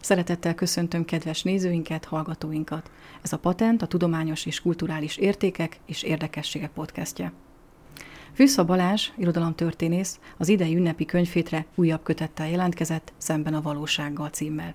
Szeretettel 0.00 0.54
köszöntöm 0.54 1.04
kedves 1.04 1.42
nézőinket, 1.42 2.04
hallgatóinkat. 2.04 2.90
Ez 3.22 3.32
a 3.32 3.38
Patent 3.38 3.82
a 3.82 3.86
Tudományos 3.86 4.46
és 4.46 4.60
Kulturális 4.60 5.16
Értékek 5.16 5.80
és 5.86 6.02
Érdekességek 6.02 6.70
podcastje. 6.70 7.32
Fűsza 8.32 8.64
Balázs, 8.64 9.10
irodalomtörténész, 9.16 10.18
az 10.36 10.48
idei 10.48 10.76
ünnepi 10.76 11.04
könyvfétre 11.04 11.66
újabb 11.74 12.02
kötettel 12.02 12.48
jelentkezett 12.48 13.12
Szemben 13.16 13.54
a 13.54 13.62
valósággal 13.62 14.28
címmel. 14.28 14.74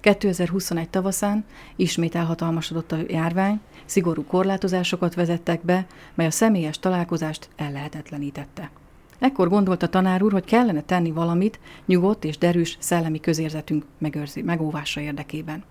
2021 0.00 0.90
tavaszán 0.90 1.44
ismét 1.76 2.14
elhatalmasodott 2.14 2.92
a 2.92 2.98
járvány, 3.08 3.60
szigorú 3.90 4.24
korlátozásokat 4.24 5.14
vezettek 5.14 5.64
be, 5.64 5.86
mely 6.14 6.26
a 6.26 6.30
személyes 6.30 6.78
találkozást 6.78 7.48
ellehetetlenítette. 7.56 8.70
Ekkor 9.18 9.48
gondolta 9.48 9.88
tanár 9.88 10.22
úr, 10.22 10.32
hogy 10.32 10.44
kellene 10.44 10.82
tenni 10.82 11.10
valamit 11.10 11.60
nyugodt 11.86 12.24
és 12.24 12.38
derűs 12.38 12.76
szellemi 12.80 13.20
közérzetünk 13.20 13.84
megőrzi, 13.98 14.42
megóvása 14.42 15.00
érdekében. 15.00 15.64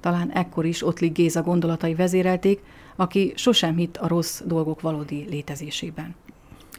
Talán 0.00 0.30
ekkor 0.30 0.64
is 0.66 0.86
Ottlik 0.86 1.12
Géza 1.12 1.42
gondolatai 1.42 1.94
vezérelték, 1.94 2.60
aki 2.96 3.32
sosem 3.36 3.76
hitt 3.76 3.96
a 3.96 4.08
rossz 4.08 4.40
dolgok 4.46 4.80
valódi 4.80 5.26
létezésében. 5.30 6.14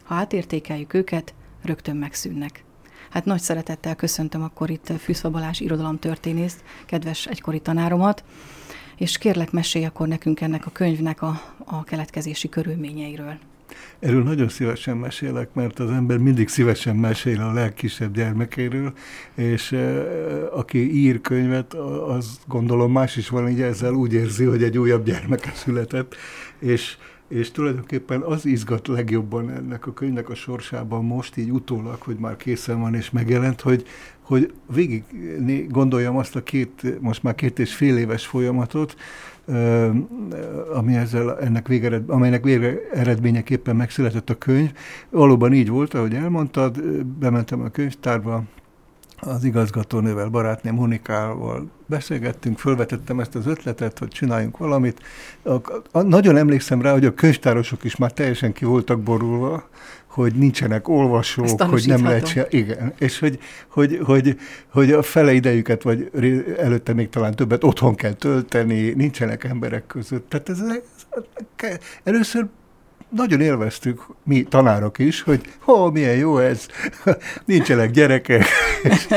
Ha 0.03 0.15
átértékeljük 0.15 0.93
őket, 0.93 1.33
rögtön 1.61 1.95
megszűnnek. 1.95 2.63
Hát 3.09 3.25
nagy 3.25 3.41
szeretettel 3.41 3.95
köszöntöm 3.95 4.43
akkor 4.43 4.69
itt 4.69 4.91
Fűszva 4.99 5.29
Balázs 5.29 5.59
irodalomtörténészt, 5.59 6.63
kedves 6.85 7.27
egykori 7.27 7.59
tanáromat, 7.59 8.23
és 8.97 9.17
kérlek 9.17 9.51
mesélj 9.51 9.85
akkor 9.85 10.07
nekünk 10.07 10.41
ennek 10.41 10.65
a 10.65 10.71
könyvnek 10.71 11.21
a, 11.21 11.41
a 11.65 11.83
keletkezési 11.83 12.49
körülményeiről. 12.49 13.37
Erről 13.99 14.23
nagyon 14.23 14.49
szívesen 14.49 14.97
mesélek, 14.97 15.53
mert 15.53 15.79
az 15.79 15.89
ember 15.89 16.17
mindig 16.17 16.47
szívesen 16.47 16.95
mesél 16.95 17.41
a 17.41 17.53
legkisebb 17.53 18.13
gyermekéről, 18.13 18.93
és 19.35 19.71
e, 19.71 20.03
aki 20.51 20.95
ír 20.95 21.21
könyvet, 21.21 21.73
az 22.07 22.39
gondolom 22.47 22.91
más 22.91 23.15
is 23.15 23.29
van, 23.29 23.49
így 23.49 23.61
ezzel 23.61 23.93
úgy 23.93 24.13
érzi, 24.13 24.43
hogy 24.43 24.63
egy 24.63 24.77
újabb 24.77 25.05
gyermeke 25.05 25.51
született, 25.55 26.15
és 26.59 26.97
és 27.27 27.51
tulajdonképpen 27.51 28.21
az 28.21 28.45
izgat 28.45 28.87
legjobban 28.87 29.49
ennek 29.49 29.87
a 29.87 29.93
könyvnek 29.93 30.29
a 30.29 30.35
sorsában 30.35 31.05
most 31.05 31.37
így 31.37 31.51
utólag, 31.51 32.01
hogy 32.01 32.17
már 32.17 32.35
készen 32.35 32.79
van 32.79 32.95
és 32.95 33.11
megjelent, 33.11 33.61
hogy, 33.61 33.85
hogy 34.21 34.53
végig 34.73 35.03
gondoljam 35.69 36.17
azt 36.17 36.35
a 36.35 36.43
két, 36.43 36.99
most 37.01 37.23
már 37.23 37.35
két 37.35 37.59
és 37.59 37.75
fél 37.75 37.97
éves 37.97 38.25
folyamatot, 38.25 38.95
ami 40.73 40.95
ezzel, 40.95 41.39
ennek 41.39 41.67
végered, 41.67 42.09
amelynek 42.09 42.43
vége 42.43 42.79
eredményeképpen 42.93 43.75
megszületett 43.75 44.29
a 44.29 44.37
könyv. 44.37 44.71
Valóban 45.09 45.53
így 45.53 45.69
volt, 45.69 45.93
ahogy 45.93 46.13
elmondtad, 46.13 47.03
bementem 47.05 47.61
a 47.61 47.69
könyvtárba, 47.69 48.43
az 49.27 49.43
igazgatónővel, 49.43 50.29
barátném 50.29 50.73
Monikával 50.73 51.69
beszélgettünk, 51.85 52.59
fölvetettem 52.59 53.19
ezt 53.19 53.35
az 53.35 53.47
ötletet, 53.47 53.99
hogy 53.99 54.07
csináljunk 54.07 54.57
valamit. 54.57 55.01
A, 55.43 55.53
a, 55.91 56.01
nagyon 56.01 56.37
emlékszem 56.37 56.81
rá, 56.81 56.91
hogy 56.91 57.05
a 57.05 57.13
könyvtárosok 57.13 57.83
is 57.83 57.95
már 57.95 58.11
teljesen 58.11 58.53
ki 58.53 58.65
voltak 58.65 58.99
borulva, 58.99 59.69
hogy 60.05 60.33
nincsenek 60.33 60.87
olvasók, 60.87 61.61
hogy 61.61 61.87
nem 61.87 62.03
lehet 62.03 62.27
se, 62.27 62.47
igen, 62.49 62.93
és 62.97 63.19
hogy, 63.19 63.39
hogy, 63.67 63.99
hogy, 64.03 64.37
hogy 64.69 64.91
a 64.91 65.01
fele 65.01 65.33
idejüket, 65.33 65.83
vagy 65.83 66.11
előtte 66.57 66.93
még 66.93 67.09
talán 67.09 67.35
többet 67.35 67.63
otthon 67.63 67.95
kell 67.95 68.13
tölteni, 68.13 68.89
nincsenek 68.89 69.43
emberek 69.43 69.87
között. 69.87 70.29
Tehát 70.29 70.49
ez, 70.49 70.59
ez 71.57 71.77
először 72.03 72.45
nagyon 73.15 73.41
élveztük 73.41 74.05
mi 74.23 74.43
tanárok 74.43 74.99
is, 74.99 75.21
hogy 75.21 75.41
ho, 75.59 75.91
milyen 75.91 76.15
jó 76.15 76.37
ez, 76.37 76.67
nincsenek 77.45 77.91
gyerekek, 77.91 78.45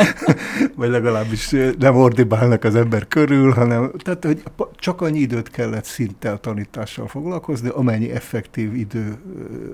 vagy 0.77 0.89
legalábbis 0.89 1.55
nem 1.79 1.97
ordibálnak 1.97 2.65
az 2.65 2.75
ember 2.75 3.09
körül, 3.09 3.51
hanem 3.51 3.91
tehát, 3.97 4.25
hogy 4.25 4.43
csak 4.77 5.01
annyi 5.01 5.19
időt 5.19 5.51
kellett 5.51 5.85
szinte 5.85 6.31
a 6.31 6.37
tanítással 6.37 7.09
foglalkozni, 7.09 7.69
amennyi 7.69 8.11
effektív 8.11 8.75
idő 8.75 9.17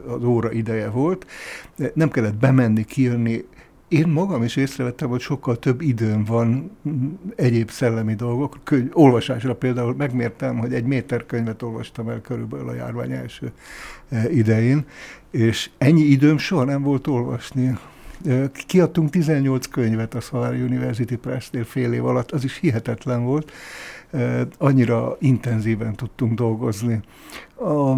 az 0.06 0.24
óra 0.24 0.52
ideje 0.52 0.88
volt. 0.88 1.26
Nem 1.94 2.10
kellett 2.10 2.34
bemenni, 2.34 2.84
kijönni, 2.84 3.44
én 3.92 4.08
magam 4.08 4.42
is 4.42 4.56
észrevettem, 4.56 5.08
hogy 5.08 5.20
sokkal 5.20 5.58
több 5.58 5.80
időm 5.80 6.24
van 6.24 6.70
egyéb 7.36 7.70
szellemi 7.70 8.14
dolgok. 8.14 8.58
Könyv, 8.64 8.88
olvasásra 8.92 9.54
például 9.54 9.94
megmértem, 9.94 10.58
hogy 10.58 10.74
egy 10.74 10.84
méter 10.84 11.26
könyvet 11.26 11.62
olvastam 11.62 12.08
el 12.08 12.20
körülbelül 12.20 12.68
a 12.68 12.74
járvány 12.74 13.12
első 13.12 13.52
e, 14.08 14.30
idején, 14.30 14.84
és 15.30 15.70
ennyi 15.78 16.02
időm 16.02 16.38
soha 16.38 16.64
nem 16.64 16.82
volt 16.82 17.06
olvasni. 17.06 17.78
E, 18.26 18.50
kiadtunk 18.66 19.10
18 19.10 19.66
könyvet 19.66 20.14
a 20.14 20.20
Szalari 20.20 20.60
University 20.60 21.16
Press-nél 21.16 21.64
fél 21.64 21.92
év 21.92 22.04
alatt, 22.04 22.30
az 22.30 22.44
is 22.44 22.58
hihetetlen 22.58 23.24
volt 23.24 23.52
annyira 24.58 25.16
intenzíven 25.20 25.94
tudtunk 25.94 26.34
dolgozni. 26.34 27.00
A, 27.54 27.94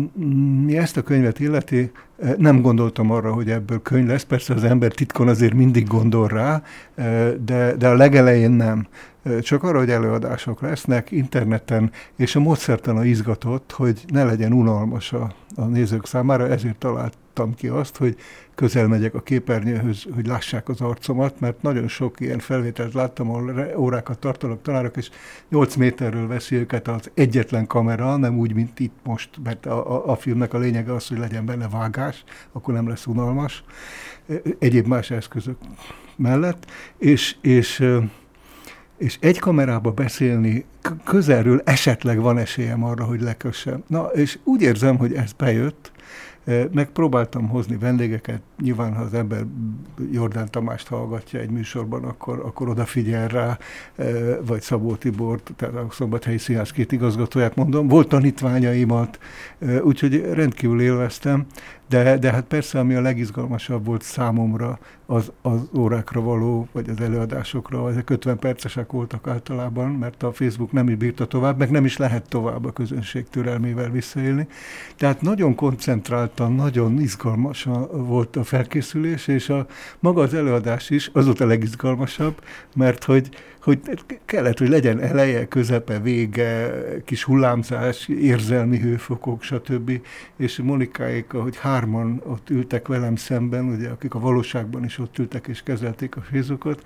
mi 0.64 0.76
ezt 0.76 0.97
a 0.97 1.02
könyvet 1.02 1.41
illeti, 1.41 1.91
nem 2.36 2.60
gondoltam 2.60 3.10
arra, 3.10 3.32
hogy 3.32 3.50
ebből 3.50 3.82
könyv 3.82 4.06
lesz, 4.06 4.22
persze 4.22 4.54
az 4.54 4.64
ember 4.64 4.92
titkon 4.92 5.28
azért 5.28 5.54
mindig 5.54 5.86
gondol 5.86 6.28
rá, 6.28 6.62
de, 7.44 7.75
de 7.76 7.88
a 7.88 7.94
legelején 7.94 8.50
nem. 8.50 8.86
Csak 9.41 9.62
arra, 9.62 9.79
hogy 9.79 9.91
előadások 9.91 10.61
lesznek 10.61 11.11
interneten, 11.11 11.91
és 12.17 12.37
a 12.37 12.41
módszertana 12.41 13.05
izgatott, 13.05 13.73
hogy 13.73 14.05
ne 14.07 14.25
legyen 14.25 14.53
unalmas 14.53 15.12
a, 15.12 15.35
a 15.55 15.65
nézők 15.65 16.07
számára, 16.07 16.49
ezért 16.49 16.77
találtam 16.77 17.55
ki 17.55 17.69
azt, 17.69 17.97
hogy 17.97 18.17
közel 18.55 18.87
megyek 18.87 19.15
a 19.15 19.21
képernyőhöz, 19.21 20.03
hogy 20.15 20.27
lássák 20.27 20.69
az 20.69 20.81
arcomat, 20.81 21.41
mert 21.41 21.62
nagyon 21.62 21.89
sok 21.89 22.21
ilyen 22.21 22.39
felvételt 22.39 22.95
láttam, 22.95 23.31
ahol 23.31 23.73
órákat 23.77 24.19
tartanak 24.19 24.62
tanárok, 24.62 24.97
és 24.97 25.11
8 25.49 25.75
méterről 25.75 26.27
veszi 26.27 26.56
őket 26.56 26.89
az 26.89 27.11
egyetlen 27.15 27.67
kamera, 27.67 28.17
nem 28.17 28.39
úgy, 28.39 28.55
mint 28.55 28.81
itt 28.81 28.97
most, 29.03 29.31
mert 29.45 29.67
a, 29.67 29.95
a, 29.95 30.11
a 30.11 30.17
filmnek 30.17 30.55
a 30.55 30.59
lényege 30.59 30.95
az, 30.95 31.09
hogy 31.09 31.19
legyen 31.19 31.47
benne 31.47 31.69
vágás, 31.69 32.25
akkor 32.53 32.75
nem 32.75 32.89
lesz 32.89 33.06
unalmas, 33.06 33.65
egyéb 34.59 34.87
más 34.87 35.11
eszközök 35.11 35.56
mellett, 36.17 36.71
és, 36.99 37.37
és 37.41 37.85
és 39.04 39.16
egy 39.20 39.38
kamerába 39.38 39.91
beszélni 39.91 40.65
közelről 41.04 41.60
esetleg 41.65 42.20
van 42.20 42.38
esélyem 42.38 42.84
arra, 42.84 43.04
hogy 43.04 43.20
lekössem. 43.20 43.82
Na, 43.87 44.04
és 44.04 44.38
úgy 44.44 44.62
érzem, 44.62 44.97
hogy 44.97 45.12
ez 45.12 45.32
bejött, 45.32 45.92
Megpróbáltam 46.72 47.48
hozni 47.48 47.76
vendégeket, 47.76 48.41
nyilván 48.62 48.94
ha 48.94 49.03
az 49.03 49.14
ember 49.14 49.44
Jordán 50.12 50.50
Tamást 50.50 50.88
hallgatja 50.88 51.41
egy 51.41 51.50
műsorban, 51.50 52.04
akkor, 52.04 52.43
akkor 52.44 52.69
odafigyel 52.69 53.28
rá, 53.28 53.59
vagy 54.47 54.60
Szabó 54.60 54.94
Tibor, 54.94 55.41
tehát 55.56 55.75
a 55.75 55.87
Szombathelyi 55.91 56.38
Színház 56.38 56.70
két 56.70 56.93
igazgatóját 56.93 57.54
mondom, 57.54 57.88
volt 57.88 58.09
tanítványaimat, 58.09 59.19
úgyhogy 59.82 60.25
rendkívül 60.32 60.81
élveztem, 60.81 61.47
de, 61.89 62.19
de 62.19 62.31
hát 62.31 62.45
persze, 62.45 62.78
ami 62.78 62.95
a 62.95 63.00
legizgalmasabb 63.00 63.84
volt 63.84 64.03
számomra, 64.03 64.78
az, 65.06 65.33
az 65.43 65.61
órákra 65.77 66.21
való, 66.21 66.69
vagy 66.72 66.89
az 66.89 67.00
előadásokra, 67.00 67.91
ezek 67.91 68.11
50 68.11 68.39
percesek 68.39 68.93
voltak 68.93 69.27
általában, 69.27 69.91
mert 69.91 70.23
a 70.23 70.33
Facebook 70.33 70.73
nem 70.73 70.89
is 70.89 70.94
bírta 70.94 71.27
tovább, 71.27 71.59
meg 71.59 71.71
nem 71.71 71.84
is 71.84 71.97
lehet 71.97 72.28
tovább 72.28 72.65
a 72.65 72.73
közönség 72.73 73.28
türelmével 73.28 73.91
visszaélni. 73.91 74.47
Tehát 74.97 75.21
nagyon 75.21 75.55
koncentráltan, 75.55 76.53
nagyon 76.53 77.00
izgalmas 77.00 77.69
volt 77.91 78.37
a 78.37 78.44
felkészülés, 78.44 79.27
és 79.27 79.49
a 79.49 79.67
maga 79.99 80.23
az 80.23 80.34
előadás 80.34 80.91
is, 80.91 81.11
az 81.12 81.27
legizgalmasabb, 81.39 82.43
mert 82.75 83.05
hogy 83.05 83.28
hogy 83.64 83.80
kellett, 84.25 84.58
hogy 84.58 84.69
legyen 84.69 85.00
eleje, 85.00 85.48
közepe, 85.48 85.98
vége, 85.98 86.82
kis 87.04 87.25
hullámzás, 87.25 88.08
érzelmi 88.08 88.78
hőfokok, 88.78 89.42
stb. 89.42 90.00
És 90.36 90.56
Monikáék, 90.56 91.30
hogy 91.30 91.56
hárman 91.56 92.22
ott 92.26 92.50
ültek 92.50 92.88
velem 92.88 93.16
szemben, 93.16 93.64
ugye, 93.64 93.88
akik 93.88 94.14
a 94.14 94.19
valóságban 94.19 94.84
is 94.84 94.99
ott 94.99 95.19
ültek 95.19 95.46
és 95.46 95.62
kezelték 95.62 96.16
a 96.16 96.20
Facebookot, 96.20 96.84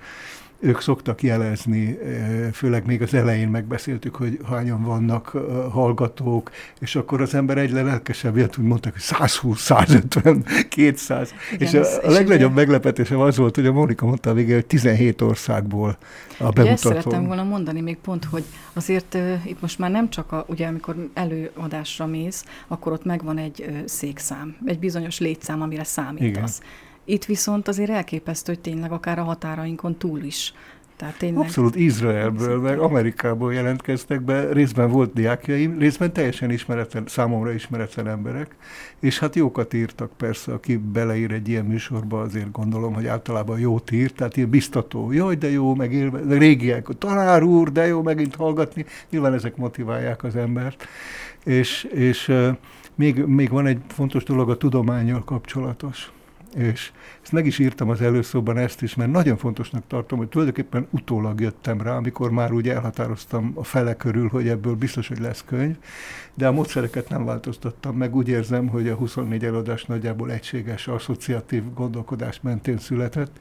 ők 0.59 0.81
szoktak 0.81 1.23
jelezni, 1.23 1.97
eh, 1.99 2.51
főleg 2.53 2.85
még 2.85 3.01
az 3.01 3.13
elején 3.13 3.49
megbeszéltük, 3.49 4.15
hogy 4.15 4.39
hányan 4.49 4.83
vannak 4.83 5.31
eh, 5.35 5.41
hallgatók, 5.71 6.51
és 6.79 6.95
akkor 6.95 7.21
az 7.21 7.33
ember 7.33 7.57
egyre 7.57 7.81
lelkesebb 7.81 8.37
jött, 8.37 8.57
úgy 8.57 8.65
mondtak, 8.65 8.91
hogy 8.91 9.01
120, 9.01 9.61
150, 9.61 10.45
200. 10.69 11.33
Igen, 11.53 11.67
és 11.67 11.73
a, 11.73 12.07
a 12.07 12.09
legnagyobb 12.09 12.53
meglepetésem 12.53 13.19
az 13.19 13.37
volt, 13.37 13.55
hogy 13.55 13.65
a 13.65 13.71
Monika 13.71 14.05
mondta 14.05 14.29
a 14.29 14.33
végén, 14.33 14.55
hogy 14.55 14.65
17 14.65 15.21
országból 15.21 15.97
a 16.37 16.49
bemutató. 16.49 16.61
Ugye 16.61 16.71
ezt 16.71 16.83
szerettem 16.83 17.25
volna 17.25 17.43
mondani 17.43 17.81
még 17.81 17.97
pont, 17.97 18.25
hogy 18.25 18.43
azért 18.73 19.13
uh, 19.13 19.33
itt 19.45 19.61
most 19.61 19.79
már 19.79 19.91
nem 19.91 20.09
csak, 20.09 20.31
a, 20.31 20.45
ugye 20.47 20.67
amikor 20.67 20.95
előadásra 21.13 22.05
mész, 22.05 22.45
akkor 22.67 22.91
ott 22.91 23.05
megvan 23.05 23.37
egy 23.37 23.65
uh, 23.67 23.85
székszám, 23.85 24.55
egy 24.65 24.79
bizonyos 24.79 25.19
létszám, 25.19 25.61
amire 25.61 25.83
számítasz. 25.83 26.59
Igen 26.59 26.87
itt 27.05 27.25
viszont 27.25 27.67
azért 27.67 27.89
elképesztő, 27.89 28.53
hogy 28.53 28.61
tényleg 28.61 28.91
akár 28.91 29.19
a 29.19 29.23
határainkon 29.23 29.97
túl 29.97 30.21
is. 30.21 30.53
Tehát 30.99 31.17
tényleg... 31.17 31.39
Abszolút 31.39 31.75
Izraelből, 31.75 32.59
meg 32.59 32.79
Amerikából 32.79 33.53
jelentkeztek 33.53 34.21
be, 34.21 34.51
részben 34.53 34.89
volt 34.89 35.13
diákjaim, 35.13 35.77
részben 35.77 36.13
teljesen 36.13 36.51
ismeretlen, 36.51 37.03
számomra 37.07 37.51
ismeretlen 37.51 38.07
emberek, 38.07 38.55
és 38.99 39.19
hát 39.19 39.35
jókat 39.35 39.73
írtak 39.73 40.11
persze, 40.17 40.53
aki 40.53 40.77
beleír 40.77 41.31
egy 41.31 41.47
ilyen 41.47 41.65
műsorba, 41.65 42.21
azért 42.21 42.51
gondolom, 42.51 42.93
hogy 42.93 43.07
általában 43.07 43.59
jót 43.59 43.91
ír, 43.91 44.11
tehát 44.11 44.37
ilyen 44.37 44.49
biztató, 44.49 45.11
jaj, 45.11 45.35
de 45.35 45.49
jó, 45.49 45.75
meg 45.75 45.93
élve, 45.93 46.19
de 46.19 46.37
régiek, 46.37 46.87
tanár 46.97 47.43
úr, 47.43 47.71
de 47.71 47.87
jó 47.87 48.01
megint 48.01 48.35
hallgatni, 48.35 48.85
nyilván 49.09 49.33
ezek 49.33 49.55
motiválják 49.55 50.23
az 50.23 50.35
embert, 50.35 50.87
és, 51.43 51.83
és 51.83 52.33
még, 52.95 53.25
még 53.25 53.49
van 53.49 53.65
egy 53.65 53.79
fontos 53.87 54.23
dolog 54.23 54.49
a 54.49 54.57
tudományjal 54.57 55.23
kapcsolatos 55.23 56.11
és 56.55 56.91
ezt 57.21 57.31
meg 57.31 57.45
is 57.45 57.59
írtam 57.59 57.89
az 57.89 58.01
előszóban 58.01 58.57
ezt 58.57 58.81
is, 58.81 58.95
mert 58.95 59.11
nagyon 59.11 59.37
fontosnak 59.37 59.83
tartom, 59.87 60.17
hogy 60.17 60.27
tulajdonképpen 60.27 60.87
utólag 60.89 61.41
jöttem 61.41 61.81
rá, 61.81 61.95
amikor 61.95 62.31
már 62.31 62.51
úgy 62.51 62.69
elhatároztam 62.69 63.51
a 63.55 63.63
fele 63.63 63.95
körül, 63.95 64.27
hogy 64.27 64.47
ebből 64.47 64.75
biztos, 64.75 65.07
hogy 65.07 65.19
lesz 65.19 65.43
könyv, 65.45 65.75
de 66.33 66.47
a 66.47 66.51
módszereket 66.51 67.09
nem 67.09 67.25
változtattam 67.25 67.97
meg. 67.97 68.15
Úgy 68.15 68.27
érzem, 68.27 68.67
hogy 68.67 68.89
a 68.89 68.95
24 68.95 69.45
előadás 69.45 69.85
nagyjából 69.85 70.31
egységes, 70.31 70.87
asszociatív 70.87 71.63
gondolkodás 71.73 72.39
mentén 72.41 72.77
született, 72.77 73.39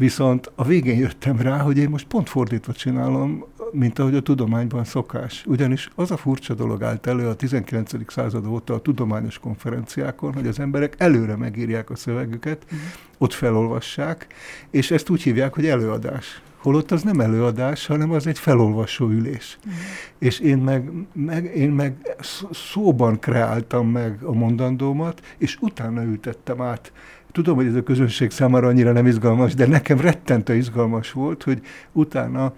Viszont 0.00 0.52
a 0.54 0.64
végén 0.64 0.98
jöttem 0.98 1.40
rá, 1.40 1.58
hogy 1.58 1.78
én 1.78 1.88
most 1.88 2.06
pont 2.06 2.28
fordítva 2.28 2.72
csinálom, 2.72 3.44
mint 3.72 3.98
ahogy 3.98 4.14
a 4.14 4.20
tudományban 4.20 4.84
szokás. 4.84 5.44
Ugyanis 5.46 5.90
az 5.94 6.10
a 6.10 6.16
furcsa 6.16 6.54
dolog 6.54 6.82
állt 6.82 7.06
elő 7.06 7.28
a 7.28 7.34
19. 7.34 8.12
század 8.12 8.46
óta 8.46 8.74
a 8.74 8.80
tudományos 8.80 9.38
konferenciákon, 9.38 10.32
hogy 10.34 10.46
az 10.46 10.58
emberek 10.58 10.94
előre 10.98 11.36
megírják 11.36 11.90
a 11.90 11.96
szövegüket, 11.96 12.64
uh-huh. 12.64 12.80
ott 13.18 13.32
felolvassák, 13.32 14.26
és 14.70 14.90
ezt 14.90 15.10
úgy 15.10 15.22
hívják, 15.22 15.54
hogy 15.54 15.66
előadás. 15.66 16.42
Holott 16.56 16.90
az 16.90 17.02
nem 17.02 17.20
előadás, 17.20 17.86
hanem 17.86 18.10
az 18.10 18.26
egy 18.26 18.38
felolvasó 18.38 19.08
ülés. 19.08 19.58
Uh-huh. 19.58 19.80
És 20.18 20.38
én 20.38 20.58
meg, 20.58 20.90
meg, 21.12 21.56
én 21.56 21.70
meg 21.70 22.16
szóban 22.50 23.18
kreáltam 23.18 23.88
meg 23.88 24.22
a 24.22 24.32
mondandómat, 24.32 25.20
és 25.38 25.56
utána 25.60 26.02
ültettem 26.02 26.60
át 26.60 26.92
Tudom, 27.32 27.56
hogy 27.56 27.66
ez 27.66 27.74
a 27.74 27.82
közönség 27.82 28.30
számára 28.30 28.66
annyira 28.66 28.92
nem 28.92 29.06
izgalmas, 29.06 29.54
de 29.54 29.66
nekem 29.66 30.00
rettentő 30.00 30.54
izgalmas 30.54 31.12
volt, 31.12 31.42
hogy 31.42 31.60
utána 31.92 32.52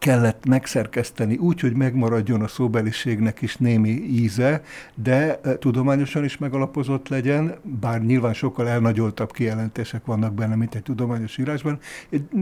kellett 0.00 0.46
megszerkeszteni 0.46 1.36
úgy, 1.36 1.60
hogy 1.60 1.76
megmaradjon 1.76 2.42
a 2.42 2.48
szóbeliségnek 2.48 3.42
is 3.42 3.56
némi 3.56 3.88
íze, 3.90 4.62
de 4.94 5.40
e, 5.42 5.58
tudományosan 5.58 6.24
is 6.24 6.38
megalapozott 6.38 7.08
legyen, 7.08 7.54
bár 7.80 8.02
nyilván 8.02 8.32
sokkal 8.32 8.68
elnagyoltabb 8.68 9.32
kijelentések 9.32 10.04
vannak 10.04 10.34
benne, 10.34 10.54
mint 10.54 10.74
egy 10.74 10.82
tudományos 10.82 11.38
írásban, 11.38 11.78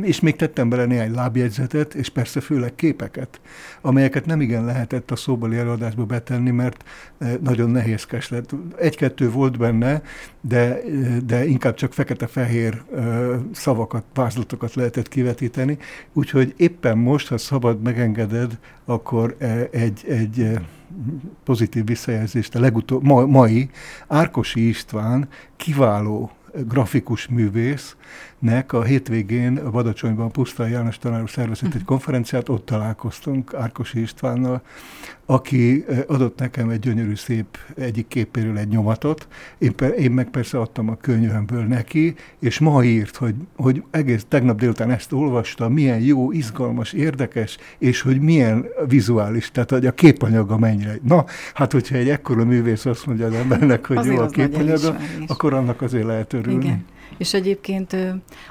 és 0.03 0.21
még 0.21 0.37
tettem 0.37 0.69
bele 0.69 0.85
néhány 0.85 1.15
lábjegyzetet, 1.15 1.95
és 1.95 2.09
persze 2.09 2.41
főleg 2.41 2.75
képeket, 2.75 3.41
amelyeket 3.81 4.27
nem 4.27 4.41
igen 4.41 4.65
lehetett 4.65 5.11
a 5.11 5.17
szóbeli 5.17 5.57
előadásba 5.57 6.05
betenni, 6.05 6.51
mert 6.51 6.85
e, 7.19 7.37
nagyon 7.43 7.71
nehézkes 7.71 8.29
lett. 8.29 8.55
Egy-kettő 8.77 9.31
volt 9.31 9.59
benne, 9.59 10.03
de, 10.49 10.81
de 11.27 11.47
inkább 11.47 11.75
csak 11.75 11.93
fekete-fehér 11.93 12.83
szavakat, 13.53 14.05
vázlatokat 14.15 14.75
lehetett 14.75 15.09
kivetíteni, 15.09 15.79
úgyhogy 16.13 16.55
éppen 16.57 16.99
most, 16.99 17.29
ha 17.29 17.39
szabad 17.39 17.83
megengeded, 17.83 18.59
akkor 18.85 19.37
e, 19.39 19.69
egy, 19.71 20.05
egy 20.09 20.41
e, 20.41 20.63
pozitív 21.45 21.85
visszajelzést 21.85 22.55
a 22.55 22.61
legutóbb, 22.61 23.03
ma, 23.03 23.27
mai 23.27 23.71
Árkosi 24.07 24.69
István 24.69 25.29
kiváló 25.57 26.31
grafikus 26.67 27.27
művész, 27.27 27.97
nek 28.39 28.73
a 28.73 28.83
hétvégén 28.83 29.57
a 29.57 29.71
Badacsonyban 29.71 30.31
Pusztai 30.31 30.71
János 30.71 30.99
tanár 30.99 31.31
szervezett 31.31 31.75
egy 31.75 31.85
konferenciát, 31.85 32.49
ott 32.49 32.67
találkoztunk 32.67 33.55
Árkosi 33.55 34.01
Istvánnal, 34.01 34.63
aki 35.27 35.85
adott 36.07 36.39
nekem 36.39 36.69
egy 36.69 36.79
gyönyörű 36.79 37.15
szép 37.15 37.59
egyik 37.77 38.09
képéről 38.09 38.59
egy 38.59 38.69
nyomatot, 38.69 39.29
én, 39.59 39.75
én 39.99 40.11
meg 40.11 40.31
persze 40.31 40.59
adtam 40.59 40.89
a 40.89 40.97
könyvemből 40.97 41.65
neki, 41.65 42.15
és 42.39 42.59
ma 42.59 42.85
írt, 42.85 43.17
hogy, 43.17 43.35
hogy 43.57 43.83
egész 43.91 44.25
tegnap 44.29 44.59
délután 44.59 44.91
ezt 44.91 45.13
olvasta, 45.13 45.69
milyen 45.69 46.01
jó, 46.01 46.33
izgalmas, 46.33 46.93
érdekes, 46.93 47.57
és 47.79 48.01
hogy 48.01 48.21
milyen 48.21 48.67
vizuális, 48.87 49.51
tehát 49.51 49.71
hogy 49.71 49.87
a 49.87 49.93
képanyaga 49.93 50.59
mennyire. 50.59 50.99
Na, 51.03 51.25
hát 51.55 51.73
hogyha 51.73 51.97
egy 51.97 52.09
ekkora 52.09 52.45
művész 52.45 52.85
azt 52.87 53.07
mondja 53.07 53.27
az 53.27 53.35
embernek, 53.35 53.87
hogy 53.87 53.97
azért 53.97 54.17
jó 54.17 54.23
a 54.23 54.27
képanyaga, 54.27 54.97
akkor 55.27 55.55
annak 55.55 55.83
azért 55.83 56.05
lehet 56.05 56.33
örülni. 56.33 56.65
Igen. 56.65 56.85
És 57.17 57.35
egyébként 57.35 57.97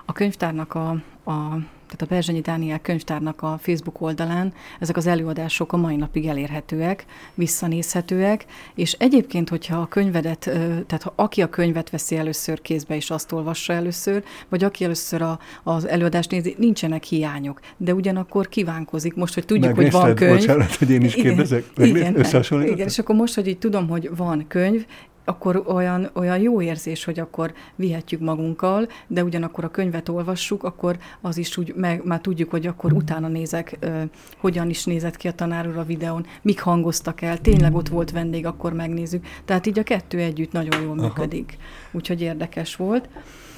a 0.06 0.14
könyvtárnak 0.14 0.74
a, 0.74 0.90
a 1.32 1.60
tehát 1.88 2.02
a 2.02 2.06
Berzsenyi 2.06 2.42
Dániel 2.42 2.80
könyvtárnak 2.80 3.42
a 3.42 3.58
Facebook 3.62 4.02
oldalán 4.02 4.54
ezek 4.80 4.98
az 4.98 5.08
előadások 5.08 5.74
a 5.74 5.78
mai 5.78 5.96
napig 5.96 6.26
elérhetőek, 6.26 7.06
visszanézhetőek, 7.34 8.46
és 8.76 8.94
egyébként, 8.94 9.50
hogyha 9.50 9.78
a 9.78 9.86
könyvedet, 9.86 10.40
tehát 10.88 11.04
ha 11.04 11.14
aki 11.16 11.42
a 11.42 11.50
könyvet 11.50 11.90
veszi 11.90 12.18
először 12.18 12.62
kézbe, 12.62 12.96
és 12.96 13.10
azt 13.10 13.32
olvassa 13.32 13.74
először, 13.74 14.24
vagy 14.50 14.64
aki 14.64 14.84
először 14.84 15.22
a, 15.22 15.40
az 15.64 15.88
előadást 15.88 16.32
nézi, 16.32 16.56
nincsenek 16.58 17.04
hiányok, 17.04 17.60
de 17.78 17.94
ugyanakkor 17.94 18.48
kívánkozik 18.48 19.16
most, 19.16 19.34
hogy 19.34 19.46
tudjuk, 19.46 19.76
Megnézted, 19.76 20.02
hogy 20.02 20.08
van 20.08 20.16
könyv. 20.16 20.40
Bocsánat, 20.40 20.76
hogy 20.76 20.90
én 20.90 21.02
is 21.02 21.14
kérdezek. 21.14 21.64
Igen, 21.78 22.16
igen, 22.16 22.62
igen, 22.62 22.88
és 22.88 23.00
akkor 23.00 23.16
most, 23.16 23.36
hogy 23.36 23.48
így 23.48 23.58
tudom, 23.58 23.88
hogy 23.88 24.10
van 24.16 24.46
könyv, 24.48 24.86
akkor 25.28 25.64
olyan, 25.68 26.10
olyan 26.14 26.40
jó 26.40 26.62
érzés, 26.62 27.04
hogy 27.04 27.20
akkor 27.20 27.54
vihetjük 27.76 28.22
magunkkal, 28.22 28.88
de 29.08 29.24
ugyanakkor 29.24 29.64
a 29.64 29.70
könyvet 29.70 30.10
olvassuk, 30.10 30.64
akkor 30.64 30.98
az 31.22 31.38
is 31.38 31.58
úgy, 31.58 31.74
meg, 31.76 32.06
már 32.06 32.20
tudjuk, 32.20 32.50
hogy 32.50 32.68
akkor 32.68 32.94
utána 32.94 33.28
nézek, 33.28 33.78
ö, 33.80 34.02
hogyan 34.38 34.70
is 34.70 34.84
nézett 34.84 35.18
ki 35.18 35.28
a 35.28 35.32
tanár 35.32 35.68
úr 35.68 35.78
a 35.78 35.84
videón, 35.84 36.26
mik 36.42 36.60
hangoztak 36.60 37.22
el, 37.22 37.38
tényleg 37.38 37.76
ott 37.76 37.88
volt 37.88 38.12
vendég, 38.12 38.46
akkor 38.46 38.74
megnézzük. 38.74 39.26
Tehát 39.46 39.66
így 39.66 39.80
a 39.80 39.84
kettő 39.84 40.18
együtt 40.20 40.52
nagyon 40.52 40.82
jól 40.82 40.96
működik. 40.96 41.58
Úgyhogy 41.92 42.22
érdekes 42.22 42.76
volt. 42.76 43.10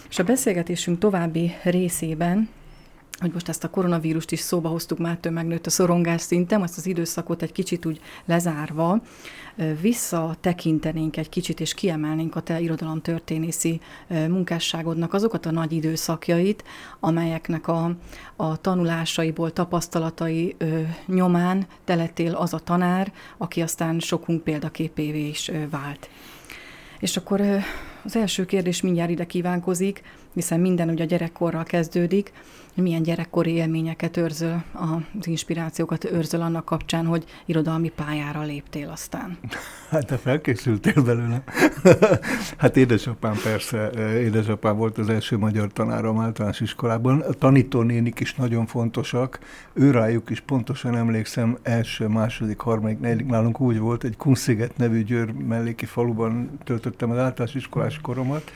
És 0.09 0.19
a 0.19 0.23
beszélgetésünk 0.23 0.99
további 0.99 1.51
részében 1.63 2.49
hogy 3.19 3.33
most 3.33 3.49
ezt 3.49 3.63
a 3.63 3.69
koronavírust 3.69 4.31
is 4.31 4.39
szóba 4.39 4.69
hoztuk, 4.69 4.97
már 4.97 5.19
megnőtt 5.29 5.65
a 5.65 5.69
szorongás 5.69 6.21
szintem, 6.21 6.63
ezt 6.63 6.77
az 6.77 6.85
időszakot 6.85 7.41
egy 7.41 7.51
kicsit 7.51 7.85
úgy 7.85 7.99
lezárva, 8.25 9.01
visszatekintenénk 9.81 11.17
egy 11.17 11.29
kicsit, 11.29 11.59
és 11.59 11.73
kiemelnénk 11.73 12.35
a 12.35 12.41
te 12.41 12.59
irodalomtörténészi 12.59 13.79
munkásságodnak 14.07 15.13
azokat 15.13 15.45
a 15.45 15.51
nagy 15.51 15.71
időszakjait, 15.71 16.63
amelyeknek 16.99 17.67
a, 17.67 17.95
a 18.35 18.61
tanulásaiból, 18.61 19.53
tapasztalatai 19.53 20.55
ö, 20.57 20.81
nyomán 21.05 21.67
te 21.83 22.11
az 22.33 22.53
a 22.53 22.59
tanár, 22.59 23.13
aki 23.37 23.61
aztán 23.61 23.99
sokunk 23.99 24.43
példaképévé 24.43 25.27
is 25.27 25.47
ö, 25.47 25.69
vált. 25.69 26.09
És 26.99 27.17
akkor 27.17 27.39
ö, 27.39 27.57
az 28.03 28.15
első 28.15 28.45
kérdés 28.45 28.81
mindjárt 28.81 29.09
ide 29.09 29.25
kívánkozik, 29.25 30.01
hiszen 30.33 30.59
minden 30.59 30.89
ugye 30.89 31.03
a 31.03 31.07
gyerekkorral 31.07 31.63
kezdődik, 31.63 32.31
milyen 32.81 33.03
gyerekkori 33.03 33.51
élményeket 33.51 34.17
őrzöl, 34.17 34.63
az 35.19 35.27
inspirációkat 35.27 36.11
őrzöl 36.11 36.41
annak 36.41 36.65
kapcsán, 36.65 37.05
hogy 37.05 37.23
irodalmi 37.45 37.89
pályára 37.89 38.41
léptél 38.41 38.89
aztán? 38.89 39.37
Hát 39.89 40.05
te 40.05 40.17
felkészültél 40.17 41.03
belőle. 41.03 41.43
hát 42.57 42.77
édesapám 42.77 43.35
persze, 43.43 43.91
édesapám 44.19 44.77
volt 44.77 44.97
az 44.97 45.09
első 45.09 45.37
magyar 45.37 45.73
tanárom 45.73 46.19
általános 46.19 46.59
iskolában. 46.59 47.19
A 47.19 47.33
tanítónénik 47.33 48.19
is 48.19 48.35
nagyon 48.35 48.65
fontosak. 48.65 49.39
Őrájuk 49.73 50.29
is 50.29 50.39
pontosan 50.39 50.95
emlékszem, 50.95 51.57
első, 51.63 52.07
második, 52.07 52.59
harmadik, 52.59 52.99
negyedik 52.99 53.25
nálunk 53.25 53.59
úgy 53.59 53.79
volt, 53.79 54.03
egy 54.03 54.17
Kunsziget 54.17 54.77
nevű 54.77 55.03
Győr 55.03 55.31
melléki 55.31 55.85
faluban 55.85 56.59
töltöttem 56.63 57.11
az 57.11 57.17
általános 57.17 57.55
iskolás 57.55 57.99
koromat, 58.01 58.51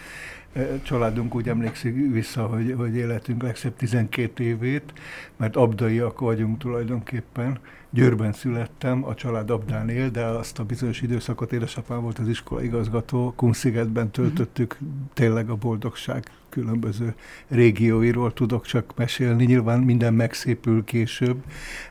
családunk 0.84 1.36
úgy 1.36 1.50
emlékszik 1.50 2.12
vissza, 2.12 2.46
hogy, 2.46 2.74
hogy 2.78 2.96
életünk 2.96 3.42
legszebb 3.42 3.76
12 3.76 4.44
évét, 4.44 4.94
mert 5.38 5.56
abdaiak 5.56 6.20
vagyunk 6.20 6.58
tulajdonképpen. 6.58 7.60
Győrben 7.90 8.34
születtem, 8.34 9.06
a 9.06 9.14
család 9.14 9.50
Abdán 9.50 9.90
él, 9.90 10.10
de 10.10 10.26
azt 10.26 10.60
a 10.60 10.64
bizonyos 10.64 11.02
időszakot 11.02 11.54
édesapám 11.54 12.02
volt 12.02 12.20
az 12.20 12.28
iskola 12.28 12.64
igazgató, 12.64 13.34
Kunszigetben 13.36 14.10
töltöttük, 14.10 14.78
tényleg 15.14 15.50
a 15.50 15.56
boldogság 15.56 16.24
különböző 16.54 17.14
régióiról 17.48 18.34
tudok 18.34 18.66
csak 18.66 18.94
mesélni, 18.96 19.46
nyilván 19.46 19.80
minden 19.80 20.14
megszépül 20.14 20.84
később, 20.84 21.38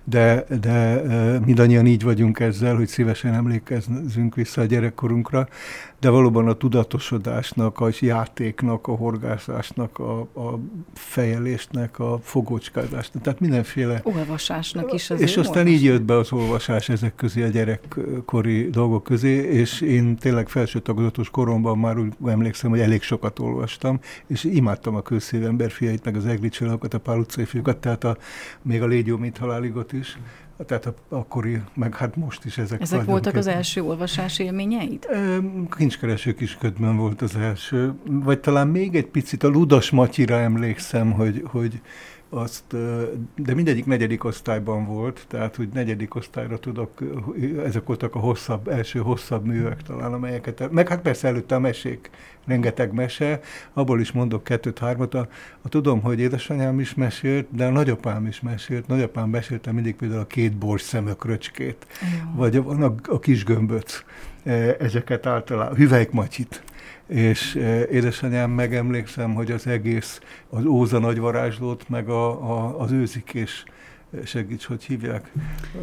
de, 0.04 0.44
de 0.60 1.02
mindannyian 1.44 1.86
így 1.86 2.02
vagyunk 2.02 2.40
ezzel, 2.40 2.76
hogy 2.76 2.88
szívesen 2.88 3.34
emlékezzünk 3.34 4.34
vissza 4.34 4.60
a 4.60 4.64
gyerekkorunkra, 4.64 5.48
de 6.00 6.08
valóban 6.08 6.48
a 6.48 6.52
tudatosodásnak, 6.52 7.80
a 7.80 7.88
játéknak, 8.00 8.86
a 8.86 8.94
horgászásnak, 8.94 9.98
a, 9.98 10.20
a 10.20 10.58
fejelésnek, 10.94 11.98
a 11.98 12.18
fogócskázásnak, 12.22 13.22
tehát 13.22 13.40
mindenféle... 13.40 14.00
Olvasásnak 14.02 14.92
is 14.92 15.10
az 15.10 15.20
És 15.20 15.36
aztán 15.36 15.66
így 15.66 15.82
jött 15.82 16.02
be 16.02 16.16
az 16.16 16.32
olvasás 16.32 16.88
ezek 16.88 17.14
közé, 17.14 17.42
a 17.42 17.48
gyerekkori 17.48 18.70
dolgok 18.70 19.04
közé, 19.04 19.34
és 19.34 19.80
én 19.80 20.16
tényleg 20.16 20.48
felső 20.48 20.78
tagozatos 20.78 21.30
koromban 21.30 21.78
már 21.78 21.98
úgy 21.98 22.12
emlékszem, 22.26 22.70
hogy 22.70 22.80
elég 22.80 23.02
sokat 23.02 23.38
olvastam, 23.38 24.00
és 24.26 24.44
imádtam 24.56 24.94
a 24.94 25.02
közszív 25.02 25.44
emberfiait, 25.44 26.04
meg 26.04 26.16
az 26.16 26.26
Egri 26.26 26.50
a 26.68 26.98
Pál 26.98 27.18
utcai 27.18 27.44
fiúkat, 27.44 27.76
tehát 27.76 28.04
a, 28.04 28.16
még 28.62 28.82
a 28.82 28.86
Légyó, 28.86 29.16
mint 29.16 29.38
haláligot 29.38 29.92
is 29.92 30.18
tehát 30.66 30.86
a, 30.86 30.94
akkori, 31.08 31.60
meg 31.74 31.96
hát 31.96 32.16
most 32.16 32.44
is 32.44 32.58
ezek 32.58 32.80
Ezek 32.80 33.04
voltak 33.04 33.34
az 33.34 33.46
első 33.46 33.82
olvasás 33.82 34.38
élményeid? 34.38 35.06
Kincskereső 35.76 36.34
kisködben 36.34 36.96
volt 36.96 37.22
az 37.22 37.36
első, 37.36 37.94
vagy 38.04 38.40
talán 38.40 38.68
még 38.68 38.94
egy 38.94 39.06
picit 39.06 39.42
a 39.42 39.48
Ludas 39.48 39.90
Matyira 39.90 40.38
emlékszem, 40.38 41.12
hogy, 41.12 41.42
hogy 41.44 41.80
azt, 42.32 42.76
de 43.36 43.54
mindegyik 43.54 43.86
negyedik 43.86 44.24
osztályban 44.24 44.86
volt, 44.86 45.24
tehát 45.28 45.56
hogy 45.56 45.68
negyedik 45.72 46.14
osztályra 46.14 46.58
tudok, 46.58 47.02
ezek 47.64 47.86
voltak 47.86 48.14
a 48.14 48.18
hosszabb, 48.18 48.68
első 48.68 48.98
hosszabb 48.98 49.44
művek 49.44 49.82
talán, 49.82 50.12
amelyeket, 50.12 50.70
meg 50.70 50.88
hát 50.88 51.00
persze 51.00 51.28
előtte 51.28 51.54
a 51.54 51.58
mesék, 51.58 52.10
rengeteg 52.46 52.92
mese, 52.92 53.40
abból 53.72 54.00
is 54.00 54.12
mondok 54.12 54.44
kettőt-hármat, 54.44 55.14
a, 55.14 55.28
a, 55.62 55.68
tudom, 55.68 56.00
hogy 56.00 56.20
édesanyám 56.20 56.80
is 56.80 56.94
mesélt, 56.94 57.46
de 57.50 57.66
a 57.66 57.70
nagyapám 57.70 58.26
is 58.26 58.40
mesélt, 58.40 58.86
nagyapám 58.86 59.28
mesélte 59.28 59.72
mindig 59.72 59.94
például 59.96 60.20
a 60.20 60.26
két 60.26 60.56
bors 60.56 60.82
szemökröcskét, 60.82 61.86
vagy 62.34 62.56
a, 62.56 62.84
a, 62.84 62.94
a 63.08 63.18
kis 63.18 63.44
gömböt, 63.44 64.04
ezeket 64.78 65.26
általában, 65.26 65.76
hüvelykmatyit 65.76 66.62
és 67.12 67.54
eh, 67.54 67.86
édesanyám 67.92 68.50
megemlékszem, 68.50 69.34
hogy 69.34 69.50
az 69.50 69.66
egész, 69.66 70.20
az 70.50 70.64
Óza 70.64 70.98
nagy 70.98 71.18
varázslót, 71.18 71.88
meg 71.88 72.08
a, 72.08 72.28
a, 72.28 72.80
az 72.80 72.92
őzikés 72.92 73.64
eh, 74.14 74.20
segíts, 74.24 74.64
hogy 74.64 74.84
hívják, 74.84 75.32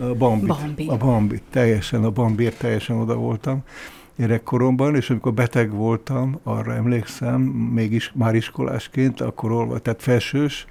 a 0.02 0.14
Bambit. 0.16 0.48
Bambi. 0.48 0.88
A 0.88 0.98
Bambit, 0.98 1.44
teljesen, 1.50 2.04
a 2.04 2.10
Bambért 2.10 2.58
teljesen 2.58 2.96
oda 2.98 3.16
voltam 3.16 3.64
gyerekkoromban, 4.20 4.96
és 4.96 5.10
amikor 5.10 5.34
beteg 5.34 5.72
voltam, 5.72 6.40
arra 6.44 6.74
emlékszem, 6.74 7.42
még 7.74 7.92
is, 7.92 8.12
már 8.16 8.36
iskolásként, 8.36 9.22
akkor 9.22 9.52
olva, 9.52 9.80
tehát 9.80 10.02
felsős, 10.02 10.66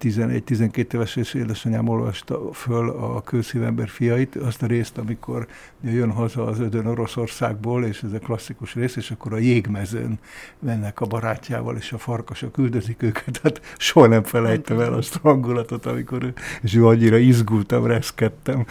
11-12 0.00 0.92
éves 0.92 1.16
és 1.16 1.34
édesanyám 1.34 1.88
olvasta 1.88 2.52
föl 2.52 2.90
a 2.90 3.20
kőszívember 3.20 3.88
fiait, 3.88 4.36
azt 4.36 4.62
a 4.62 4.66
részt, 4.66 4.98
amikor 4.98 5.46
jön 5.80 6.10
haza 6.10 6.44
az 6.44 6.60
ödön 6.60 6.86
Oroszországból, 6.86 7.84
és 7.84 8.02
ez 8.02 8.12
a 8.12 8.18
klasszikus 8.18 8.74
rész, 8.74 8.96
és 8.96 9.10
akkor 9.10 9.32
a 9.32 9.38
jégmezőn 9.38 10.18
mennek 10.58 11.00
a 11.00 11.06
barátjával, 11.06 11.76
és 11.76 11.92
a 11.92 11.98
farkasok 11.98 12.58
üldözik 12.58 13.02
őket. 13.02 13.40
Hát 13.42 13.60
soha 13.76 14.06
nem 14.06 14.22
felejtem 14.22 14.80
el 14.80 14.92
azt 14.92 15.14
a 15.14 15.18
hangulatot, 15.22 15.86
amikor 15.86 16.32
és 16.62 16.74
ő 16.74 16.86
annyira 16.86 17.16
izgultam, 17.16 17.86
reszkedtem. 17.86 18.66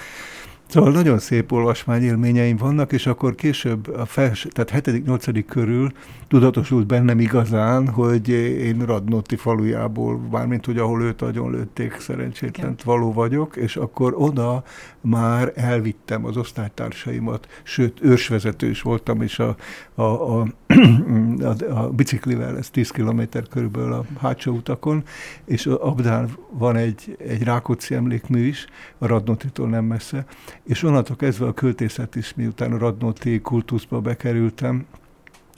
Szóval 0.73 0.91
nagyon 0.91 1.19
szép 1.19 1.51
olvasmányélményeim 1.51 2.57
vannak, 2.57 2.91
és 2.91 3.07
akkor 3.07 3.35
később 3.35 3.87
a 3.95 4.05
felső, 4.05 4.49
tehát 4.49 4.87
7.-8. 4.87 5.43
körül 5.47 5.91
tudatosult 6.27 6.87
bennem 6.87 7.19
igazán, 7.19 7.87
hogy 7.87 8.29
én 8.29 8.79
Radnóti 8.85 9.35
falujából, 9.35 10.19
mármint 10.31 10.65
hogy 10.65 10.77
ahol 10.77 11.03
őt 11.03 11.21
agyon 11.21 11.51
lőtték, 11.51 11.99
szerencsétlen 11.99 12.75
való 12.83 13.13
vagyok, 13.13 13.55
és 13.55 13.75
akkor 13.75 14.13
oda 14.17 14.63
már 15.01 15.51
elvittem 15.55 16.25
az 16.25 16.37
osztálytársaimat, 16.37 17.47
sőt, 17.63 17.97
őrsvezető 18.01 18.69
is 18.69 18.81
voltam, 18.81 19.21
és 19.21 19.39
a, 19.39 19.55
a, 19.95 20.03
a, 20.03 20.47
a, 21.69 21.73
a 21.73 21.89
biciklivel, 21.89 22.57
ez 22.57 22.69
10 22.69 22.91
kilométer 22.91 23.47
körülbelül 23.47 23.93
a 23.93 24.05
hátsó 24.19 24.53
utakon, 24.53 25.03
és 25.45 25.65
Abdán 25.65 26.29
van 26.49 26.75
egy, 26.75 27.15
egy 27.19 27.43
Rákóczi 27.43 27.95
emlékmű 27.95 28.45
is, 28.47 28.65
a 28.97 29.07
Radnótitól 29.07 29.69
nem 29.69 29.85
messze, 29.85 30.25
és 30.63 30.83
onnantól 30.83 31.15
kezdve 31.15 31.45
a 31.45 31.53
költészet 31.53 32.15
is, 32.15 32.33
miután 32.35 32.71
a 32.71 32.77
Radnóti 32.77 33.41
kultuszba 33.41 34.01
bekerültem, 34.01 34.85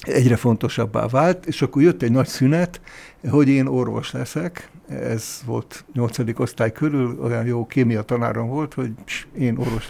egyre 0.07 0.35
fontosabbá 0.35 1.07
vált, 1.07 1.45
és 1.45 1.61
akkor 1.61 1.81
jött 1.81 2.01
egy 2.01 2.11
nagy 2.11 2.27
szünet, 2.27 2.81
hogy 3.29 3.47
én 3.47 3.65
orvos 3.65 4.11
leszek, 4.11 4.69
ez 4.89 5.41
volt 5.45 5.85
nyolcadik 5.93 6.39
osztály 6.39 6.71
körül, 6.71 7.19
olyan 7.21 7.45
jó 7.45 7.65
kémia 7.65 8.01
tanárom 8.01 8.47
volt, 8.47 8.73
hogy 8.73 8.91
én 9.37 9.57
orvos. 9.57 9.89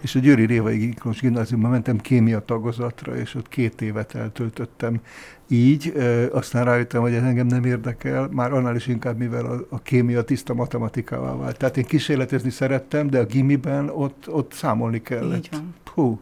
És 0.00 0.14
a 0.14 0.18
Győri 0.18 0.46
Révai 0.46 0.76
Giklós 0.76 1.20
gimnáziumban 1.20 1.70
mentem 1.70 1.98
kémia 1.98 2.40
tagozatra, 2.40 3.16
és 3.16 3.34
ott 3.34 3.48
két 3.48 3.80
évet 3.80 4.14
eltöltöttem 4.14 5.00
így, 5.48 5.92
aztán 6.32 6.64
rájöttem, 6.64 7.00
hogy 7.00 7.14
ez 7.14 7.22
engem 7.22 7.46
nem 7.46 7.64
érdekel, 7.64 8.28
már 8.30 8.52
annál 8.52 8.76
is 8.76 8.86
inkább, 8.86 9.18
mivel 9.18 9.44
a, 9.44 9.66
a 9.68 9.82
kémia 9.82 10.22
tiszta 10.22 10.54
matematikával 10.54 11.38
vált. 11.38 11.56
Tehát 11.56 11.76
én 11.76 11.84
kísérletezni 11.84 12.50
szerettem, 12.50 13.10
de 13.10 13.18
a 13.18 13.24
gimiben 13.24 13.88
ott, 13.88 14.28
ott 14.28 14.52
számolni 14.52 15.02
kellett. 15.02 15.36
Így 15.36 15.48
van. 15.50 15.74
Hú. 15.94 16.20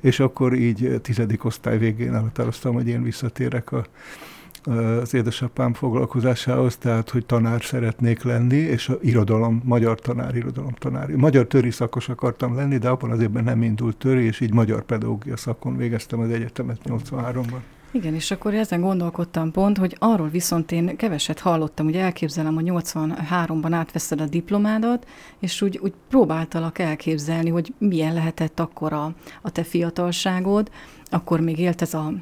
És 0.00 0.20
akkor 0.20 0.54
így 0.54 1.00
tizedik 1.02 1.44
osztály 1.44 1.78
végén 1.78 2.14
elhatároztam, 2.14 2.74
hogy 2.74 2.88
én 2.88 3.02
visszatérek 3.02 3.72
a, 3.72 3.84
az 5.02 5.14
édesapám 5.14 5.74
foglalkozásához, 5.74 6.76
tehát 6.76 7.10
hogy 7.10 7.26
tanár 7.26 7.62
szeretnék 7.62 8.22
lenni, 8.22 8.56
és 8.56 8.88
a 8.88 8.98
irodalom, 9.00 9.62
magyar 9.64 10.00
tanár, 10.00 10.36
irodalom 10.36 10.72
tanár. 10.72 11.08
Magyar 11.08 11.46
töri 11.46 11.70
szakos 11.70 12.08
akartam 12.08 12.54
lenni, 12.54 12.78
de 12.78 12.88
abban 12.88 13.10
az 13.10 13.20
évben 13.20 13.44
nem 13.44 13.62
indult 13.62 13.96
töri, 13.96 14.24
és 14.24 14.40
így 14.40 14.52
magyar 14.52 14.82
pedagógia 14.82 15.36
szakon 15.36 15.76
végeztem 15.76 16.20
az 16.20 16.30
egyetemet 16.30 16.80
83-ban. 16.84 17.60
Igen, 17.90 18.14
és 18.14 18.30
akkor 18.30 18.54
ezen 18.54 18.80
gondolkodtam 18.80 19.50
pont, 19.50 19.78
hogy 19.78 19.96
arról 19.98 20.28
viszont 20.28 20.72
én 20.72 20.96
keveset 20.96 21.38
hallottam, 21.38 21.84
hogy 21.84 21.96
elképzelem, 21.96 22.54
hogy 22.54 22.70
83-ban 22.70 23.68
átveszed 23.72 24.20
a 24.20 24.26
diplomádat, 24.26 25.06
és 25.38 25.62
úgy, 25.62 25.78
úgy 25.82 25.92
próbáltalak 26.08 26.78
elképzelni, 26.78 27.48
hogy 27.50 27.74
milyen 27.78 28.14
lehetett 28.14 28.60
akkor 28.60 28.92
a, 28.92 29.14
a 29.42 29.50
te 29.50 29.62
fiatalságod, 29.62 30.70
akkor 31.10 31.40
még 31.40 31.58
élt 31.58 31.82
ez 31.82 31.94
a 31.94 32.12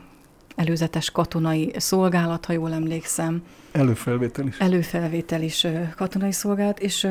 előzetes 0.56 1.10
katonai 1.10 1.72
szolgálat, 1.76 2.44
ha 2.44 2.52
jól 2.52 2.72
emlékszem. 2.72 3.42
Előfelvétel 3.72 4.46
is. 4.46 4.58
Előfelvétel 4.58 5.42
is 5.42 5.66
katonai 5.96 6.32
szolgálat, 6.32 6.80
és 6.80 7.08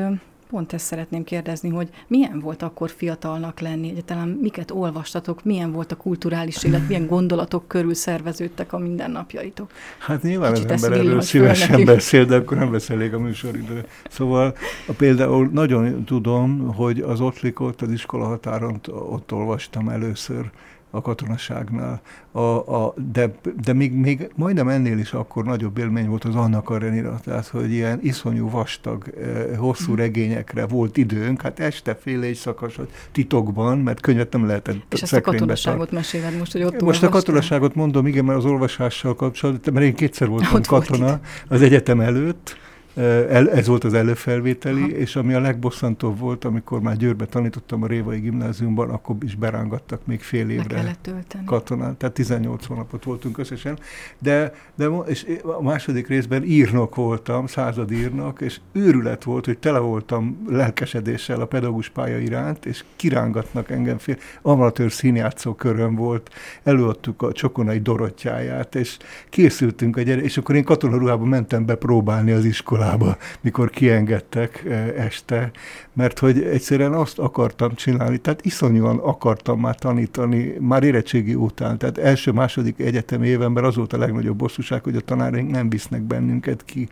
pont 0.50 0.72
ezt 0.72 0.84
szeretném 0.84 1.24
kérdezni, 1.24 1.68
hogy 1.68 1.88
milyen 2.06 2.40
volt 2.40 2.62
akkor 2.62 2.90
fiatalnak 2.90 3.60
lenni, 3.60 3.88
egyáltalán 3.88 4.28
miket 4.28 4.70
olvastatok, 4.70 5.44
milyen 5.44 5.72
volt 5.72 5.92
a 5.92 5.96
kulturális 5.96 6.64
élet, 6.64 6.88
milyen 6.88 7.06
gondolatok 7.06 7.68
körül 7.68 7.94
szerveződtek 7.94 8.72
a 8.72 8.78
mindennapjaitok? 8.78 9.70
Hát 9.98 10.22
nyilván 10.22 10.52
Kicsit 10.52 10.70
az 10.70 10.84
ember 10.84 11.00
erről 11.00 11.20
szívesen 11.20 11.84
beszél, 11.84 12.24
de 12.24 12.36
akkor 12.36 12.56
nem 12.56 12.70
vesz 12.70 12.90
elég 12.90 13.14
a 13.14 13.18
műsoridő. 13.18 13.86
Szóval 14.10 14.56
a, 14.86 14.92
például 14.92 15.48
nagyon 15.52 16.04
tudom, 16.04 16.74
hogy 16.74 17.00
az 17.00 17.20
Ottlikot 17.20 17.82
az 17.82 17.90
iskola 17.90 18.24
határon 18.24 18.80
ott 18.88 19.32
olvastam 19.32 19.88
először, 19.88 20.50
a 20.90 21.00
katonaságnál. 21.00 22.00
A, 22.32 22.40
a, 22.40 22.94
de 23.12 23.30
de 23.64 23.72
még, 23.72 23.92
még 23.92 24.30
majdnem 24.34 24.68
ennél 24.68 24.98
is 24.98 25.12
akkor 25.12 25.44
nagyobb 25.44 25.78
élmény 25.78 26.08
volt 26.08 26.24
az 26.24 26.34
Anna 26.34 26.62
Karenina, 26.62 27.20
tehát 27.20 27.46
hogy 27.46 27.72
ilyen 27.72 27.98
iszonyú 28.02 28.50
vastag, 28.50 29.14
eh, 29.20 29.56
hosszú 29.56 29.90
mhm. 29.90 30.00
regényekre 30.00 30.66
volt 30.66 30.96
időnk, 30.96 31.42
hát 31.42 31.60
este 31.60 31.94
fél 31.94 32.22
éjszakas 32.22 32.78
titokban, 33.12 33.78
mert 33.78 34.00
könyvet 34.00 34.32
nem 34.32 34.46
lehetett 34.46 34.92
És 34.92 35.02
ezt 35.02 35.12
a 35.12 35.20
katonaságot 35.20 35.90
meséled 35.90 36.38
most, 36.38 36.52
hogy 36.52 36.62
ott 36.62 36.82
Most 36.82 37.02
a 37.02 37.08
katonaságot 37.08 37.74
mondom, 37.74 38.06
igen, 38.06 38.24
mert 38.24 38.38
az 38.38 38.44
olvasással 38.44 39.14
kapcsolatban, 39.14 39.74
mert 39.74 39.86
én 39.86 39.94
kétszer 39.94 40.28
voltam 40.28 40.54
ott 40.54 40.66
katona 40.66 41.06
volt. 41.06 41.20
az 41.48 41.62
egyetem 41.62 42.00
előtt, 42.00 42.56
ez 42.96 43.66
volt 43.66 43.84
az 43.84 43.94
előfelvételi, 43.94 44.80
Aha. 44.80 44.88
és 44.90 45.16
ami 45.16 45.34
a 45.34 45.40
legbosszantóbb 45.40 46.18
volt, 46.18 46.44
amikor 46.44 46.80
már 46.80 46.96
Győrbe 46.96 47.24
tanítottam 47.24 47.82
a 47.82 47.86
Révai 47.86 48.18
gimnáziumban, 48.18 48.90
akkor 48.90 49.16
is 49.20 49.34
berángattak 49.34 50.06
még 50.06 50.20
fél 50.20 50.48
évre 50.50 50.96
katonán, 51.44 51.96
tehát 51.96 52.14
18 52.14 52.66
hónapot 52.66 53.04
voltunk 53.04 53.38
összesen, 53.38 53.78
de, 54.18 54.52
de 54.74 54.86
és 55.06 55.26
a 55.42 55.62
második 55.62 56.08
részben 56.08 56.44
írnok 56.44 56.94
voltam, 56.94 57.46
századírnak, 57.46 58.40
és 58.40 58.60
őrület 58.72 59.24
volt, 59.24 59.44
hogy 59.44 59.58
tele 59.58 59.78
voltam 59.78 60.44
lelkesedéssel 60.48 61.40
a 61.40 61.46
pedagógus 61.46 61.88
pálya 61.88 62.18
iránt, 62.18 62.66
és 62.66 62.84
kirángatnak 62.96 63.70
engem 63.70 63.98
fél, 63.98 64.16
amatőr 64.42 64.92
színjátszó 64.92 65.54
köröm 65.54 65.94
volt, 65.94 66.30
előadtuk 66.62 67.22
a 67.22 67.32
Csokonai 67.32 67.78
Dorottyáját, 67.78 68.74
és 68.74 68.96
készültünk 69.28 69.96
a 69.96 70.02
gyere, 70.02 70.22
és 70.22 70.36
akkor 70.36 70.54
én 70.54 70.64
katonaruhában 70.64 71.28
mentem 71.28 71.66
be 71.66 71.74
próbálni 71.74 72.30
az 72.30 72.44
iskolát 72.44 72.84
iskolába, 72.86 73.16
mikor 73.40 73.70
kiengedtek 73.70 74.64
este, 74.96 75.50
mert 75.92 76.18
hogy 76.18 76.42
egyszerűen 76.42 76.92
azt 76.92 77.18
akartam 77.18 77.74
csinálni, 77.74 78.18
tehát 78.18 78.44
iszonyúan 78.44 78.98
akartam 78.98 79.60
már 79.60 79.74
tanítani, 79.74 80.54
már 80.60 80.82
érettségi 80.82 81.34
után, 81.34 81.78
tehát 81.78 81.98
első-második 81.98 82.78
egyetem 82.78 83.22
évenben 83.22 83.64
az 83.64 83.76
volt 83.76 83.92
a 83.92 83.98
legnagyobb 83.98 84.36
bosszúság, 84.36 84.82
hogy 84.82 84.96
a 84.96 85.00
tanáraink 85.00 85.50
nem 85.50 85.68
visznek 85.68 86.02
bennünket 86.02 86.64
ki 86.64 86.88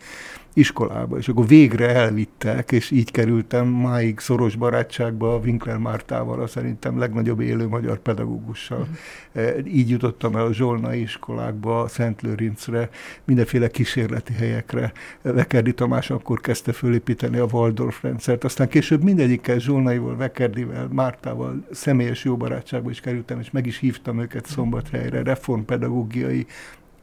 iskolába, 0.54 1.18
és 1.18 1.28
akkor 1.28 1.46
végre 1.46 1.88
elvittek, 1.88 2.73
és 2.73 2.90
így 2.90 3.11
kerültem 3.11 3.66
máig 3.66 4.18
szoros 4.18 4.56
barátságba 4.56 5.34
a 5.34 5.38
Winkler 5.38 5.78
Mártával, 5.78 6.40
a 6.40 6.46
szerintem 6.46 6.99
legnagyobb 6.99 7.40
élő 7.40 7.68
magyar 7.68 7.99
pedagógussal. 7.99 8.87
Uh-huh. 9.34 9.66
Így 9.66 9.90
jutottam 9.90 10.37
el 10.37 10.44
a 10.44 10.52
Zsolnai 10.52 11.00
iskolákba, 11.00 11.88
Szent 11.88 12.23
Lőrincre, 12.23 12.88
mindenféle 13.25 13.68
kísérleti 13.68 14.32
helyekre. 14.32 14.92
Vekerdi 15.23 15.75
Tamás 15.75 16.11
akkor 16.11 16.40
kezdte 16.40 16.73
fölépíteni 16.73 17.38
a 17.38 17.46
Waldorf 17.52 18.02
rendszert, 18.02 18.44
aztán 18.44 18.68
később 18.68 19.02
mindegyikkel, 19.02 19.58
Zsolnaival, 19.58 20.16
Vekerdivel, 20.16 20.88
Mártával 20.92 21.64
személyes 21.70 22.25
jó 22.25 22.37
barátságba 22.37 22.90
is 22.90 23.00
kerültem, 23.00 23.40
és 23.40 23.50
meg 23.50 23.66
is 23.66 23.78
hívtam 23.78 24.20
őket 24.20 24.46
Szombathelyre, 24.46 25.23
reformpedagógiai 25.23 26.46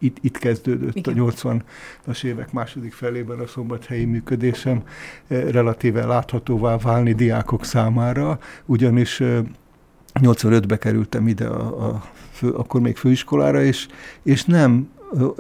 itt, 0.02 0.18
itt 0.22 0.38
kezdődött 0.38 0.96
Igen. 0.96 1.20
a 1.20 1.32
80-as 1.32 2.24
évek 2.24 2.52
második 2.52 2.94
felében 2.94 3.40
a 3.40 3.48
szombathelyi 3.48 4.06
működésem 4.06 4.84
eh, 5.28 5.44
relatíve 5.52 6.06
láthatóvá 6.06 6.78
válni 6.78 7.14
diákok 7.14 7.66
számára, 7.66 8.40
ugyanis 8.66 9.22
85-be 10.14 10.74
eh, 10.74 10.78
kerültem 10.80 11.28
ide 11.28 11.48
a, 11.48 11.90
a 11.90 12.04
fő, 12.32 12.50
akkor 12.50 12.82
még 12.82 12.96
főiskolára, 12.96 13.64
és, 13.64 13.88
és 14.24 14.46
nem 14.46 14.90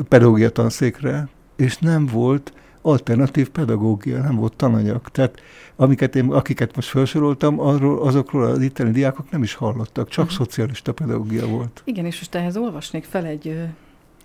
pedagógia 0.08 0.50
tanszékre, 0.50 1.27
és 1.56 1.77
nem 1.77 2.06
volt 2.06 2.53
alternatív 2.82 3.50
pedagógia, 3.50 4.22
nem 4.22 4.36
volt 4.36 4.56
tananyag. 4.56 5.01
Tehát 5.01 5.41
amiket 5.75 6.15
én, 6.15 6.32
akiket 6.32 6.75
most 6.75 6.88
felsoroltam, 6.88 7.60
arról, 7.60 8.01
azokról 8.01 8.46
az 8.46 8.62
itteni 8.62 8.91
diákok 8.91 9.30
nem 9.30 9.44
is 9.44 9.53
hallottak, 9.53 10.10
csak 10.10 10.24
uh-huh. 10.24 10.39
szocialista 10.39 10.94
pedagógia 10.94 11.48
volt. 11.48 11.82
Igen, 11.86 12.06
és 12.06 12.18
most 12.18 12.36
ehhez 12.36 12.58
olvasnék 12.58 13.03
fel 13.03 13.25
egy 13.25 13.68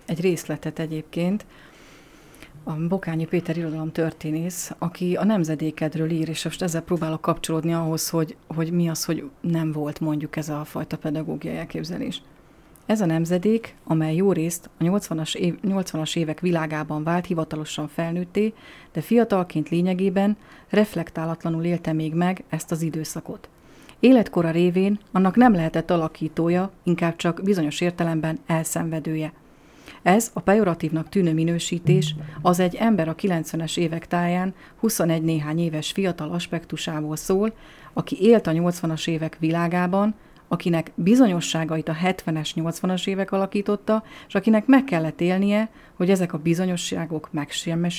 egy 0.07 0.21
részletet 0.21 0.79
egyébként, 0.79 1.45
a 2.63 2.87
Bokányi 2.87 3.25
Péter 3.25 3.57
irodalom 3.57 3.91
történész, 3.91 4.71
aki 4.77 5.15
a 5.15 5.23
nemzedékedről 5.23 6.09
ír, 6.09 6.29
és 6.29 6.43
most 6.43 6.61
ezzel 6.61 6.81
próbálok 6.81 7.21
kapcsolódni 7.21 7.73
ahhoz, 7.73 8.09
hogy, 8.09 8.35
hogy 8.47 8.71
mi 8.71 8.89
az, 8.89 9.05
hogy 9.05 9.29
nem 9.41 9.71
volt 9.71 9.99
mondjuk 9.99 10.35
ez 10.35 10.49
a 10.49 10.65
fajta 10.65 10.97
pedagógiai 10.97 11.55
elképzelés. 11.55 12.21
Ez 12.85 13.01
a 13.01 13.05
nemzedék, 13.05 13.75
amely 13.83 14.15
jó 14.15 14.31
részt 14.31 14.69
a 14.77 14.83
80-as, 14.83 15.35
év, 15.35 15.55
80-as 15.67 16.17
évek 16.17 16.39
világában 16.39 17.03
vált 17.03 17.25
hivatalosan 17.25 17.87
felnőtté, 17.87 18.53
de 18.91 19.01
fiatalként 19.01 19.69
lényegében 19.69 20.37
reflektálatlanul 20.69 21.63
élte 21.63 21.93
még 21.93 22.13
meg 22.13 22.43
ezt 22.49 22.71
az 22.71 22.81
időszakot. 22.81 23.49
Életkora 23.99 24.51
révén 24.51 24.99
annak 25.11 25.35
nem 25.35 25.53
lehetett 25.53 25.91
alakítója, 25.91 26.71
inkább 26.83 27.15
csak 27.15 27.41
bizonyos 27.43 27.81
értelemben 27.81 28.39
elszenvedője– 28.45 29.33
ez 30.01 30.31
a 30.33 30.39
pejoratívnak 30.39 31.09
tűnő 31.09 31.33
minősítés 31.33 32.15
az 32.41 32.59
egy 32.59 32.75
ember 32.75 33.07
a 33.07 33.15
90-es 33.15 33.77
évek 33.77 34.07
táján 34.07 34.53
21 34.79 35.21
néhány 35.21 35.59
éves 35.59 35.91
fiatal 35.91 36.31
aspektusából 36.31 37.15
szól, 37.15 37.53
aki 37.93 38.17
élt 38.21 38.47
a 38.47 38.51
80-as 38.51 39.07
évek 39.07 39.37
világában, 39.39 40.15
akinek 40.47 40.91
bizonyosságait 40.95 41.89
a 41.89 41.95
70-es, 42.03 42.51
80-as 42.55 43.07
évek 43.07 43.31
alakította, 43.31 44.03
és 44.27 44.35
akinek 44.35 44.65
meg 44.65 44.83
kellett 44.83 45.21
élnie, 45.21 45.69
hogy 45.93 46.09
ezek 46.09 46.33
a 46.33 46.37
bizonyosságok 46.37 47.29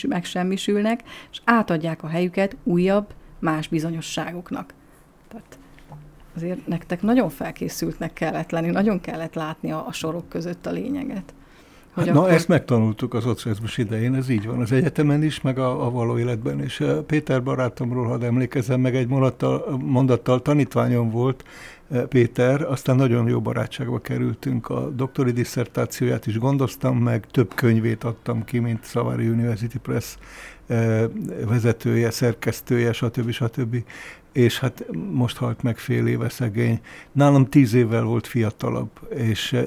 megsemmisülnek, 0.08 1.02
és 1.30 1.40
átadják 1.44 2.02
a 2.02 2.08
helyüket 2.08 2.56
újabb, 2.64 3.14
más 3.38 3.68
bizonyosságoknak. 3.68 4.74
Tehát 5.28 5.58
azért 6.34 6.66
nektek 6.66 7.02
nagyon 7.02 7.28
felkészültnek 7.28 8.12
kellett 8.12 8.50
lenni, 8.50 8.70
nagyon 8.70 9.00
kellett 9.00 9.34
látni 9.34 9.72
a, 9.72 9.86
a 9.86 9.92
sorok 9.92 10.28
között 10.28 10.66
a 10.66 10.70
lényeget. 10.70 11.34
Hogy 11.98 12.06
hát, 12.06 12.16
akkor... 12.16 12.28
Na, 12.28 12.34
ezt 12.34 12.48
megtanultuk 12.48 13.14
az 13.14 13.22
szocializmus 13.22 13.78
idején, 13.78 14.14
ez 14.14 14.28
így 14.28 14.46
van, 14.46 14.60
az 14.60 14.72
egyetemen 14.72 15.22
is, 15.22 15.40
meg 15.40 15.58
a, 15.58 15.86
a 15.86 15.90
való 15.90 16.18
életben 16.18 16.62
is. 16.64 16.82
Péter 17.06 17.42
barátomról, 17.42 18.06
hadd 18.06 18.24
emlékezem 18.24 18.80
meg, 18.80 18.96
egy 18.96 19.08
mondattal, 19.08 19.78
mondattal 19.84 20.42
tanítványom 20.42 21.10
volt, 21.10 21.44
eh, 21.90 22.02
Péter, 22.02 22.62
aztán 22.62 22.96
nagyon 22.96 23.28
jó 23.28 23.40
barátságba 23.40 23.98
kerültünk. 23.98 24.68
A 24.68 24.90
doktori 24.90 25.30
disszertációját 25.30 26.26
is 26.26 26.38
gondoztam 26.38 26.96
meg, 26.98 27.26
több 27.30 27.54
könyvét 27.54 28.04
adtam 28.04 28.44
ki, 28.44 28.58
mint 28.58 28.84
Szavári 28.84 29.28
University 29.28 29.78
Press 29.82 30.16
eh, 30.66 31.04
vezetője, 31.48 32.10
szerkesztője, 32.10 32.92
stb. 32.92 33.30
stb 33.30 33.76
és 34.32 34.58
hát 34.58 34.84
most 35.10 35.36
halt 35.36 35.62
meg 35.62 35.78
fél 35.78 36.06
éve 36.06 36.28
szegény. 36.28 36.80
Nálam 37.12 37.48
tíz 37.48 37.74
évvel 37.74 38.02
volt 38.02 38.26
fiatalabb, 38.26 38.90
és 39.16 39.52
eh, 39.52 39.64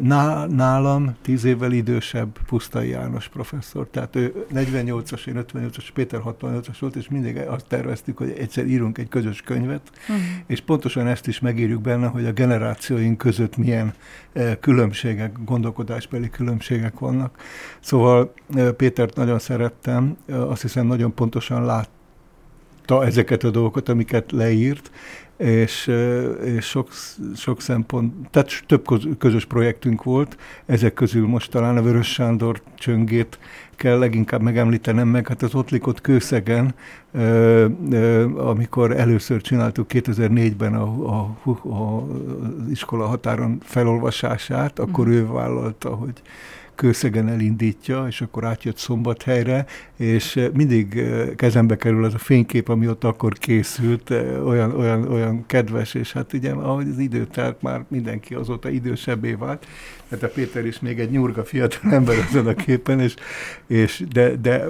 nálam 0.47 1.15
tíz 1.21 1.43
évvel 1.43 1.71
idősebb 1.71 2.37
Pusztai 2.47 2.89
János 2.89 3.27
professzor. 3.27 3.87
Tehát 3.91 4.15
ő 4.15 4.45
48-as, 4.53 5.27
én 5.27 5.45
58-as, 5.53 5.87
Péter 5.93 6.21
68-as 6.25 6.75
volt, 6.79 6.95
és 6.95 7.09
mindig 7.09 7.37
azt 7.37 7.65
terveztük, 7.67 8.17
hogy 8.17 8.29
egyszer 8.37 8.65
írunk 8.65 8.97
egy 8.97 9.09
közös 9.09 9.41
könyvet, 9.41 9.91
uh-huh. 10.01 10.17
és 10.47 10.61
pontosan 10.61 11.07
ezt 11.07 11.27
is 11.27 11.39
megírjuk 11.39 11.81
benne, 11.81 12.07
hogy 12.07 12.25
a 12.25 12.31
generációink 12.31 13.17
között 13.17 13.57
milyen 13.57 13.93
eh, 14.33 14.57
különbségek, 14.59 15.43
gondolkodásbeli 15.45 16.29
különbségek 16.29 16.99
vannak. 16.99 17.37
Szóval 17.79 18.33
eh, 18.55 18.71
Pétert 18.71 19.15
nagyon 19.15 19.39
szerettem, 19.39 20.17
azt 20.27 20.61
hiszem 20.61 20.85
nagyon 20.85 21.13
pontosan 21.13 21.65
lát 21.65 21.89
látta 22.91 23.05
ezeket 23.05 23.43
a 23.43 23.49
dolgokat, 23.49 23.89
amiket 23.89 24.31
leírt, 24.31 24.91
és, 25.37 25.91
és 26.43 26.65
sok, 26.65 26.89
sok 27.35 27.61
szempont, 27.61 28.29
tehát 28.29 28.63
több 28.67 28.85
közös 29.17 29.45
projektünk 29.45 30.03
volt, 30.03 30.37
ezek 30.65 30.93
közül 30.93 31.27
most 31.27 31.51
talán 31.51 31.77
a 31.77 31.81
Vörös 31.81 32.13
Sándor 32.13 32.61
csöngét 32.75 33.39
kell 33.75 33.97
leginkább 33.97 34.41
megemlítenem 34.41 35.07
meg, 35.07 35.27
hát 35.27 35.41
az 35.41 35.55
Ottlikot 35.55 36.01
Kőszegen, 36.01 36.73
amikor 38.35 38.97
először 38.97 39.41
csináltuk 39.41 39.85
2004-ben 39.89 40.73
a, 40.73 40.83
a, 40.83 41.35
a, 41.43 41.69
a 41.69 42.07
iskola 42.69 43.05
határon 43.05 43.57
felolvasását, 43.63 44.79
akkor 44.79 45.07
mm. 45.07 45.11
ő 45.11 45.27
vállalta, 45.27 45.89
hogy 45.89 46.21
Kőszegen 46.81 47.27
elindítja, 47.27 48.05
és 48.07 48.21
akkor 48.21 48.45
átjött 48.45 48.77
Szombathelyre, 48.77 49.65
és 49.95 50.35
eh, 50.35 50.49
mindig 50.53 50.97
eh, 50.97 51.29
kezembe 51.35 51.75
kerül 51.75 52.03
az 52.03 52.13
a 52.13 52.17
fénykép, 52.17 52.69
ami 52.69 52.87
ott 52.87 53.03
akkor 53.03 53.33
készült, 53.33 54.11
eh, 54.11 54.47
olyan, 54.47 54.75
olyan, 54.75 55.11
olyan 55.11 55.45
kedves, 55.45 55.93
és 55.93 56.11
hát 56.11 56.33
ugye, 56.33 56.51
ahogy 56.51 56.87
az 56.87 56.97
idő 56.97 57.25
telt, 57.25 57.61
már 57.61 57.85
mindenki 57.87 58.33
azóta 58.33 58.69
idősebbé 58.69 59.33
vált, 59.33 59.65
tehát 60.09 60.23
a 60.23 60.27
Péter 60.27 60.65
is 60.65 60.79
még 60.79 60.99
egy 60.99 61.11
nyurga 61.11 61.43
fiatal 61.43 61.91
ember 61.97 62.15
azon 62.29 62.47
a 62.47 62.53
képen, 62.53 62.99
és, 62.99 63.15
és 63.67 64.03
de, 64.11 64.35
de 64.35 64.65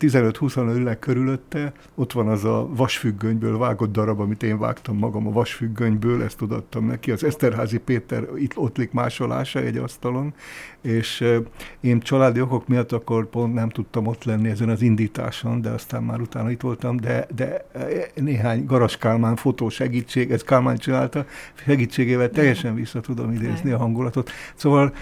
15-20 0.00 0.76
ülnek 0.76 0.98
körülötte, 0.98 1.72
ott 1.94 2.12
van 2.12 2.28
az 2.28 2.44
a 2.44 2.68
vasfüggönyből 2.70 3.58
vágott 3.58 3.92
darab, 3.92 4.20
amit 4.20 4.42
én 4.42 4.58
vágtam 4.58 4.96
magam 4.96 5.26
a 5.26 5.30
vasfüggönyből, 5.30 6.22
ezt 6.22 6.36
tudattam 6.36 6.86
neki, 6.86 7.10
az 7.10 7.24
Eszterházi 7.24 7.78
Péter 7.78 8.24
itt 8.36 8.56
ottlik 8.56 8.92
másolása 8.92 9.60
egy 9.60 9.76
asztalon, 9.76 10.34
és 10.80 11.24
én 11.80 12.00
családi 12.00 12.40
okok 12.40 12.68
miatt 12.68 12.92
akkor 12.92 13.28
pont 13.28 13.54
nem 13.54 13.68
tudtam 13.68 14.06
ott 14.06 14.24
lenni 14.24 14.48
ezen 14.48 14.68
az 14.68 14.82
indításon, 14.82 15.60
de 15.60 15.70
aztán 15.70 16.02
már 16.02 16.20
utána 16.20 16.50
itt 16.50 16.60
voltam, 16.60 16.96
de, 16.96 17.26
de 17.34 17.66
néhány 18.14 18.64
Garas 18.64 18.96
Kálmán 18.96 19.36
fotó 19.36 19.68
segítség, 19.68 20.30
ez 20.30 20.42
Kálmán 20.42 20.76
csinálta, 20.76 21.26
segítségével 21.54 22.30
teljesen 22.30 22.74
vissza 22.74 23.00
tudom 23.00 23.32
idézni 23.32 23.70
a 23.70 23.78
hangulatot. 23.78 24.30
Szóval 24.54 24.92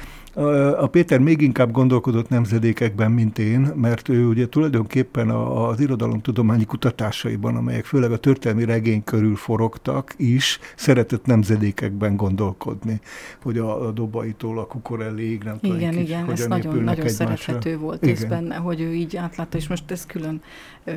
a 0.79 0.87
Péter 0.87 1.18
még 1.18 1.40
inkább 1.40 1.70
gondolkodott 1.70 2.29
nemzedékekben, 2.29 3.11
mint 3.11 3.38
én, 3.38 3.61
mert 3.61 4.09
ő 4.09 4.27
ugye 4.27 4.49
tulajdonképpen 4.49 5.31
az 5.31 5.81
irodalomtudományi 5.81 6.64
kutatásaiban, 6.64 7.57
amelyek 7.57 7.85
főleg 7.85 8.12
a 8.12 8.16
történelmi 8.16 8.64
regény 8.64 9.05
körül 9.05 9.37
forogtak 9.37 10.14
is, 10.16 10.59
szeretett 10.77 11.27
nemzedékekben 11.27 12.16
gondolkodni, 12.16 13.01
hogy 13.42 13.59
a, 13.59 13.87
a 13.87 13.90
Dobaitól 13.90 14.59
a 14.59 14.66
Kukorelléig, 14.66 15.42
nem 15.42 15.59
tudom, 15.59 15.77
igen, 15.77 15.99
igen, 15.99 16.31
ez 16.31 16.46
nagyon, 16.46 16.83
nagyon 16.83 17.09
szerethető 17.09 17.79
volt 17.79 18.03
igen. 18.03 18.14
ez 18.14 18.25
benne, 18.25 18.55
hogy 18.55 18.81
ő 18.81 18.92
így 18.94 19.16
átlátta, 19.16 19.57
és 19.57 19.68
most 19.68 19.90
ez 19.90 20.07
külön 20.07 20.42
ö, 20.85 20.92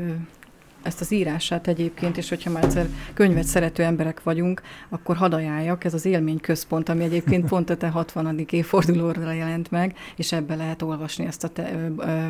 ezt 0.82 1.02
az 1.02 1.12
írását 1.12 1.68
egyébként, 1.68 2.18
és 2.18 2.30
hogyha 2.30 2.50
már 2.52 2.64
egyszer 2.64 2.88
könyvet 3.14 3.44
szerető 3.44 3.84
emberek 3.84 4.24
vagyunk, 4.24 4.62
akkor 4.90 5.16
hadd 5.16 5.34
ajánljak, 5.34 5.84
ez 5.84 5.94
az 5.94 6.06
élményközpont, 6.06 6.90
ami 6.90 7.04
egyébként 7.04 7.48
pont 7.50 7.70
a 7.70 7.78
te 7.78 7.88
60. 7.88 8.46
évfordulóra 8.50 9.32
jelent 9.32 9.72
meg, 9.72 9.98
és 10.16 10.32
ebbe 10.32 10.56
lehet 10.56 10.82
olvasni 10.82 11.26
ezt 11.26 11.44
a 11.44 11.48
te, 11.48 11.72
ö, 11.74 12.04
ö, 12.04 12.28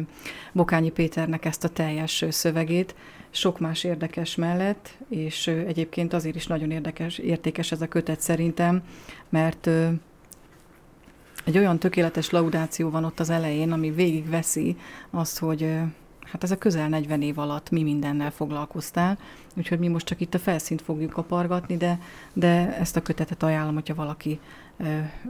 Bokányi 0.52 0.90
Péternek 0.90 1.46
ezt 1.46 1.64
a 1.64 1.70
teljes 1.70 2.26
szövegét, 2.30 2.96
sok 3.30 3.60
más 3.60 3.84
érdekes 3.84 4.36
mellett, 4.36 4.98
és 5.10 5.48
ö, 5.48 5.60
egyébként 5.60 6.14
azért 6.14 6.36
is 6.36 6.48
nagyon 6.48 6.72
érdekes, 6.72 7.18
értékes 7.18 7.72
ez 7.72 7.82
a 7.82 7.88
kötet 7.88 8.20
szerintem, 8.20 8.82
mert 9.30 9.68
ö, 9.68 9.88
egy 11.46 11.58
olyan 11.58 11.80
tökéletes 11.80 12.30
laudáció 12.30 12.90
van 12.90 13.04
ott 13.04 13.20
az 13.20 13.30
elején, 13.30 13.72
ami 13.72 13.92
végigveszi 13.92 14.78
azt, 15.10 15.40
hogy 15.40 15.68
hát 16.32 16.44
ez 16.44 16.52
a 16.52 16.58
közel 16.58 16.90
40 16.90 17.22
év 17.22 17.40
alatt 17.40 17.70
mi 17.70 17.84
mindennel 17.84 18.32
foglalkoztál, 18.32 19.18
úgyhogy 19.56 19.80
mi 19.80 19.88
most 19.88 20.06
csak 20.06 20.22
itt 20.22 20.34
a 20.34 20.40
felszínt 20.40 20.82
fogjuk 20.82 21.12
kapargatni, 21.12 21.78
de, 21.78 22.00
de 22.34 22.78
ezt 22.78 22.96
a 22.96 23.02
kötetet 23.02 23.44
ajánlom, 23.44 23.74
hogyha 23.74 23.96
valaki 23.96 24.40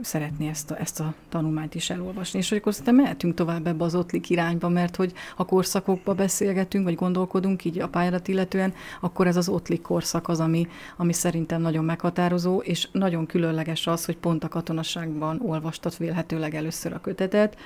szeretné 0.02 0.48
ezt 0.48 0.70
a, 0.70 0.78
ezt 0.80 1.00
a 1.00 1.14
tanulmányt 1.28 1.74
is 1.74 1.90
elolvasni. 1.90 2.38
És 2.38 2.52
akkor 2.52 2.72
szerintem 2.72 2.94
mehetünk 2.94 3.34
tovább 3.34 3.66
ebbe 3.66 3.84
az 3.84 3.94
ottlik 3.94 4.30
irányba, 4.30 4.68
mert 4.68 4.96
hogy 4.96 5.12
ha 5.36 5.44
korszakokba 5.44 6.14
beszélgetünk, 6.14 6.84
vagy 6.84 6.94
gondolkodunk 6.94 7.64
így 7.64 7.78
a 7.78 7.88
pályárat 7.88 8.28
illetően, 8.28 8.74
akkor 9.00 9.26
ez 9.26 9.36
az 9.36 9.48
ottlik 9.48 9.82
korszak 9.82 10.28
az, 10.28 10.40
ami, 10.40 10.66
ami 10.96 11.12
szerintem 11.12 11.60
nagyon 11.60 11.84
meghatározó, 11.84 12.58
és 12.58 12.88
nagyon 12.92 13.26
különleges 13.26 13.86
az, 13.86 14.04
hogy 14.04 14.16
pont 14.16 14.44
a 14.44 14.48
katonaságban 14.48 15.40
olvastat 15.42 15.96
vélhetőleg 15.96 16.54
először 16.54 16.92
a 16.92 17.00
kötetet, 17.00 17.56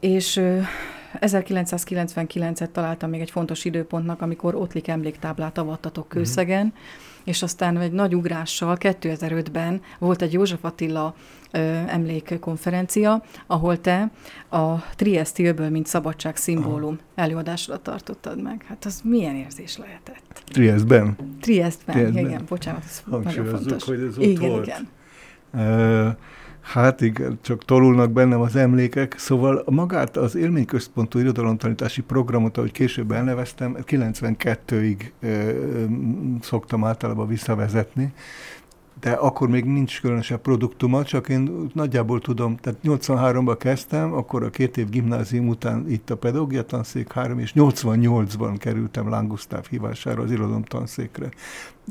és 0.00 0.40
1999-et 1.20 2.70
találtam 2.70 3.10
még 3.10 3.20
egy 3.20 3.30
fontos 3.30 3.64
időpontnak, 3.64 4.22
amikor 4.22 4.54
Ottlik 4.54 4.88
emléktáblát 4.88 5.58
avattatok 5.58 6.06
mhm. 6.08 6.16
Kőszegen, 6.16 6.66
mm 6.66 7.12
és 7.24 7.42
aztán 7.42 7.78
egy 7.78 7.92
nagy 7.92 8.14
ugrással 8.14 8.76
2005-ben 8.80 9.80
volt 9.98 10.22
egy 10.22 10.32
József 10.32 10.64
Attila 10.64 11.14
ö, 11.50 11.58
emlékkonferencia, 11.86 13.22
ahol 13.46 13.80
te 13.80 14.10
a 14.50 14.94
Triesti 14.94 15.44
öböl, 15.44 15.70
mint 15.70 15.86
szabadság 15.86 16.36
szimbólum 16.36 16.98
előadásra 17.14 17.78
tartottad 17.78 18.42
meg. 18.42 18.64
Hát 18.68 18.84
az 18.84 19.00
milyen 19.04 19.34
érzés 19.34 19.76
lehetett? 19.76 20.42
Triestben? 20.44 21.16
Triestben, 21.40 21.94
Triestben. 21.94 22.26
igen, 22.26 22.44
bocsánat, 22.48 22.84
ez 22.84 23.02
nagyon 23.06 23.46
fontos. 23.46 23.84
hogy 23.84 24.00
ez 24.00 24.18
ott 24.18 24.24
igen, 24.24 24.50
volt. 24.50 24.66
Igen. 24.66 24.88
Uh, 25.52 26.16
Hát 26.64 27.00
igen, 27.00 27.38
csak 27.42 27.64
tolulnak 27.64 28.10
bennem 28.10 28.40
az 28.40 28.56
emlékek. 28.56 29.14
Szóval 29.18 29.64
magát 29.66 30.16
az 30.16 30.34
élményközpontú 30.34 31.18
irodalomtanítási 31.18 32.02
programot, 32.02 32.56
ahogy 32.56 32.72
később 32.72 33.12
elneveztem, 33.12 33.76
92-ig 33.86 35.00
ö, 35.20 35.50
szoktam 36.40 36.84
általában 36.84 37.28
visszavezetni, 37.28 38.12
de 39.04 39.10
akkor 39.10 39.48
még 39.48 39.64
nincs 39.64 40.00
különösebb 40.00 40.40
produktuma, 40.40 41.04
csak 41.04 41.28
én 41.28 41.70
nagyjából 41.74 42.20
tudom, 42.20 42.56
tehát 42.56 42.78
83-ban 42.84 43.56
kezdtem, 43.58 44.12
akkor 44.12 44.42
a 44.42 44.50
két 44.50 44.76
év 44.76 44.88
gimnázium 44.88 45.48
után 45.48 45.84
itt 45.88 46.10
a 46.10 46.16
pedagógia 46.16 46.62
tanszék 46.62 47.12
három, 47.12 47.38
és 47.38 47.52
88-ban 47.54 48.54
kerültem 48.58 49.08
Lángusztáv 49.08 49.66
hívására 49.70 50.22
az 50.22 50.30
irodalomtanszékre 50.30 51.28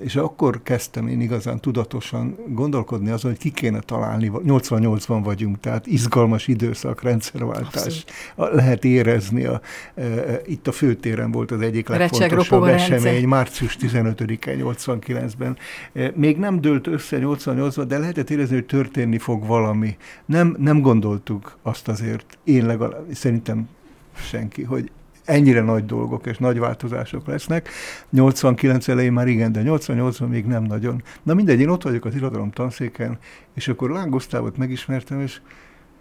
és 0.02 0.16
akkor 0.16 0.60
kezdtem 0.64 1.08
én 1.08 1.22
igazán 1.22 1.60
tudatosan 1.60 2.38
gondolkodni 2.48 3.10
azon, 3.10 3.32
hogy 3.32 3.40
ki 3.40 3.52
kéne 3.52 3.80
találni, 3.80 4.32
88-ban 4.34 5.20
vagyunk, 5.24 5.60
tehát 5.60 5.88
izgalmas 5.88 6.48
időszak, 6.48 7.02
rendszerváltás. 7.02 8.06
A, 8.36 8.46
lehet 8.46 8.86
érezni, 8.86 9.46
a, 9.46 9.62
e, 9.96 10.02
e, 10.04 10.42
itt 10.46 10.68
a 10.68 10.72
főtéren 10.72 11.32
volt 11.32 11.52
az 11.52 11.62
egyik 11.62 11.88
legfontosabb 11.88 12.64
esemény, 12.64 13.28
március 13.28 13.78
15-e 13.80 14.56
89-ben. 14.58 15.58
E, 15.94 16.12
még 16.16 16.38
nem 16.38 16.62
dőlt 16.62 16.88
össze 16.88 17.03
88-ban, 17.12 17.86
de 17.88 17.98
lehetett 17.98 18.30
érezni, 18.30 18.56
hogy 18.56 18.66
történni 18.66 19.18
fog 19.18 19.46
valami. 19.46 19.98
Nem, 20.26 20.56
nem 20.60 20.82
gondoltuk 20.82 21.58
azt 21.62 21.88
azért, 21.88 22.38
én 22.44 22.66
legalább, 22.66 23.06
szerintem 23.12 23.68
senki, 24.16 24.64
hogy 24.64 24.92
ennyire 25.26 25.62
nagy 25.62 25.86
dolgok 25.86 26.26
és 26.26 26.38
nagy 26.38 26.60
változások 26.60 27.28
lesznek. 27.28 27.70
89 28.10 28.88
elején 28.88 29.14
már 29.14 29.28
igen, 29.28 29.52
de 29.52 29.62
88-ban 29.66 30.30
még 30.30 30.46
nem 30.46 30.64
nagyon. 30.64 31.04
Na 31.24 31.34
mindegy, 31.34 31.60
én 31.60 31.70
ott 31.70 31.84
vagyok 31.84 32.06
az 32.06 32.16
irodalom 32.16 32.52
tanszéken, 32.52 33.18
és 33.54 33.68
akkor 33.68 33.90
Láng 33.90 34.10
Gusztávot 34.10 34.58
megismertem, 34.58 35.20
és 35.20 35.40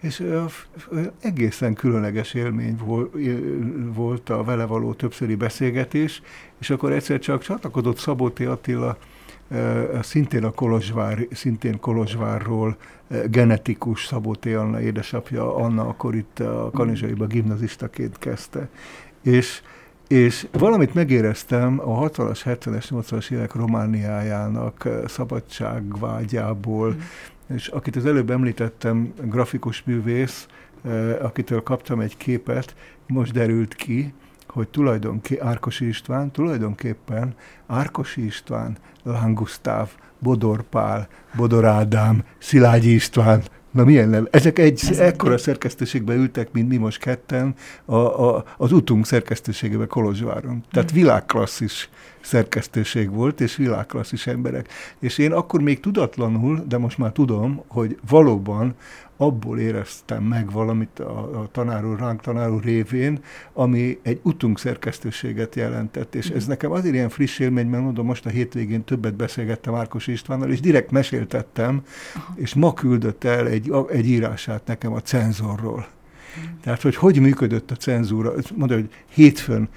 és 0.03 0.25
egészen 1.21 1.75
különleges 1.75 2.35
élmény 2.35 2.79
volt 3.95 4.31
a 4.31 4.45
vele 4.45 4.65
való 4.65 4.93
többszöri 4.93 5.35
beszélgetés, 5.35 6.23
és 6.61 6.71
akkor 6.71 6.93
egyszer 6.93 7.19
csak 7.19 7.43
csatlakozott 7.43 7.99
Szabóti 7.99 8.45
Attila, 8.45 8.99
szintén 10.03 10.45
a 10.45 10.51
Kolozsvár, 10.51 11.27
szintén 11.31 11.81
Kolozsvárról 11.81 12.77
genetikus 13.27 14.07
Szabóti 14.07 14.53
Anna 14.53 14.81
édesapja, 14.81 15.57
Anna 15.57 15.89
akkor 15.89 16.15
itt 16.15 16.41
a 16.41 16.71
Kanizsaiba 16.75 17.27
gimnazistaként 17.27 18.19
kezdte. 18.19 18.69
És, 19.23 19.63
és 20.09 20.47
valamit 20.53 20.95
megéreztem 20.95 21.81
a 21.81 22.09
60-as, 22.09 22.41
70-es, 22.45 22.87
80-as 22.91 23.31
évek 23.31 23.55
Romániájának 23.55 24.89
szabadságvágyából, 25.07 26.89
mm. 26.89 27.55
és 27.55 27.69
akit 27.69 27.97
az 27.97 28.07
előbb 28.07 28.31
említettem, 28.31 29.13
grafikus 29.23 29.83
művész, 29.85 30.47
akitől 31.23 31.63
kaptam 31.63 32.01
egy 32.01 32.17
képet, 32.17 32.75
most 33.07 33.33
derült 33.33 33.75
ki, 33.75 34.13
hogy 34.53 34.69
tulajdonképpen 34.69 35.47
Árkosi 35.47 35.87
István, 35.87 36.31
tulajdonképpen 36.31 37.35
Árkosi 37.67 38.25
István, 38.25 38.77
Langusztáv, 39.03 39.91
Bodor 40.19 40.63
Pál, 40.63 41.09
Bodor 41.37 41.65
Ádám, 41.65 42.25
Szilágyi 42.39 42.95
István, 42.95 43.43
Na 43.73 43.85
milyen 43.85 44.09
nem? 44.09 44.29
Ezek 44.31 44.59
egy 44.59 44.81
Ezek 44.89 45.07
ekkora 45.07 45.39
szerkesztőségben 45.39 46.17
ültek, 46.17 46.53
mint 46.53 46.69
mi 46.69 46.77
most 46.77 46.99
ketten, 46.99 47.55
a, 47.85 47.97
a, 47.97 48.45
az 48.57 48.73
utunk 48.73 49.07
szerkesztőségében 49.07 49.89
Kolozsváron. 49.89 50.65
Tehát 50.71 50.91
hmm. 50.91 51.01
világklasszis 51.01 51.89
szerkesztőség 52.21 53.11
volt, 53.11 53.41
és 53.41 53.57
világklasszis 53.57 54.27
emberek. 54.27 54.69
És 54.99 55.19
én 55.19 55.33
akkor 55.33 55.61
még 55.61 55.81
tudatlanul, 55.81 56.65
de 56.69 56.79
most 56.79 56.99
már 56.99 57.13
tudom, 57.13 57.63
hogy 57.69 57.99
valóban 58.09 58.75
abból 59.23 59.59
éreztem 59.59 60.23
meg 60.23 60.51
valamit 60.51 60.99
a, 60.99 61.41
a 61.41 61.49
tanár 61.53 61.85
úr, 61.85 61.99
ránk 61.99 62.21
tanár 62.21 62.51
úr 62.51 62.63
révén, 62.63 63.21
ami 63.53 63.99
egy 64.03 64.21
utunk 64.23 64.59
szerkesztőséget 64.59 65.55
jelentett, 65.55 66.15
és 66.15 66.29
ez 66.29 66.43
mhm. 66.43 66.51
nekem 66.51 66.71
azért 66.71 66.95
ilyen 66.95 67.09
friss 67.09 67.39
élmény, 67.39 67.67
mert 67.67 67.83
mondom, 67.83 68.07
most 68.07 68.27
a 68.27 68.29
hétvégén 68.29 68.85
többet 68.85 69.15
beszélgettem 69.15 69.73
Márkos 69.73 70.07
Istvánnal, 70.07 70.51
és 70.51 70.61
direkt 70.61 70.91
meséltettem, 70.91 71.83
és 72.35 72.55
ma 72.55 72.75
küldött 72.75 73.25
el 73.25 73.47
egy, 73.47 73.73
egy 73.89 74.09
írását 74.09 74.67
nekem 74.67 74.93
a 74.93 75.01
cenzorról. 75.01 75.87
Mhm. 76.37 76.61
Tehát, 76.63 76.83
hogy 76.83 76.97
hogy 76.97 77.21
működött 77.21 77.71
a 77.71 77.77
cenzúra. 77.77 78.33
Mondja, 78.57 78.77
hogy 78.77 78.91
hétfőn 79.09 79.69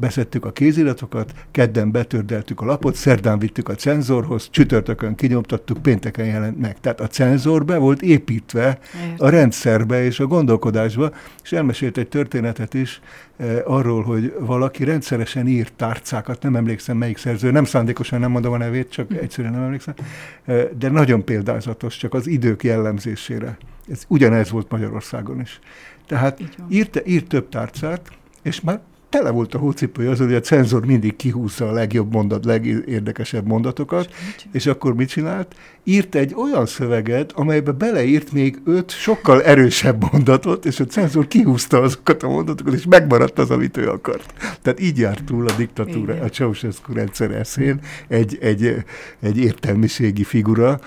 beszettük 0.00 0.44
a 0.44 0.52
kéziratokat, 0.52 1.32
kedden 1.50 1.90
betördeltük 1.90 2.60
a 2.60 2.64
lapot, 2.64 2.94
szerdán 2.94 3.38
vittük 3.38 3.68
a 3.68 3.74
cenzorhoz, 3.74 4.48
csütörtökön 4.50 5.14
kinyomtattuk, 5.14 5.82
pénteken 5.82 6.26
jelent 6.26 6.60
meg. 6.60 6.80
Tehát 6.80 7.00
a 7.00 7.06
cenzor 7.06 7.64
be 7.64 7.76
volt 7.76 8.02
építve 8.02 8.78
a 9.16 9.28
rendszerbe 9.28 10.04
és 10.04 10.20
a 10.20 10.26
gondolkodásba, 10.26 11.10
és 11.42 11.52
elmesélt 11.52 11.98
egy 11.98 12.08
történetet 12.08 12.74
is 12.74 13.00
eh, 13.36 13.58
arról, 13.64 14.02
hogy 14.02 14.34
valaki 14.40 14.84
rendszeresen 14.84 15.46
írt 15.46 15.72
tárcákat, 15.72 16.42
nem 16.42 16.56
emlékszem 16.56 16.96
melyik 16.96 17.18
szerző, 17.18 17.50
nem 17.50 17.64
szándékosan 17.64 18.20
nem 18.20 18.30
mondom 18.30 18.52
a 18.52 18.56
nevét, 18.56 18.90
csak 18.90 19.08
hm. 19.08 19.14
egyszerűen 19.14 19.52
nem 19.52 19.62
emlékszem, 19.62 19.94
eh, 20.44 20.68
de 20.78 20.88
nagyon 20.88 21.24
példázatos, 21.24 21.96
csak 21.96 22.14
az 22.14 22.26
idők 22.26 22.64
jellemzésére. 22.64 23.56
Ez 23.90 24.02
ugyanez 24.08 24.50
volt 24.50 24.70
Magyarországon 24.70 25.40
is. 25.40 25.60
Tehát 26.06 26.40
írt, 26.68 27.02
írt 27.06 27.26
több 27.26 27.48
tárcát, 27.48 28.10
és 28.42 28.60
már 28.60 28.80
tele 29.08 29.30
volt 29.30 29.54
a 29.54 29.58
hócipője 29.58 30.10
az, 30.10 30.18
hogy 30.18 30.34
a 30.34 30.40
cenzor 30.40 30.86
mindig 30.86 31.16
kihúzza 31.16 31.68
a 31.68 31.72
legjobb 31.72 32.12
mondat, 32.12 32.44
legérdekesebb 32.44 33.46
mondatokat, 33.46 34.08
és, 34.36 34.44
és 34.52 34.66
akkor 34.66 34.94
mit 34.94 35.08
csinált? 35.08 35.54
Írt 35.84 36.14
egy 36.14 36.34
olyan 36.34 36.66
szöveget, 36.66 37.32
amelybe 37.32 37.72
beleírt 37.72 38.32
még 38.32 38.58
öt 38.64 38.90
sokkal 38.90 39.42
erősebb 39.42 40.04
mondatot, 40.12 40.64
és 40.64 40.80
a 40.80 40.84
cenzor 40.84 41.26
kihúzta 41.26 41.80
azokat 41.80 42.22
a 42.22 42.28
mondatokat, 42.28 42.74
és 42.74 42.86
megmaradt 42.86 43.38
az, 43.38 43.50
amit 43.50 43.76
ő 43.76 43.88
akart. 43.88 44.34
Tehát 44.62 44.80
így 44.80 44.98
járt 44.98 45.24
túl 45.24 45.48
a 45.48 45.56
diktatúra, 45.56 46.12
Igen. 46.12 46.24
a 46.24 46.28
Ceausescu 46.28 46.92
rendszer 46.92 47.30
eszén 47.30 47.80
egy, 48.08 48.38
egy, 48.40 48.74
egy 49.20 49.38
értelmiségi 49.38 50.24
figura, 50.24 50.80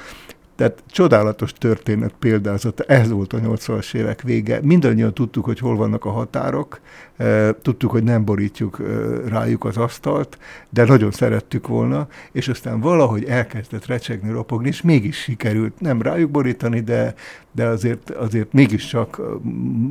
tehát 0.59 0.83
csodálatos 0.87 1.53
történet 1.53 2.13
példázata, 2.19 2.83
ez 2.83 3.11
volt 3.11 3.33
a 3.33 3.39
80-as 3.39 3.93
évek 3.93 4.21
vége. 4.21 4.59
Mindannyian 4.63 5.13
tudtuk, 5.13 5.45
hogy 5.45 5.59
hol 5.59 5.75
vannak 5.75 6.05
a 6.05 6.09
határok, 6.09 6.79
e, 7.17 7.53
tudtuk, 7.61 7.91
hogy 7.91 8.03
nem 8.03 8.25
borítjuk 8.25 8.79
e, 8.79 8.83
rájuk 9.29 9.65
az 9.65 9.77
asztalt, 9.77 10.37
de 10.69 10.85
nagyon 10.85 11.11
szerettük 11.11 11.67
volna, 11.67 12.07
és 12.31 12.47
aztán 12.47 12.79
valahogy 12.79 13.23
elkezdett 13.23 13.85
recsegni, 13.85 14.31
ropogni, 14.31 14.67
és 14.67 14.81
mégis 14.81 15.17
sikerült 15.17 15.79
nem 15.79 16.01
rájuk 16.01 16.31
borítani, 16.31 16.79
de, 16.79 17.13
de 17.51 17.65
azért, 17.65 18.09
azért 18.09 18.53
mégiscsak 18.53 19.21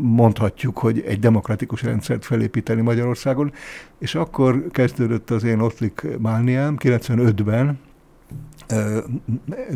mondhatjuk, 0.02 0.78
hogy 0.78 1.04
egy 1.06 1.18
demokratikus 1.18 1.82
rendszert 1.82 2.24
felépíteni 2.24 2.80
Magyarországon, 2.80 3.52
és 3.98 4.14
akkor 4.14 4.66
kezdődött 4.70 5.30
az 5.30 5.44
én 5.44 5.60
ottlik 5.60 6.06
mániám 6.18 6.76
95-ben, 6.78 7.78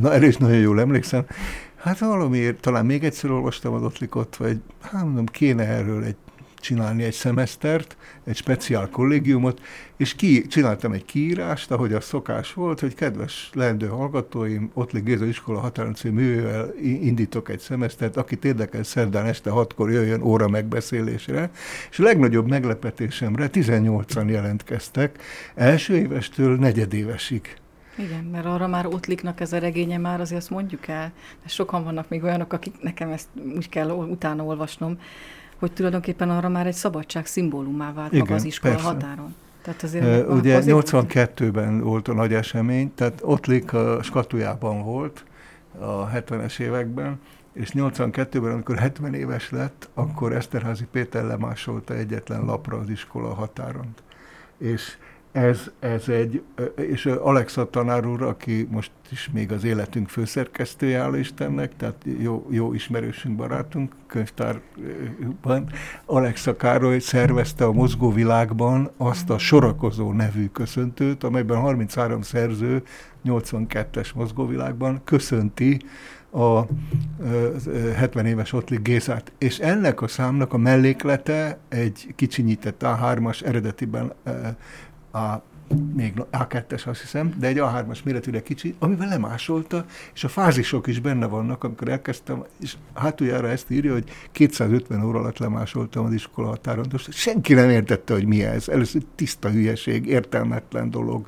na 0.00 0.12
erre 0.12 0.26
is 0.26 0.37
nagyon 0.37 0.59
jól 0.59 0.81
emlékszem, 0.81 1.24
hát 1.76 1.98
valamiért 1.98 2.61
talán 2.61 2.87
még 2.87 3.05
egyszer 3.05 3.31
olvastam 3.31 3.74
az 3.74 3.83
Ottlikot, 3.83 4.37
vagy 4.37 4.61
hát 4.81 5.05
mondom, 5.05 5.26
kéne 5.26 5.66
erről 5.66 6.05
egy 6.05 6.16
csinálni 6.62 7.02
egy 7.02 7.12
szemesztert, 7.12 7.96
egy 8.24 8.37
speciál 8.37 8.88
kollégiumot, 8.88 9.61
és 9.96 10.14
ki, 10.14 10.46
csináltam 10.46 10.92
egy 10.92 11.05
kiírást, 11.05 11.70
ahogy 11.70 11.92
az 11.92 12.05
szokás 12.05 12.52
volt, 12.52 12.81
hogy 12.81 12.94
kedves 12.94 13.50
leendő 13.52 13.87
hallgatóim, 13.87 14.70
Ottlik 14.74 15.05
Géza 15.05 15.24
iskola 15.24 15.61
határoncő 15.61 16.11
művel 16.11 16.74
indítok 16.83 17.48
egy 17.48 17.59
szemesztert, 17.59 18.16
aki 18.16 18.38
érdekel 18.42 18.83
szerdán 18.83 19.26
este 19.26 19.50
hatkor 19.50 19.90
jöjjön 19.90 20.22
óra 20.22 20.48
megbeszélésre, 20.48 21.50
és 21.90 21.98
a 21.98 22.02
legnagyobb 22.02 22.48
meglepetésemre 22.48 23.48
18-an 23.52 24.31
jelentkeztek, 24.31 25.22
első 25.55 25.96
évestől 25.96 26.57
negyedévesig. 26.57 27.62
Igen, 27.96 28.24
mert 28.24 28.46
arra 28.46 28.66
már 28.66 28.87
Ottliknak 28.87 29.40
ez 29.40 29.52
a 29.52 29.59
regénye 29.59 29.98
már 29.98 30.20
azért 30.20 30.40
azt 30.40 30.50
mondjuk 30.50 30.88
el, 30.88 31.12
de 31.42 31.48
sokan 31.48 31.85
vannak 31.85 32.09
még 32.09 32.22
olyanok, 32.22 32.52
akik 32.52 32.83
nekem 32.83 33.11
ezt 33.11 33.28
úgy 33.57 33.68
kell 33.68 33.90
utána 33.90 34.44
olvasnom, 34.44 34.98
hogy 35.59 35.72
tulajdonképpen 35.72 36.31
arra 36.31 36.48
már 36.48 36.66
egy 36.66 36.74
szabadság 36.74 37.26
szimbólumá 37.26 37.92
vált 37.92 38.12
Igen, 38.12 38.24
maga 38.24 38.35
az 38.35 38.44
iskola 38.44 38.72
persze. 38.72 38.88
határon. 38.88 39.35
Tehát 39.62 39.83
azért 39.83 40.28
uh, 40.28 40.35
ugye 40.35 40.61
82-ben 40.64 41.81
volt 41.81 42.09
a 42.09 42.12
nagy 42.12 42.35
esemény, 42.35 42.94
tehát 42.94 43.20
Ottlik 43.22 43.72
a 43.72 44.02
skatujában 44.02 44.83
volt 44.83 45.24
a 45.78 46.09
70-es 46.09 46.59
években, 46.59 47.20
és 47.52 47.70
82-ben, 47.74 48.52
amikor 48.52 48.78
70 48.78 49.14
éves 49.14 49.50
lett, 49.50 49.88
akkor 49.94 50.33
Eszterházi 50.33 50.87
Péter 50.90 51.24
lemásolta 51.24 51.94
egyetlen 51.94 52.44
lapra 52.44 52.78
az 52.78 52.88
iskola 52.88 53.35
határon. 53.35 53.94
És 54.59 54.96
ez, 55.33 55.71
ez 55.81 56.09
egy, 56.09 56.42
és 56.77 57.07
Alexa 57.07 57.71
tanár 57.71 58.07
úr, 58.07 58.23
aki 58.23 58.68
most 58.71 58.90
is 59.11 59.31
még 59.33 59.53
az 59.53 59.64
életünk 59.64 60.09
főszerkesztője, 60.09 60.99
áll 61.01 61.14
Istennek, 61.14 61.77
tehát 61.77 62.05
jó, 62.21 62.47
jó 62.51 62.75
ismerősünk, 62.75 63.37
barátunk, 63.37 63.92
könyvtárban, 64.07 65.71
Alexa 66.05 66.57
Károly 66.57 66.99
szervezte 66.99 67.64
a 67.64 67.73
mozgóvilágban 67.73 68.90
azt 68.97 69.31
a 69.31 69.38
sorakozó 69.38 70.12
nevű 70.12 70.49
köszöntőt, 70.49 71.25
amelyben 71.25 71.61
33 71.61 72.23
szerző 72.23 72.83
82-es 73.25 74.14
mozgóvilágban 74.14 75.01
köszönti 75.05 75.81
a 76.33 76.66
70 77.97 78.27
éves 78.27 78.53
Ottlik 78.53 78.83
Gézát. 78.83 79.33
És 79.38 79.59
ennek 79.59 80.01
a 80.03 80.09
számnak 80.09 80.53
a 80.53 80.57
melléklete 80.57 81.59
egy 81.68 82.12
kicsinyített 82.16 82.81
A3-as 82.85 83.45
eredetiben 83.45 84.12
a 85.12 85.42
még 85.94 86.12
A2-es 86.33 86.87
azt 86.87 87.01
hiszem, 87.01 87.35
de 87.38 87.46
egy 87.46 87.57
A3-as 87.61 88.03
méretűre 88.05 88.42
kicsi, 88.42 88.75
amivel 88.79 89.09
lemásolta, 89.09 89.85
és 90.14 90.25
a 90.25 90.29
fázisok 90.29 90.87
is 90.87 91.01
benne 91.01 91.27
vannak, 91.27 91.64
amikor 91.64 91.88
elkezdtem, 91.88 92.44
és 92.61 92.77
hátuljára 92.94 93.48
ezt 93.48 93.70
írja, 93.70 93.92
hogy 93.92 94.05
250 94.33 95.05
óra 95.05 95.18
alatt 95.18 95.38
lemásoltam 95.38 96.05
az 96.05 96.12
iskola 96.12 96.48
határon. 96.48 96.87
Most 96.92 97.12
senki 97.12 97.55
nem 97.55 97.70
értette, 97.70 98.12
hogy 98.12 98.27
mi 98.27 98.44
ez. 98.44 98.68
Először 98.68 99.03
tiszta 99.14 99.51
hülyeség, 99.51 100.07
értelmetlen 100.07 100.90
dolog. 100.90 101.27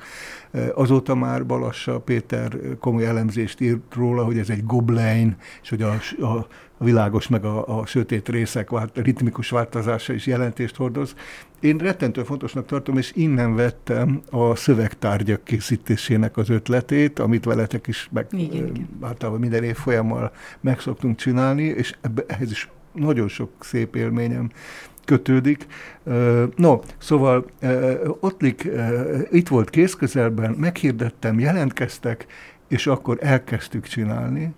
Azóta 0.73 1.15
már 1.15 1.45
Balassa 1.45 1.99
Péter 1.99 2.57
komoly 2.79 3.05
elemzést 3.05 3.61
írt 3.61 3.93
róla, 3.93 4.23
hogy 4.23 4.37
ez 4.37 4.49
egy 4.49 4.65
goblein, 4.65 5.35
és 5.61 5.69
hogy 5.69 5.81
a, 5.81 5.91
a 6.25 6.47
a 6.77 6.83
világos 6.83 7.27
meg 7.27 7.45
a, 7.45 7.79
a 7.79 7.85
sötét 7.85 8.29
részek 8.29 8.69
vált, 8.69 8.97
ritmikus 8.97 9.49
változása 9.49 10.13
is 10.13 10.25
jelentést 10.25 10.75
hordoz. 10.75 11.15
Én 11.65 11.77
rettentő 11.77 12.23
fontosnak 12.23 12.65
tartom, 12.65 12.97
és 12.97 13.11
innen 13.15 13.55
vettem 13.55 14.21
a 14.29 14.55
szövegtárgyak 14.55 15.43
készítésének 15.43 16.37
az 16.37 16.49
ötletét, 16.49 17.19
amit 17.19 17.45
veletek 17.45 17.87
is 17.87 18.09
meg, 18.11 18.27
igen, 18.31 18.89
általában 19.01 19.39
minden 19.39 19.63
év 19.63 19.75
folyammal 19.75 20.31
meg 20.61 20.79
szoktunk 20.79 21.17
csinálni, 21.17 21.63
és 21.63 21.95
ebbe, 22.01 22.23
ehhez 22.27 22.51
is 22.51 22.69
nagyon 22.93 23.27
sok 23.27 23.51
szép 23.59 23.95
élményem 23.95 24.49
kötődik. 25.05 25.65
No, 26.55 26.79
szóval 26.97 27.45
Ottlik 28.19 28.69
itt 29.31 29.47
volt 29.47 29.69
készközelben, 29.69 30.51
meghirdettem, 30.51 31.39
jelentkeztek, 31.39 32.25
és 32.67 32.87
akkor 32.87 33.17
elkezdtük 33.21 33.87
csinálni, 33.87 34.53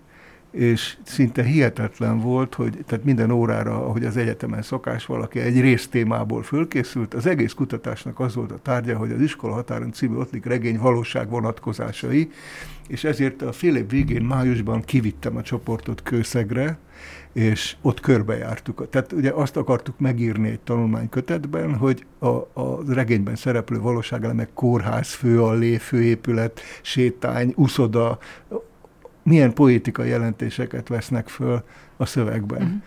és 0.50 0.96
szinte 1.02 1.42
hihetetlen 1.42 2.20
volt, 2.20 2.54
hogy 2.54 2.78
tehát 2.86 3.04
minden 3.04 3.30
órára, 3.30 3.86
ahogy 3.86 4.04
az 4.04 4.16
egyetemen 4.16 4.62
szokás 4.62 5.06
valaki 5.06 5.40
egy 5.40 5.60
résztémából 5.60 6.42
fölkészült, 6.42 7.14
az 7.14 7.26
egész 7.26 7.52
kutatásnak 7.52 8.20
az 8.20 8.34
volt 8.34 8.52
a 8.52 8.58
tárgya, 8.62 8.96
hogy 8.96 9.12
az 9.12 9.20
iskola 9.20 9.52
határon 9.52 9.92
című 9.92 10.16
Ottlik 10.16 10.44
regény 10.44 10.78
valóság 10.78 11.28
vonatkozásai, 11.28 12.30
és 12.88 13.04
ezért 13.04 13.42
a 13.42 13.52
fél 13.52 13.76
év 13.76 13.88
végén, 13.88 14.22
májusban 14.22 14.82
kivittem 14.82 15.36
a 15.36 15.42
csoportot 15.42 16.02
Kőszegre, 16.02 16.78
és 17.32 17.76
ott 17.82 18.00
körbejártuk. 18.00 18.90
Tehát 18.90 19.12
ugye 19.12 19.30
azt 19.30 19.56
akartuk 19.56 19.98
megírni 19.98 20.48
egy 20.48 20.60
tanulmánykötetben, 20.60 21.76
hogy 21.76 22.06
a, 22.18 22.26
a 22.60 22.82
regényben 22.86 23.36
szereplő 23.36 23.80
valóságelemek 23.80 24.48
kórház, 24.54 25.12
főallé, 25.12 25.76
főépület, 25.76 26.60
sétány, 26.82 27.52
uszoda, 27.56 28.18
milyen 29.28 29.52
poétikai 29.52 30.08
jelentéseket 30.08 30.88
vesznek 30.88 31.28
föl 31.28 31.64
a 31.96 32.06
szövegben. 32.06 32.62
Uh-huh. 32.62 32.82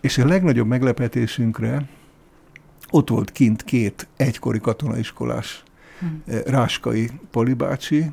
És 0.00 0.18
a 0.18 0.26
legnagyobb 0.26 0.66
meglepetésünkre 0.66 1.88
ott 2.90 3.08
volt 3.08 3.32
kint 3.32 3.64
két 3.64 4.08
egykori 4.16 4.60
katonaiskolás, 4.60 5.62
uh-huh. 6.02 6.46
Ráskai 6.46 7.10
Polibácsi, 7.30 8.10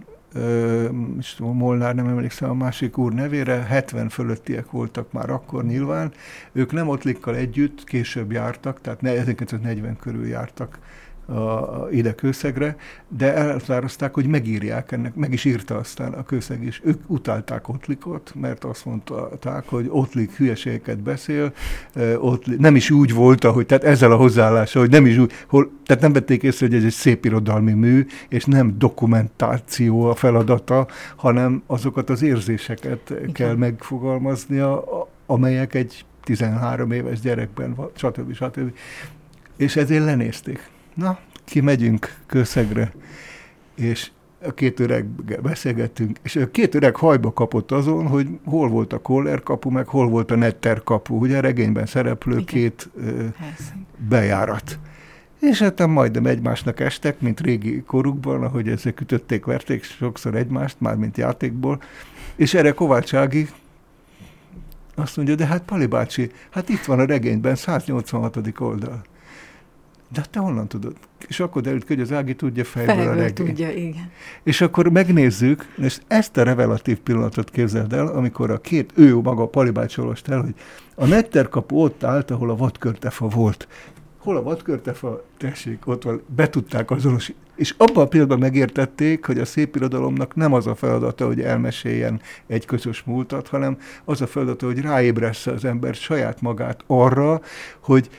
és 1.20 1.36
Molnár 1.38 1.96
nem 1.96 2.08
emlékszem 2.08 2.50
a 2.50 2.54
másik 2.54 2.98
úr 2.98 3.14
nevére, 3.14 3.56
70 3.56 4.10
fölöttiek 4.10 4.72
voltak 4.72 5.12
már 5.12 5.30
akkor 5.30 5.66
nyilván. 5.66 6.12
Ők 6.52 6.72
nem 6.72 6.88
Ottlikkal 6.88 7.36
együtt, 7.36 7.84
később 7.84 8.32
jártak, 8.32 8.82
tehát 8.82 9.04
1940 9.04 9.98
körül 9.98 10.28
jártak 10.28 10.80
a, 11.28 11.88
ide 11.92 12.16
kőszegre, 12.16 12.76
de 13.08 13.34
elhatározták, 13.34 14.14
hogy 14.14 14.28
megírják 14.28 14.92
ennek, 14.92 15.16
meg 15.16 15.34
is 15.34 15.46
írta 15.46 15.76
aztán 15.76 16.14
a 16.14 16.24
kőszeg 16.24 16.64
is. 16.64 16.82
Ők 16.84 17.02
utálták 17.08 17.70
Ottlikot, 17.70 18.34
mert 18.36 18.64
azt 18.64 18.86
mondták, 18.86 19.64
hogy 19.66 19.88
Ottlik 19.90 20.32
hülyeségeket 20.32 21.00
beszél, 21.00 21.54
Ottlik, 22.18 22.60
nem 22.60 22.76
is 22.76 22.90
úgy 22.90 23.14
volt, 23.14 23.44
ahogy, 23.44 23.66
tehát 23.66 23.84
ezzel 23.84 24.12
a 24.12 24.16
hozzáállása, 24.16 24.80
hogy 24.80 24.90
nem 24.90 25.06
is 25.06 25.18
úgy, 25.18 25.32
hol, 25.48 25.72
tehát 25.86 26.02
nem 26.02 26.14
vették 26.14 26.44
észre, 26.44 26.66
hogy 26.66 26.76
ez 26.76 26.84
egy 26.84 26.92
szép 26.92 27.26
irodalmi 27.26 27.74
mű, 27.74 28.06
és 28.30 28.46
nem 28.46 28.76
dokumentáció 28.78 30.04
a 30.04 30.16
feladata, 30.16 30.88
hanem 31.16 31.64
azokat 31.66 32.10
az 32.10 32.22
érzéseket 32.22 33.10
Igen. 33.10 33.32
kell 33.32 33.56
megfogalmaznia, 33.56 34.84
amelyek 35.26 35.74
egy 35.74 36.06
13 36.24 36.92
éves 36.92 37.20
gyerekben, 37.20 37.76
stb. 37.96 38.34
stb. 38.34 38.72
És 39.58 39.76
ezért 39.76 40.06
lenézték 40.06 40.70
na, 40.98 41.20
kimegyünk 41.44 42.16
Kőszegre, 42.26 42.92
és 43.76 44.12
a 44.46 44.54
két 44.54 44.80
öreg 44.80 45.06
beszélgettünk, 45.42 46.18
és 46.24 46.36
a 46.36 46.52
két 46.52 46.76
öreg 46.76 46.96
hajba 46.96 47.34
kapott 47.34 47.72
azon, 47.72 48.08
hogy 48.08 48.28
hol 48.46 48.70
volt 48.70 48.94
a 48.94 49.02
Koller 49.02 49.44
kapu, 49.44 49.70
meg 49.70 49.88
hol 49.88 50.10
volt 50.10 50.32
a 50.32 50.36
Netter 50.36 50.84
kapu, 50.84 51.16
ugye 51.16 51.38
a 51.38 51.42
regényben 51.42 51.86
szereplő 51.86 52.32
Igen. 52.32 52.46
két 52.46 52.90
ö, 52.96 53.26
bejárat. 54.10 54.80
És 55.40 55.60
hát 55.60 55.88
majdnem 55.88 56.26
egymásnak 56.26 56.80
estek, 56.80 57.20
mint 57.20 57.40
régi 57.40 57.84
korukban, 57.84 58.44
ahogy 58.44 58.68
ezek 58.68 59.02
ütötték, 59.02 59.46
verték 59.46 59.84
sokszor 59.84 60.36
egymást, 60.36 60.76
már 60.80 60.96
mint 60.96 61.18
játékból. 61.18 61.82
És 62.36 62.54
erre 62.54 62.72
Kovács 62.72 63.14
Ági 63.14 63.48
azt 64.96 65.16
mondja, 65.16 65.36
de 65.36 65.46
hát 65.46 65.62
Pali 65.62 65.86
bácsi, 65.86 66.32
hát 66.50 66.70
itt 66.70 66.86
van 66.86 67.00
a 67.00 67.06
regényben, 67.06 67.56
186. 67.56 68.60
oldal. 68.60 69.02
De 70.14 70.26
te 70.32 70.40
honnan 70.40 70.68
tudod? 70.68 70.96
És 71.28 71.40
akkor 71.40 71.62
derült 71.62 71.88
hogy 71.88 72.00
az 72.00 72.12
Ági 72.12 72.36
tudja 72.36 72.64
fejből, 72.64 72.96
fejből 72.96 73.14
a 73.14 73.16
regényt. 73.16 73.34
tudja, 73.34 73.72
igen. 73.72 74.12
És 74.44 74.62
akkor 74.62 74.88
megnézzük, 74.90 75.66
és 75.78 76.00
ezt 76.08 76.38
a 76.38 76.44
revelatív 76.44 76.98
pillanatot 76.98 77.50
képzeld 77.50 77.94
el, 77.94 78.08
amikor 78.08 78.52
a 78.52 78.58
két, 78.58 78.92
ő 78.96 79.16
maga 79.16 79.42
a 79.42 79.48
Palibács 79.48 79.98
olvast 79.98 80.28
el, 80.28 80.42
hogy 80.42 80.54
a 80.96 81.06
netterkapu 81.06 81.76
ott 81.76 82.04
állt, 82.04 82.32
ahol 82.32 82.50
a 82.50 82.56
vadkörtefa 82.56 83.28
volt 83.28 83.68
hol 84.28 84.38
a 84.38 84.44
vadkörtefa, 84.44 85.24
tessék, 85.38 85.88
ott 85.88 86.04
van, 86.04 86.22
be 86.36 86.50
tudták 86.50 86.92
azonosítani. 86.92 87.47
És 87.58 87.74
abban 87.78 88.04
a 88.04 88.08
pillanatban 88.08 88.40
megértették, 88.40 89.26
hogy 89.26 89.40
a 89.40 89.46
szép 89.46 89.76
irodalomnak 89.76 90.36
nem 90.36 90.54
az 90.54 90.68
a 90.68 90.76
feladata, 90.76 91.26
hogy 91.26 91.42
elmeséljen 91.42 92.22
egy 92.48 92.66
közös 92.66 93.04
múltat, 93.06 93.48
hanem 93.48 93.78
az 94.06 94.22
a 94.22 94.28
feladata, 94.28 94.66
hogy 94.66 94.82
ráébressze 94.82 95.52
az 95.52 95.66
ember 95.66 95.96
saját 95.96 96.42
magát 96.42 96.84
arra, 96.88 97.42
hogy, 97.80 98.10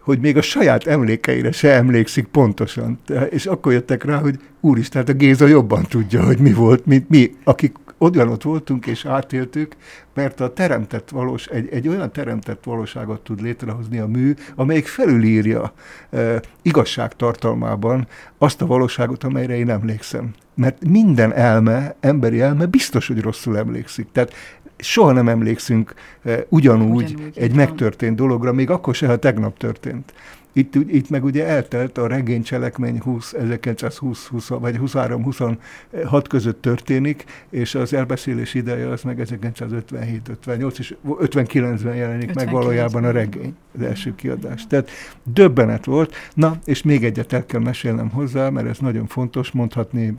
hogy 0.00 0.18
még 0.18 0.36
a 0.36 0.42
saját 0.42 0.86
emlékeire 0.86 1.52
se 1.52 1.72
emlékszik 1.72 2.26
pontosan. 2.26 2.98
És 3.30 3.46
akkor 3.46 3.72
jöttek 3.72 4.04
rá, 4.04 4.18
hogy 4.18 4.38
úristen, 4.60 5.00
hát 5.00 5.14
a 5.14 5.18
Géza 5.18 5.46
jobban 5.46 5.86
tudja, 5.88 6.24
hogy 6.24 6.38
mi 6.38 6.52
volt, 6.52 6.86
mint 6.86 7.08
mi, 7.08 7.34
akik 7.44 7.76
ott 7.98 8.42
voltunk 8.42 8.86
és 8.86 9.04
átéltük, 9.04 9.76
mert 10.14 10.40
a 10.40 10.52
teremtett 10.52 11.08
valós, 11.08 11.46
egy, 11.46 11.68
egy 11.72 11.88
olyan 11.88 12.12
teremtett 12.12 12.64
valóságot 12.64 13.20
tud 13.20 13.40
létrehozni 13.40 13.98
a 13.98 14.06
mű, 14.06 14.34
amelyik 14.54 14.86
felülírja 14.86 15.72
e, 16.10 16.40
igazság 16.62 17.16
tartalmában 17.16 18.06
azt 18.38 18.62
a 18.62 18.66
valóságot, 18.66 19.24
amelyre 19.24 19.56
én 19.56 19.70
emlékszem. 19.70 20.30
Mert 20.54 20.84
minden 20.88 21.32
elme, 21.32 21.94
emberi 22.00 22.40
elme 22.40 22.66
biztos, 22.66 23.06
hogy 23.06 23.20
rosszul 23.20 23.58
emlékszik. 23.58 24.06
Tehát 24.12 24.32
soha 24.76 25.12
nem 25.12 25.28
emlékszünk 25.28 25.94
e, 26.24 26.46
ugyanúgy, 26.48 27.12
ugyanúgy 27.12 27.38
egy 27.38 27.54
megtörtént 27.54 28.16
dologra, 28.16 28.52
még 28.52 28.70
akkor 28.70 28.94
se, 28.94 29.06
ha 29.06 29.16
tegnap 29.16 29.58
történt. 29.58 30.12
Itt, 30.56 30.74
itt 30.74 31.10
meg 31.10 31.24
ugye 31.24 31.46
eltelt 31.46 31.98
a 31.98 32.06
regény 32.06 32.42
cselekmény 32.42 33.00
20, 33.00 33.32
1920 33.32 34.26
20, 34.26 34.48
vagy 34.48 34.78
23-26 34.80 36.24
között 36.28 36.62
történik, 36.62 37.24
és 37.50 37.74
az 37.74 37.92
elbeszélés 37.92 38.54
ideje 38.54 38.88
az 38.88 39.02
meg 39.02 39.20
1957-58 39.22 40.78
és 40.78 40.94
59-ben 41.06 41.94
jelenik 41.94 42.28
59 42.28 42.34
meg 42.34 42.50
valójában 42.50 43.04
a 43.04 43.10
regény, 43.10 43.56
az 43.74 43.82
első 43.82 44.14
kiadás. 44.14 44.66
Tehát 44.66 44.90
döbbenet 45.22 45.84
volt. 45.84 46.14
Na, 46.34 46.58
és 46.64 46.82
még 46.82 47.04
egyet 47.04 47.32
el 47.32 47.46
kell 47.46 47.60
mesélnem 47.60 48.10
hozzá, 48.10 48.48
mert 48.48 48.68
ez 48.68 48.78
nagyon 48.78 49.06
fontos, 49.06 49.50
mondhatni 49.50 50.14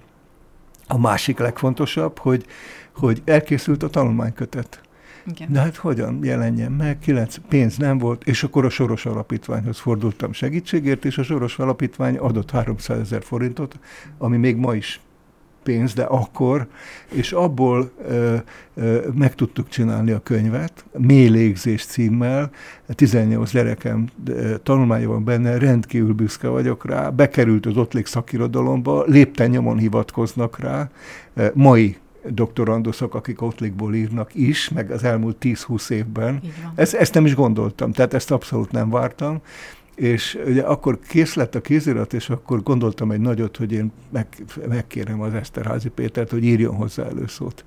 A 0.87 0.97
másik 0.97 1.39
legfontosabb, 1.39 2.17
hogy, 2.17 2.45
hogy 2.95 3.21
elkészült 3.25 3.83
a 3.83 3.89
tanulmánykötet. 3.89 4.84
Igen. 5.31 5.51
De 5.51 5.59
hát 5.59 5.75
hogyan 5.75 6.19
jelenjen 6.23 6.71
meg, 6.71 6.99
kilenc 6.99 7.35
pénz 7.49 7.77
nem 7.77 7.97
volt, 7.97 8.23
és 8.23 8.43
akkor 8.43 8.65
a 8.65 8.69
Soros 8.69 9.05
Alapítványhoz 9.05 9.79
fordultam 9.79 10.33
segítségért, 10.33 11.05
és 11.05 11.17
a 11.17 11.23
Soros 11.23 11.59
Alapítvány 11.59 12.17
adott 12.17 12.51
300 12.51 12.99
ezer 12.99 13.23
forintot, 13.23 13.79
ami 14.17 14.37
még 14.37 14.55
ma 14.55 14.75
is 14.75 14.99
pénz, 15.65 15.93
de 15.93 16.03
akkor, 16.03 16.67
és 17.11 17.31
abból 17.31 17.91
ö, 18.07 18.35
ö, 18.73 19.07
meg 19.13 19.35
tudtuk 19.35 19.69
csinálni 19.69 20.11
a 20.11 20.19
könyvet, 20.19 20.85
Mély 20.97 21.27
légzés 21.27 21.85
címmel, 21.85 22.51
18 22.87 23.51
gyerekem 23.51 24.07
tanulmánya 24.63 25.07
van 25.07 25.23
benne, 25.23 25.57
rendkívül 25.57 26.13
büszke 26.13 26.47
vagyok 26.47 26.85
rá, 26.85 27.09
bekerült 27.09 27.65
az 27.65 27.77
ottlék 27.77 28.05
szakirodalomba, 28.05 29.03
lépten 29.05 29.49
nyomon 29.49 29.77
hivatkoznak 29.77 30.59
rá, 30.59 30.89
mai 31.53 31.97
doktoranduszok, 32.29 33.15
akik 33.15 33.41
Ottlikból 33.41 33.95
írnak 33.95 34.35
is, 34.35 34.69
meg 34.69 34.91
az 34.91 35.03
elmúlt 35.03 35.37
10-20 35.41 35.89
évben. 35.89 36.41
Ezt, 36.75 36.93
ezt 36.93 37.13
nem 37.13 37.25
is 37.25 37.35
gondoltam, 37.35 37.91
tehát 37.91 38.13
ezt 38.13 38.31
abszolút 38.31 38.71
nem 38.71 38.89
vártam. 38.89 39.41
És 39.95 40.39
ugye 40.45 40.61
akkor 40.61 40.99
kész 40.99 41.33
lett 41.33 41.55
a 41.55 41.61
kézirat, 41.61 42.13
és 42.13 42.29
akkor 42.29 42.63
gondoltam 42.63 43.11
egy 43.11 43.19
nagyot, 43.19 43.57
hogy 43.57 43.71
én 43.71 43.91
meg, 44.09 44.27
megkérem 44.67 45.21
az 45.21 45.33
Eszterházi 45.33 45.89
Pétert, 45.89 46.29
hogy 46.29 46.43
írjon 46.43 46.75
hozzá 46.75 47.03
előszót. 47.03 47.65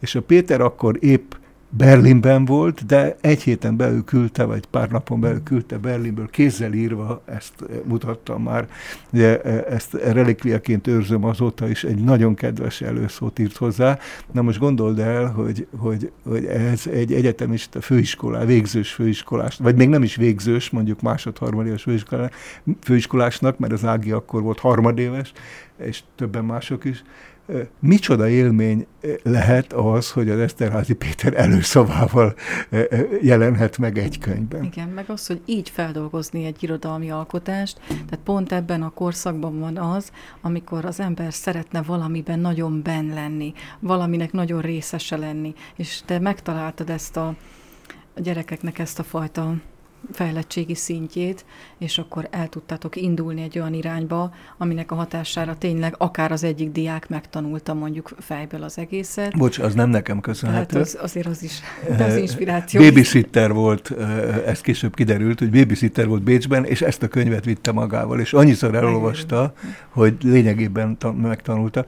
És 0.00 0.14
a 0.14 0.22
Péter 0.22 0.60
akkor 0.60 0.96
épp 1.00 1.32
Berlinben 1.70 2.44
volt, 2.44 2.86
de 2.86 3.16
egy 3.20 3.42
héten 3.42 3.76
belül 3.76 4.04
küldte, 4.04 4.44
vagy 4.44 4.66
pár 4.66 4.90
napon 4.90 5.20
belül 5.20 5.42
küldte 5.42 5.78
Berlinből, 5.78 6.28
kézzel 6.30 6.72
írva, 6.72 7.22
ezt 7.24 7.54
mutattam 7.84 8.42
már, 8.42 8.68
de 9.10 9.42
ezt 9.64 9.92
relikviaként 9.92 10.86
őrzöm 10.86 11.24
azóta 11.24 11.68
is, 11.68 11.84
egy 11.84 12.04
nagyon 12.04 12.34
kedves 12.34 12.80
előszót 12.80 13.38
írt 13.38 13.56
hozzá. 13.56 13.98
Na 14.32 14.42
most 14.42 14.58
gondold 14.58 14.98
el, 14.98 15.26
hogy, 15.26 15.66
hogy, 15.76 16.10
hogy 16.24 16.44
ez 16.44 16.86
egy 16.86 17.12
egyetemista 17.12 17.80
főiskolá, 17.80 18.44
végzős 18.44 18.92
főiskolás, 18.92 19.56
vagy 19.56 19.76
még 19.76 19.88
nem 19.88 20.02
is 20.02 20.16
végzős, 20.16 20.70
mondjuk 20.70 21.00
másod-harmadéves 21.00 21.86
főiskolásnak, 22.80 23.58
mert 23.58 23.72
az 23.72 23.84
Ági 23.84 24.10
akkor 24.10 24.42
volt 24.42 24.58
harmadéves, 24.58 25.32
és 25.82 26.02
többen 26.16 26.44
mások 26.44 26.84
is, 26.84 27.02
micsoda 27.78 28.28
élmény 28.28 28.86
lehet 29.22 29.72
az, 29.72 30.10
hogy 30.10 30.30
az 30.30 30.38
Eszterházi 30.38 30.94
Péter 30.94 31.34
előszavával 31.34 32.34
jelenhet 33.22 33.78
meg 33.78 33.98
egy 33.98 34.18
könyvben. 34.18 34.64
Igen, 34.64 34.88
meg 34.88 35.10
az, 35.10 35.26
hogy 35.26 35.40
így 35.46 35.70
feldolgozni 35.70 36.44
egy 36.44 36.62
irodalmi 36.62 37.10
alkotást, 37.10 37.80
tehát 37.88 38.20
pont 38.24 38.52
ebben 38.52 38.82
a 38.82 38.90
korszakban 38.90 39.58
van 39.58 39.76
az, 39.76 40.12
amikor 40.40 40.84
az 40.84 41.00
ember 41.00 41.32
szeretne 41.34 41.82
valamiben 41.82 42.38
nagyon 42.38 42.82
benn 42.82 43.14
lenni, 43.14 43.52
valaminek 43.80 44.32
nagyon 44.32 44.60
részese 44.60 45.16
lenni, 45.16 45.54
és 45.76 46.00
te 46.04 46.18
megtaláltad 46.18 46.90
ezt 46.90 47.16
a, 47.16 47.26
a 48.14 48.20
gyerekeknek 48.20 48.78
ezt 48.78 48.98
a 48.98 49.02
fajta 49.02 49.54
fejlettségi 50.12 50.74
szintjét, 50.74 51.44
és 51.78 51.98
akkor 51.98 52.28
el 52.30 52.48
tudtatok 52.48 52.96
indulni 52.96 53.42
egy 53.42 53.58
olyan 53.58 53.74
irányba, 53.74 54.32
aminek 54.56 54.92
a 54.92 54.94
hatására 54.94 55.56
tényleg 55.58 55.94
akár 55.98 56.32
az 56.32 56.44
egyik 56.44 56.72
diák 56.72 57.08
megtanulta 57.08 57.74
mondjuk 57.74 58.10
fejből 58.18 58.62
az 58.62 58.78
egészet. 58.78 59.36
Bocs, 59.36 59.58
az 59.58 59.74
nem 59.74 59.90
nekem 59.90 60.20
köszönhető. 60.20 60.76
Hát 60.76 60.86
az, 60.86 60.98
azért 61.00 61.26
az 61.26 61.42
is, 61.42 61.60
de 61.96 62.04
az 62.04 62.16
inspiráció. 62.16 62.82
Babysitter 62.82 63.52
volt, 63.52 63.90
ez 64.46 64.60
később 64.60 64.94
kiderült, 64.94 65.38
hogy 65.38 65.50
babysitter 65.50 66.06
volt 66.06 66.22
Bécsben, 66.22 66.64
és 66.64 66.82
ezt 66.82 67.02
a 67.02 67.08
könyvet 67.08 67.44
vitte 67.44 67.72
magával, 67.72 68.20
és 68.20 68.32
annyiszor 68.32 68.74
elolvasta, 68.74 69.52
hogy 69.88 70.16
lényegében 70.22 70.96
megtanulta. 71.22 71.84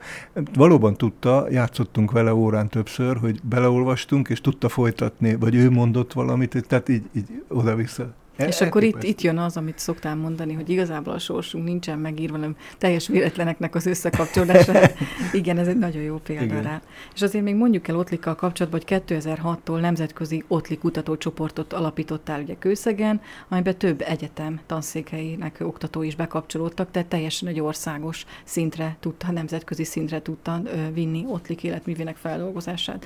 Valóban 0.53 0.95
tudta, 0.97 1.47
játszottunk 1.51 2.11
vele 2.11 2.33
órán 2.33 2.69
többször, 2.69 3.17
hogy 3.17 3.39
beleolvastunk, 3.43 4.29
és 4.29 4.41
tudta 4.41 4.69
folytatni, 4.69 5.35
vagy 5.35 5.55
ő 5.55 5.69
mondott 5.69 6.13
valamit, 6.13 6.65
tehát 6.67 6.89
így, 6.89 7.03
így 7.15 7.43
oda-vissza 7.47 8.00
E, 8.35 8.47
és 8.47 8.61
akkor 8.61 8.83
itt, 8.83 9.03
itt 9.03 9.21
jön 9.21 9.37
az, 9.37 9.57
amit 9.57 9.79
szoktál 9.79 10.15
mondani, 10.15 10.53
hogy 10.53 10.69
igazából 10.69 11.13
a 11.13 11.19
sorsunk 11.19 11.63
nincsen 11.63 11.99
megírva, 11.99 12.35
hanem 12.35 12.55
teljes 12.77 13.07
véletleneknek 13.07 13.75
az 13.75 13.85
összekapcsolódása. 13.85 14.73
Igen, 15.31 15.57
ez 15.57 15.67
egy 15.67 15.77
nagyon 15.77 16.01
jó 16.01 16.17
példa 16.17 16.43
Igen. 16.43 16.63
rá. 16.63 16.81
És 17.13 17.21
azért 17.21 17.43
még 17.43 17.55
mondjuk 17.55 17.87
el 17.87 17.97
Ottlikkal 17.97 18.35
kapcsolatban, 18.35 18.81
hogy 18.87 19.01
2006-tól 19.07 19.79
nemzetközi 19.79 20.43
Ottlik 20.47 20.79
kutatócsoportot 20.79 21.73
alapítottál 21.73 22.41
ugye 22.41 22.55
Kőszegen, 22.59 23.21
amiben 23.49 23.77
több 23.77 24.01
egyetem 24.01 24.59
tanszékeinek 24.65 25.57
oktatói 25.59 26.07
is 26.07 26.15
bekapcsolódtak, 26.15 26.91
tehát 26.91 27.09
teljesen 27.09 27.47
egy 27.47 27.59
országos 27.59 28.25
szintre 28.43 28.97
tudta, 28.99 29.31
nemzetközi 29.31 29.83
szintre 29.83 30.21
tudta 30.21 30.61
vinni 30.93 31.25
Ottlik 31.27 31.63
életművének 31.63 32.15
feldolgozását. 32.15 33.05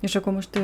És 0.00 0.14
akkor 0.14 0.32
most 0.32 0.60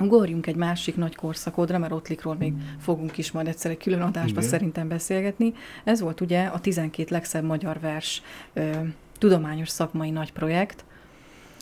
Ugorjunk 0.00 0.46
egy 0.46 0.56
másik 0.56 0.96
nagy 0.96 1.14
korszakodra, 1.14 1.78
mert 1.78 1.92
Ottlikról 1.92 2.34
még 2.34 2.52
fogunk 2.78 3.18
is 3.18 3.32
majd 3.32 3.46
egyszer 3.46 3.70
egy 3.70 3.78
külön 3.78 4.00
adásba 4.00 4.38
Igen. 4.38 4.50
szerintem 4.50 4.88
beszélgetni. 4.88 5.52
Ez 5.84 6.00
volt 6.00 6.20
ugye 6.20 6.44
a 6.44 6.60
12 6.60 7.08
legszebb 7.10 7.44
magyar 7.44 7.80
vers 7.80 8.22
ö, 8.52 8.70
tudományos 9.18 9.68
szakmai 9.68 10.10
nagy 10.10 10.32
projekt, 10.32 10.84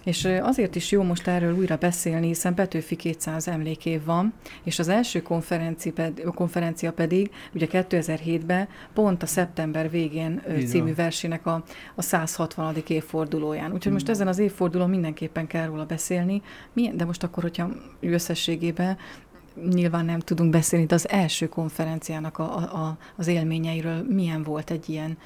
és 0.04 0.28
azért 0.42 0.74
is 0.76 0.90
jó 0.90 1.02
most 1.02 1.26
erről 1.26 1.56
újra 1.56 1.76
beszélni, 1.76 2.26
hiszen 2.26 2.54
Petőfi 2.54 2.96
200 2.96 3.48
emlékév 3.48 4.04
van, 4.04 4.32
és 4.62 4.78
az 4.78 4.88
első 4.88 5.22
konferencia, 5.22 5.92
ped, 5.92 6.22
konferencia 6.34 6.92
pedig 6.92 7.30
ugye 7.54 7.66
2007-ben 7.70 8.68
pont 8.94 9.22
a 9.22 9.26
szeptember 9.26 9.90
végén 9.90 10.42
Igen. 10.48 10.66
című 10.66 10.94
versének 10.94 11.46
a, 11.46 11.64
a 11.94 12.02
160. 12.02 12.76
évfordulóján. 12.86 13.72
Úgyhogy 13.72 13.92
most 13.92 14.08
ezen 14.08 14.28
az 14.28 14.38
évfordulón 14.38 14.90
mindenképpen 14.90 15.46
kell 15.46 15.66
róla 15.66 15.84
beszélni, 15.84 16.42
de 16.94 17.04
most 17.04 17.22
akkor, 17.22 17.42
hogyha 17.42 17.70
összességében 18.00 18.96
nyilván 19.68 20.04
nem 20.04 20.18
tudunk 20.18 20.50
beszélni, 20.50 20.86
de 20.86 20.94
az 20.94 21.08
első 21.08 21.48
konferenciának 21.48 22.38
a, 22.38 22.56
a, 22.56 22.96
az 23.16 23.26
élményeiről 23.26 24.04
milyen 24.08 24.42
volt 24.42 24.70
egy 24.70 24.88
ilyen 24.88 25.18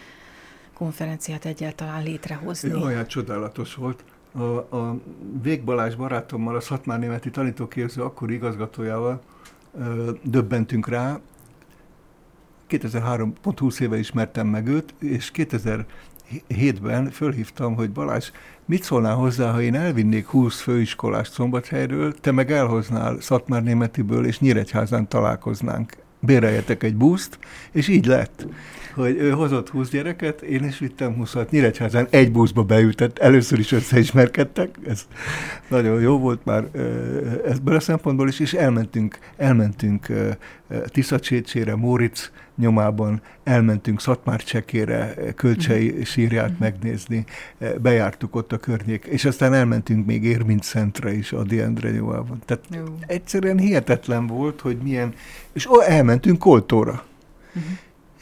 konferenciát 0.74 1.44
egyáltalán 1.44 2.02
létrehozni. 2.02 2.74
Olyan 2.74 3.06
csodálatos 3.06 3.74
volt 3.74 4.04
a, 4.33 4.77
a 4.77 4.99
Vég 5.42 5.64
barátommal, 5.97 6.57
a 6.57 6.61
Szatmár 6.61 6.99
Németi 6.99 7.31
tanítóképző 7.31 8.03
akkori 8.03 8.35
igazgatójával 8.35 9.21
ö, 9.79 10.11
döbbentünk 10.23 10.88
rá. 10.88 11.21
2003, 12.66 13.33
pont 13.42 13.59
20 13.59 13.81
éve 13.81 13.99
ismertem 13.99 14.47
meg 14.47 14.66
őt, 14.66 14.95
és 14.99 15.31
2007-ben 15.35 17.11
fölhívtam, 17.11 17.75
hogy 17.75 17.90
Balázs, 17.90 18.31
mit 18.64 18.83
szólnál 18.83 19.14
hozzá, 19.14 19.53
ha 19.53 19.62
én 19.62 19.75
elvinnék 19.75 20.27
20 20.27 20.61
főiskolás 20.61 21.29
Szombathelyről, 21.29 22.14
te 22.21 22.31
meg 22.31 22.53
elhoznál 22.53 23.21
Szatmár 23.21 23.62
Németiből, 23.62 24.27
és 24.27 24.40
Nyíregyházán 24.40 25.09
találkoznánk. 25.09 25.97
Béreljetek 26.21 26.83
egy 26.83 26.97
buszt, 26.97 27.38
és 27.73 27.88
így 27.88 28.07
lett 28.07 28.47
hogy 28.94 29.16
ő 29.16 29.31
hozott 29.31 29.68
20 29.68 29.90
gyereket, 29.90 30.42
én 30.42 30.64
is 30.64 30.78
vittem 30.78 31.16
20-at. 31.20 31.50
Nyíregyházán 31.50 32.07
egy 32.11 32.33
buszba 32.33 32.62
beültett, 32.62 33.18
először 33.18 33.59
is 33.59 33.72
összeismerkedtek, 33.72 34.78
ez 34.87 35.07
nagyon 35.68 36.00
jó 36.00 36.18
volt 36.18 36.44
már 36.44 36.64
ebből 37.46 37.74
a 37.74 37.81
szempontból 37.81 38.28
is, 38.28 38.40
és 38.40 38.52
elmentünk, 38.52 39.18
elmentünk 39.37 40.07
Tiszacsécsére, 40.87 41.76
Móric 41.76 42.31
nyomában, 42.57 43.22
elmentünk 43.44 44.00
Szatmár 44.00 44.42
Csekére, 44.42 45.14
Kölcsei 45.37 45.88
uh-huh. 45.88 46.05
sírját 46.05 46.44
uh-huh. 46.44 46.61
megnézni, 46.61 47.24
bejártuk 47.81 48.35
ott 48.35 48.52
a 48.52 48.57
környék, 48.57 49.05
és 49.05 49.24
aztán 49.24 49.55
elmentünk 49.55 50.07
még 50.07 50.24
Érmint 50.24 50.62
Szentre 50.62 51.12
is, 51.12 51.33
Adi 51.33 51.61
Endre 51.61 51.90
nyomában. 51.90 52.38
Tehát 52.44 52.64
jó. 52.76 52.83
egyszerűen 53.07 53.59
hihetetlen 53.59 54.26
volt, 54.26 54.61
hogy 54.61 54.76
milyen, 54.83 55.14
és 55.52 55.68
elmentünk 55.87 56.38
Koltóra. 56.38 57.05
Uh-huh 57.55 57.72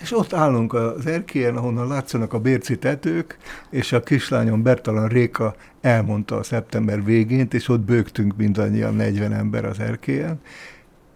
és 0.00 0.16
ott 0.16 0.32
állunk 0.32 0.72
az 0.72 1.06
erkélyen, 1.06 1.56
ahonnan 1.56 1.88
látszanak 1.88 2.32
a 2.32 2.38
bérci 2.38 2.78
tetők, 2.78 3.36
és 3.70 3.92
a 3.92 4.02
kislányom 4.02 4.62
Bertalan 4.62 5.08
Réka 5.08 5.54
elmondta 5.80 6.36
a 6.36 6.42
szeptember 6.42 7.04
végén, 7.04 7.46
és 7.50 7.68
ott 7.68 7.80
bőgtünk 7.80 8.36
mindannyian 8.36 8.94
40 8.94 9.32
ember 9.32 9.64
az 9.64 9.80
erkélyen, 9.80 10.40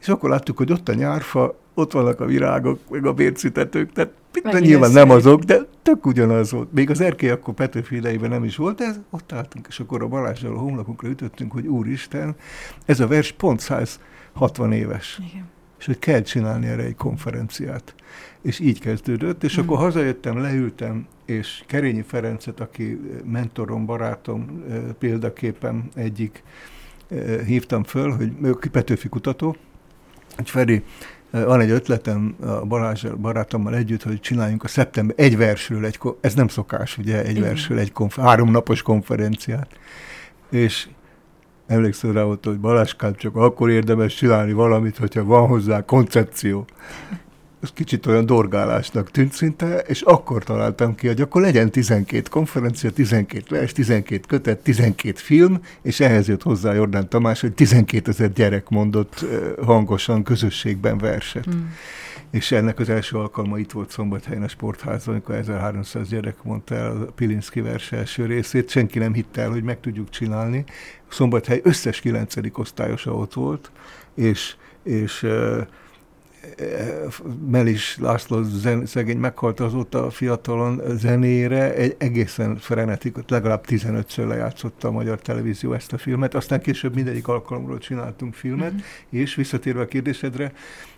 és 0.01 0.09
akkor 0.09 0.31
láttuk, 0.31 0.57
hogy 0.57 0.73
ott 0.73 0.89
a 0.89 0.95
nyárfa, 0.95 1.55
ott 1.75 1.93
vannak 1.93 2.21
a 2.21 2.25
virágok, 2.25 2.79
meg 2.91 3.07
a 3.07 3.13
bérci 3.13 3.53
tetők, 3.53 3.93
tehát 3.93 4.13
minden 4.33 4.63
nyilván 4.63 4.91
nem 4.91 5.11
azok, 5.11 5.43
de 5.43 5.59
tök 5.83 6.07
ugyanaz 6.07 6.51
volt. 6.51 6.73
Még 6.73 6.91
az 6.91 7.01
erkély 7.01 7.31
akkor 7.31 7.55
Petőfi 7.55 7.97
idejében 7.97 8.31
nem 8.31 8.45
is 8.45 8.57
volt, 8.57 8.81
ez 8.81 9.01
ott 9.11 9.33
álltunk, 9.33 9.67
és 9.69 9.81
akkor 9.81 10.03
a 10.03 10.09
Balázsral 10.09 10.57
a 10.57 10.59
honlapunkra 10.59 11.09
ütöttünk, 11.09 11.53
hogy 11.53 11.67
úristen, 11.67 12.37
ez 12.87 13.01
a 13.01 13.07
vers 13.07 13.33
pont 13.33 13.61
160 13.61 14.73
éves. 14.73 15.21
Igen. 15.31 15.53
És 15.79 15.87
hogy 15.87 15.99
kell 15.99 16.21
csinálni 16.21 16.67
erre 16.67 16.83
egy 16.83 16.97
konferenciát 16.97 17.95
és 18.45 18.61
így 18.61 18.81
kezdődött, 18.81 19.45
és 19.45 19.59
mm. 19.59 19.63
akkor 19.63 19.79
hazajöttem, 19.79 20.39
leültem, 20.39 21.07
és 21.25 21.63
Kerényi 21.67 22.03
Ferencet, 22.03 22.61
aki 22.61 23.01
mentorom, 23.25 23.87
barátom, 23.87 24.65
példaképem 24.99 25.89
egyik, 25.95 26.43
hívtam 27.47 27.85
föl, 27.85 28.11
hogy 28.11 28.33
ő 28.43 28.57
Petőfi 28.71 29.09
kutató, 29.09 29.57
hogy 30.37 30.51
Feri, 30.51 30.83
van 31.31 31.61
egy 31.61 31.71
ötletem 31.71 32.37
a 32.41 32.65
Balázs 32.65 33.05
barátommal 33.21 33.75
együtt, 33.75 34.03
hogy 34.03 34.21
csináljunk 34.21 34.65
a 34.65 34.69
szeptember 34.69 35.17
egy 35.19 35.37
versről, 35.37 35.85
egy, 35.85 35.99
ez 36.21 36.35
nem 36.35 36.49
szokás, 36.49 36.99
ugye, 36.99 37.25
egy 37.25 37.31
Igen. 37.31 37.43
versről 37.43 37.79
egy 37.79 37.93
konf- 37.93 38.21
háromnapos 38.21 38.83
konferenciát. 38.83 39.79
És 40.51 40.89
emlékszel 41.67 42.13
rá 42.13 42.23
ott, 42.23 42.45
hogy 42.45 42.59
Baláskát 42.59 43.17
csak 43.17 43.37
akkor 43.37 43.71
érdemes 43.71 44.15
csinálni 44.15 44.53
valamit, 44.53 44.97
hogyha 44.97 45.25
van 45.25 45.47
hozzá 45.47 45.85
koncepció 45.85 46.65
ez 47.65 47.71
kicsit 47.73 48.07
olyan 48.07 48.27
dorgálásnak 48.27 49.11
tűnt 49.11 49.33
szinte, 49.33 49.79
és 49.79 50.01
akkor 50.01 50.45
találtam 50.45 50.95
ki, 50.95 51.07
hogy 51.07 51.21
akkor 51.21 51.43
legyen 51.43 51.71
12 51.71 52.29
konferencia, 52.31 52.91
12 52.91 53.45
vers, 53.49 53.73
12 53.73 54.21
kötet, 54.29 54.59
12 54.59 55.19
film, 55.19 55.61
és 55.83 56.01
ehhez 56.01 56.29
jött 56.29 56.43
hozzá 56.43 56.73
Jordán 56.73 57.09
Tamás, 57.09 57.41
hogy 57.41 57.53
12 57.53 58.11
ezer 58.11 58.33
gyerek 58.33 58.69
mondott 58.69 59.25
hangosan 59.63 60.23
közösségben 60.23 60.99
verset. 60.99 61.55
Mm. 61.55 61.61
És 62.31 62.53
ennek 62.53 62.79
az 62.79 62.89
első 62.89 63.17
alkalma 63.17 63.59
itt 63.59 63.73
volt 63.73 63.91
Szombathelyen 63.91 64.43
a 64.43 64.49
sportházban, 64.49 65.15
amikor 65.15 65.35
1300 65.35 66.09
gyerek 66.09 66.43
mondta 66.43 66.75
el 66.75 66.91
a 66.91 67.13
Pilinszki 67.13 67.61
vers 67.61 67.93
első 67.93 68.27
részét. 68.27 68.71
Senki 68.71 68.99
nem 68.99 69.13
hitte 69.13 69.43
el, 69.43 69.51
hogy 69.51 69.63
meg 69.63 69.81
tudjuk 69.81 70.11
csinálni. 70.11 70.65
Szombathely 71.09 71.61
összes 71.65 72.01
9. 72.01 72.35
osztályosa 72.53 73.15
ott 73.15 73.33
volt, 73.33 73.71
és, 74.15 74.57
és 74.83 75.27
Melis 77.51 77.97
László 78.01 78.43
zen, 78.43 78.87
szegény 78.87 79.19
meghalt 79.19 79.61
azóta 79.61 80.07
a 80.07 80.11
fiatalon 80.11 80.83
zenére, 80.97 81.75
egy 81.75 81.95
egészen 81.99 82.57
frenetik, 82.57 83.17
legalább 83.29 83.65
15-ször 83.69 84.27
lejátszotta 84.27 84.89
a 84.89 84.91
magyar 84.91 85.21
televízió 85.21 85.73
ezt 85.73 85.93
a 85.93 85.99
filmet, 85.99 86.35
aztán 86.35 86.61
később 86.61 86.95
mindegyik 86.95 87.29
alkalomról 87.29 87.79
csináltunk 87.79 88.35
filmet, 88.35 88.73
mm-hmm. 88.73 88.83
és 89.11 89.35
visszatérve 89.35 89.81
a 89.81 89.87
kérdésedre, 89.87 90.53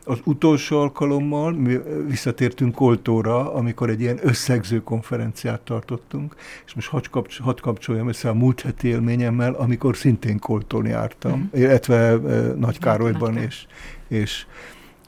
az 0.09 0.19
utolsó 0.25 0.81
alkalommal 0.81 1.53
mi 1.53 1.79
visszatértünk 2.09 2.75
Koltóra, 2.75 3.55
amikor 3.55 3.91
egy 3.91 4.01
ilyen 4.01 4.19
összegző 4.23 4.83
konferenciát 4.83 5.61
tartottunk, 5.61 6.35
és 6.67 6.75
most 6.75 6.89
hadd, 6.89 7.05
kapcs- 7.11 7.41
hadd 7.41 7.61
kapcsoljam 7.61 8.09
össze 8.09 8.29
a 8.29 8.35
múlt 8.35 8.61
heti 8.61 8.89
élményemmel, 8.89 9.53
amikor 9.53 9.97
szintén 9.97 10.39
Koltón 10.39 10.87
jártam, 10.87 11.39
mm. 11.39 11.61
illetve 11.61 12.17
uh, 12.17 12.55
Nagy 12.55 12.79
Károlyban, 12.79 13.37
és, 13.37 13.67
és 14.09 14.47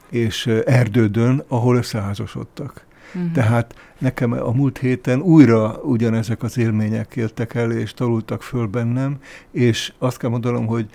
és 0.09 0.47
Erdődön, 0.65 1.43
ahol 1.47 1.75
összeházasodtak. 1.75 2.87
Uh-huh. 3.15 3.31
Tehát 3.31 3.75
nekem 3.97 4.31
a 4.31 4.51
múlt 4.51 4.77
héten 4.77 5.21
újra 5.21 5.79
ugyanezek 5.83 6.43
az 6.43 6.57
élmények 6.57 7.15
jöttek 7.15 7.53
elő, 7.53 7.79
és 7.79 7.93
talultak 7.93 8.43
föl 8.43 8.67
bennem, 8.67 9.17
és 9.51 9.93
azt 9.97 10.17
kell 10.17 10.29
mondanom, 10.29 10.65
hogy 10.65 10.89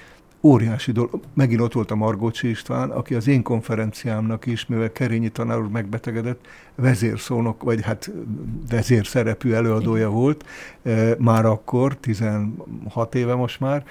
óriási 0.44 0.92
dolog. 0.92 1.20
Megint 1.34 1.60
ott 1.60 1.72
volt 1.72 1.90
a 1.90 1.94
Margócsi 1.94 2.48
István, 2.48 2.90
aki 2.90 3.14
az 3.14 3.28
én 3.28 3.42
konferenciámnak 3.42 4.46
is, 4.46 4.66
mivel 4.66 4.92
Kerényi 4.92 5.28
tanár 5.28 5.58
úr 5.58 5.68
megbetegedett, 5.68 6.46
vezérszónok, 6.74 7.62
vagy 7.62 7.82
hát 7.82 8.10
vezérszerepű 8.70 9.52
előadója 9.52 10.10
volt, 10.10 10.44
már 11.18 11.44
akkor, 11.44 11.96
16 11.96 13.14
éve 13.14 13.34
most 13.34 13.60
már, 13.60 13.84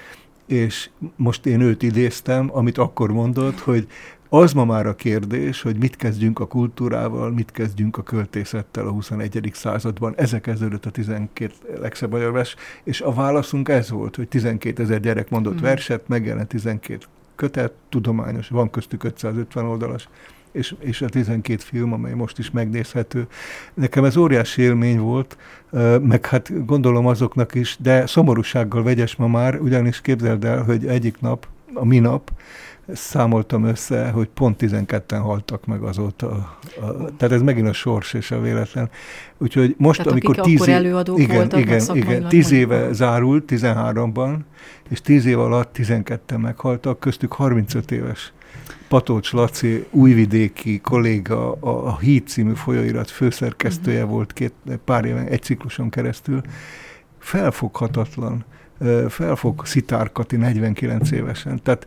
és 0.46 0.90
most 1.16 1.46
én 1.46 1.60
őt 1.60 1.82
idéztem, 1.82 2.48
amit 2.52 2.78
akkor 2.78 3.12
mondott, 3.12 3.58
hogy 3.58 3.86
az 4.36 4.52
ma 4.52 4.64
már 4.64 4.86
a 4.86 4.94
kérdés, 4.94 5.62
hogy 5.62 5.76
mit 5.76 5.96
kezdjünk 5.96 6.38
a 6.38 6.46
kultúrával, 6.46 7.30
mit 7.30 7.50
kezdjünk 7.50 7.96
a 7.96 8.02
költészettel 8.02 8.86
a 8.86 8.90
21. 8.90 9.50
században. 9.54 10.14
Ezek 10.16 10.40
kezdődött 10.40 10.86
a 10.86 10.90
12 10.90 11.52
legszebb 11.80 12.10
magyar 12.10 12.32
vers, 12.32 12.56
és 12.84 13.00
a 13.00 13.12
válaszunk 13.12 13.68
ez 13.68 13.90
volt, 13.90 14.16
hogy 14.16 14.28
12 14.28 14.82
ezer 14.82 15.00
gyerek 15.00 15.30
mondott 15.30 15.60
mm. 15.60 15.62
verset, 15.62 16.08
megjelent 16.08 16.48
12 16.48 16.98
kötet, 17.34 17.72
tudományos, 17.88 18.48
van 18.48 18.70
köztük 18.70 19.04
550 19.04 19.64
oldalas, 19.64 20.08
és, 20.52 20.74
és 20.78 21.02
a 21.02 21.08
12 21.08 21.62
film, 21.62 21.92
amely 21.92 22.14
most 22.14 22.38
is 22.38 22.50
megnézhető. 22.50 23.26
Nekem 23.74 24.04
ez 24.04 24.16
óriási 24.16 24.62
élmény 24.62 24.98
volt, 24.98 25.36
meg 26.00 26.26
hát 26.26 26.66
gondolom 26.66 27.06
azoknak 27.06 27.54
is, 27.54 27.76
de 27.80 28.06
szomorúsággal 28.06 28.82
vegyes 28.82 29.16
ma 29.16 29.26
már, 29.26 29.60
ugyanis 29.60 30.00
képzeld 30.00 30.44
el, 30.44 30.62
hogy 30.62 30.86
egyik 30.86 31.20
nap, 31.20 31.46
a 31.74 31.84
minap, 31.84 32.30
számoltam 32.92 33.64
össze, 33.64 34.10
hogy 34.10 34.28
pont 34.28 34.56
12-en 34.60 35.20
haltak 35.22 35.66
meg 35.66 35.82
azóta. 35.82 36.30
A, 36.30 36.84
a, 36.84 37.16
tehát 37.16 37.34
ez 37.34 37.42
megint 37.42 37.68
a 37.68 37.72
sors 37.72 38.12
és 38.12 38.30
a 38.30 38.40
véletlen. 38.40 38.90
Úgyhogy 39.38 39.74
most, 39.78 39.98
tehát 39.98 40.12
amikor 40.12 40.36
tíz 40.36 40.68
év, 40.68 40.74
előadók 40.74 41.18
igen, 41.18 41.36
voltak, 41.36 41.60
igen, 41.60 41.82
igen, 41.92 42.28
tíz 42.28 42.50
éve 42.50 42.74
mondjuk. 42.74 42.94
zárult, 42.94 43.44
13-ban, 43.48 44.36
és 44.88 45.00
tíz 45.00 45.24
év 45.24 45.38
alatt 45.38 45.76
12-en 45.78 46.40
meghaltak, 46.40 47.00
köztük 47.00 47.32
35 47.32 47.90
éves. 47.90 48.32
Patócs 48.88 49.32
Laci, 49.32 49.86
újvidéki 49.90 50.80
kolléga, 50.80 51.52
a, 51.52 51.86
a 51.86 51.98
Híd 51.98 52.26
című 52.26 52.52
folyóirat 52.52 53.10
főszerkesztője 53.10 53.98
uh-huh. 53.98 54.12
volt 54.12 54.32
két, 54.32 54.52
pár 54.84 55.04
éven, 55.04 55.26
egy 55.26 55.42
cikluson 55.42 55.88
keresztül. 55.90 56.40
Felfoghatatlan 57.18 58.44
felfog 59.08 59.66
Szitárkati 59.66 60.36
49 60.36 61.10
évesen. 61.10 61.62
Tehát 61.62 61.86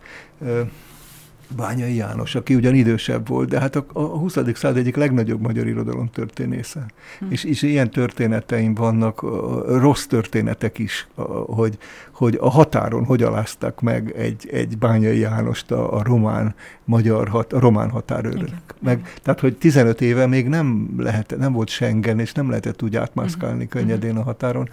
Bányai 1.55 1.95
János, 1.95 2.35
aki 2.35 2.55
ugyan 2.55 2.75
idősebb 2.75 3.27
volt, 3.27 3.49
de 3.49 3.59
hát 3.59 3.75
a, 3.75 3.85
a 3.93 4.01
20. 4.01 4.37
század 4.53 4.77
egyik 4.77 4.95
legnagyobb 4.95 5.41
magyar 5.41 5.67
irodalom 5.67 6.09
történésze. 6.09 6.85
Hm. 7.19 7.25
És, 7.31 7.43
és 7.43 7.61
ilyen 7.61 7.89
történeteim 7.89 8.73
vannak, 8.73 9.21
rossz 9.67 10.05
történetek 10.05 10.77
is, 10.77 11.07
hogy, 11.45 11.77
hogy 12.18 12.38
a 12.41 12.49
határon 12.49 13.05
hogy 13.05 13.24
aláztak 13.24 13.82
meg 13.82 14.13
egy, 14.18 14.49
egy 14.51 14.78
Bányai 14.78 15.20
Jánost 15.20 15.72
a, 15.72 15.97
a 15.97 16.03
román 16.03 16.55
magyar, 16.86 17.28
hat, 17.28 17.53
a 17.53 17.59
román 17.59 17.89
határőrök. 17.89 18.49
Meg, 18.80 19.13
tehát, 19.24 19.39
hogy 19.39 19.57
15 19.57 20.01
éve 20.01 20.28
még 20.28 20.47
nem, 20.47 20.95
lehet, 20.97 21.36
nem 21.38 21.53
volt 21.53 21.70
Schengen, 21.70 22.20
és 22.20 22.32
nem 22.32 22.49
lehetett 22.49 22.84
úgy 22.84 22.95
átmászkálni 22.95 23.63
uh-huh. 23.63 23.70
könnyedén 23.70 24.18
a 24.18 24.24
határon. 24.24 24.70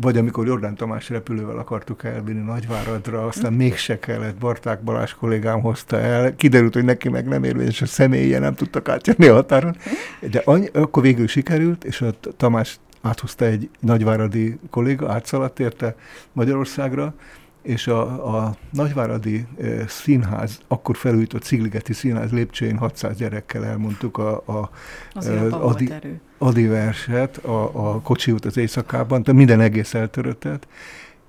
Vagy 0.00 0.16
amikor 0.16 0.46
Jordán 0.46 0.74
Tamás 0.74 1.08
repülővel 1.08 1.58
akartuk 1.58 2.04
elvinni 2.04 2.44
Nagyváradra, 2.44 3.26
aztán 3.26 3.52
mégse 3.52 3.98
kellett, 3.98 4.36
Barták 4.36 4.82
Balázs 4.82 5.12
kollégám 5.12 5.60
hozta 5.60 6.00
el, 6.00 6.36
kiderült, 6.36 6.74
hogy 6.74 6.84
neki 6.84 7.08
meg 7.08 7.28
nem 7.28 7.44
érvényes 7.44 7.82
a 7.82 7.86
személye, 7.86 8.38
nem 8.38 8.54
tudtak 8.54 8.88
átjönni 8.88 9.26
a 9.26 9.34
határon, 9.34 9.76
de 10.30 10.42
annyi, 10.44 10.68
akkor 10.72 11.02
végül 11.02 11.26
sikerült, 11.26 11.84
és 11.84 12.00
a 12.00 12.14
Tamás 12.36 12.78
áthozta 13.00 13.44
egy 13.44 13.70
nagyváradi 13.80 14.58
kolléga, 14.70 15.12
átszaladt 15.12 15.60
érte 15.60 15.96
Magyarországra, 16.32 17.14
és 17.66 17.86
a, 17.86 18.36
a 18.36 18.56
Nagyváradi 18.70 19.46
Színház, 19.86 20.58
akkor 20.68 20.96
felújított 20.96 21.42
Szigligeti 21.42 21.92
Színház 21.92 22.30
lépcsőjén 22.30 22.76
600 22.76 23.16
gyerekkel 23.16 23.64
elmondtuk 23.64 24.18
a, 24.18 24.42
a, 24.46 24.70
e, 25.14 25.46
Adi, 25.50 25.92
Adi 26.38 26.66
verset 26.66 27.36
a, 27.36 27.90
a 27.90 28.00
kocsi 28.00 28.32
út 28.32 28.44
az 28.44 28.56
éjszakában, 28.56 29.22
tehát 29.22 29.38
minden 29.38 29.60
egész 29.60 29.94
eltöröttet, 29.94 30.66